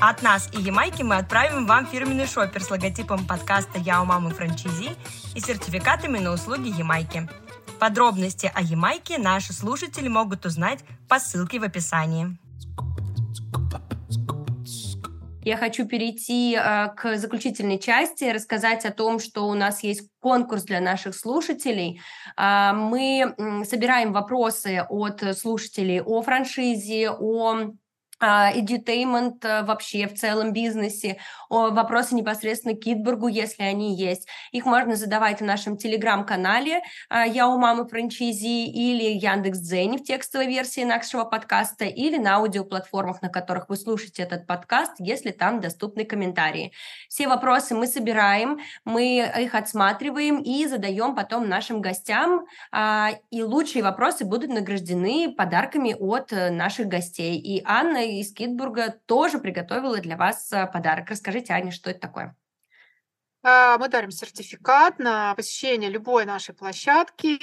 От 0.00 0.22
нас 0.22 0.48
и 0.52 0.60
Ямайки 0.60 1.02
мы 1.02 1.16
отправим 1.16 1.66
вам 1.66 1.86
фирменный 1.86 2.26
шопер 2.26 2.62
с 2.62 2.70
логотипом 2.70 3.26
подкаста 3.26 3.78
«Я 3.78 4.02
у 4.02 4.04
мамы 4.04 4.30
франчизи» 4.30 4.96
и 5.34 5.40
сертификатами 5.40 6.18
на 6.18 6.32
услуги 6.32 6.68
Ямайки– 6.68 7.28
Подробности 7.82 8.48
о 8.54 8.62
Ямайке 8.62 9.18
наши 9.18 9.52
слушатели 9.52 10.06
могут 10.06 10.46
узнать 10.46 10.84
по 11.08 11.18
ссылке 11.18 11.58
в 11.58 11.64
описании. 11.64 12.38
Я 15.44 15.56
хочу 15.56 15.86
перейти 15.86 16.54
э, 16.54 16.88
к 16.96 17.16
заключительной 17.16 17.78
части, 17.78 18.24
рассказать 18.24 18.84
о 18.84 18.92
том, 18.92 19.18
что 19.18 19.48
у 19.48 19.54
нас 19.54 19.82
есть 19.82 20.08
конкурс 20.20 20.62
для 20.62 20.80
наших 20.80 21.16
слушателей. 21.16 22.00
Э, 22.36 22.72
мы 22.72 23.34
собираем 23.68 24.12
вопросы 24.12 24.86
от 24.88 25.36
слушателей 25.36 26.00
о 26.00 26.22
франшизе, 26.22 27.10
о 27.10 27.72
а, 28.22 28.52
edutainment 28.54 29.38
э, 29.42 29.64
вообще 29.64 30.06
в 30.06 30.14
целом 30.14 30.52
бизнесе, 30.52 31.18
вопросы 31.50 32.14
непосредственно 32.14 32.74
к 32.74 32.80
Китбургу, 32.80 33.26
если 33.26 33.64
они 33.64 33.96
есть. 33.96 34.28
Их 34.52 34.64
можно 34.64 34.94
задавать 34.94 35.40
в 35.40 35.44
нашем 35.44 35.76
телеграм-канале 35.76 36.82
а, 37.08 37.26
«Я 37.26 37.48
у 37.48 37.58
мамы 37.58 37.88
франчайзи» 37.88 38.66
или 38.66 39.18
Яндекс.Дзене 39.18 39.98
в 39.98 40.04
текстовой 40.04 40.46
версии 40.46 40.84
нашего 40.84 41.24
подкаста 41.24 41.84
или 41.84 42.16
на 42.16 42.36
аудиоплатформах, 42.36 43.22
на 43.22 43.28
которых 43.28 43.68
вы 43.68 43.76
слушаете 43.76 44.22
этот 44.22 44.46
подкаст, 44.46 44.92
если 45.00 45.32
там 45.32 45.60
доступны 45.60 46.04
комментарии. 46.04 46.72
Все 47.08 47.26
вопросы 47.26 47.74
мы 47.74 47.88
собираем, 47.88 48.60
мы 48.84 49.32
их 49.40 49.56
отсматриваем 49.56 50.40
и 50.40 50.66
задаем 50.66 51.16
потом 51.16 51.48
нашим 51.48 51.80
гостям, 51.80 52.46
а, 52.70 53.10
и 53.32 53.42
лучшие 53.42 53.82
вопросы 53.82 54.24
будут 54.24 54.50
награждены 54.50 55.34
подарками 55.36 55.96
от 55.98 56.32
э, 56.32 56.50
наших 56.50 56.86
гостей. 56.86 57.36
И 57.36 57.62
Анна 57.64 58.11
из 58.20 58.32
Китбурга 58.32 59.00
тоже 59.06 59.38
приготовила 59.38 59.98
для 59.98 60.16
вас 60.16 60.52
э, 60.52 60.66
подарок. 60.66 61.10
Расскажите, 61.10 61.52
Аня, 61.52 61.70
что 61.70 61.90
это 61.90 62.00
такое? 62.00 62.36
А, 63.42 63.78
мы 63.78 63.88
дарим 63.88 64.10
сертификат 64.10 64.98
на 64.98 65.34
посещение 65.34 65.90
любой 65.90 66.24
нашей 66.24 66.54
площадки 66.54 67.38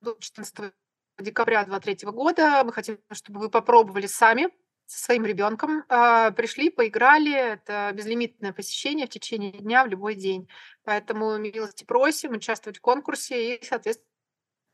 до 0.00 0.16
14 0.18 0.72
декабря 1.18 1.64
2023 1.64 2.10
года. 2.10 2.64
Мы 2.64 2.72
хотим, 2.72 2.98
чтобы 3.12 3.40
вы 3.40 3.50
попробовали 3.50 4.06
сами 4.06 4.48
со 4.86 5.04
своим 5.04 5.26
ребенком, 5.26 5.84
а, 5.88 6.30
пришли, 6.30 6.70
поиграли. 6.70 7.34
Это 7.34 7.90
безлимитное 7.92 8.54
посещение 8.54 9.06
в 9.06 9.10
течение 9.10 9.52
дня 9.52 9.84
в 9.84 9.88
любой 9.88 10.14
день. 10.14 10.48
Поэтому 10.84 11.36
милости 11.36 11.84
просим 11.84 12.32
участвовать 12.32 12.78
в 12.78 12.80
конкурсе 12.80 13.56
и, 13.56 13.64
соответственно, 13.64 14.08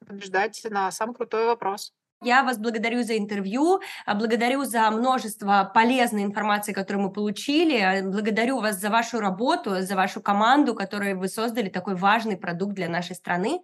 побеждать 0.07 0.65
на 0.71 0.91
самый 0.93 1.15
крутой 1.15 1.47
вопрос. 1.47 1.93
Я 2.25 2.43
вас 2.43 2.59
благодарю 2.59 3.03
за 3.03 3.19
интервью, 3.19 3.81
а, 4.07 4.15
благодарю 4.15 4.65
за 4.65 4.91
множество 4.91 5.71
полезной 5.75 6.23
информации, 6.23 6.73
которую 6.73 7.05
мы 7.05 7.13
получили, 7.13 7.79
а, 7.79 8.03
благодарю 8.03 8.61
вас 8.61 8.81
за 8.81 8.89
вашу 8.89 9.21
работу, 9.21 9.83
за 9.83 9.95
вашу 9.95 10.23
команду, 10.23 10.75
которой 10.75 11.15
вы 11.15 11.29
создали 11.29 11.69
такой 11.69 11.97
важный 11.97 12.39
продукт 12.39 12.75
для 12.75 12.89
нашей 12.89 13.15
страны. 13.15 13.61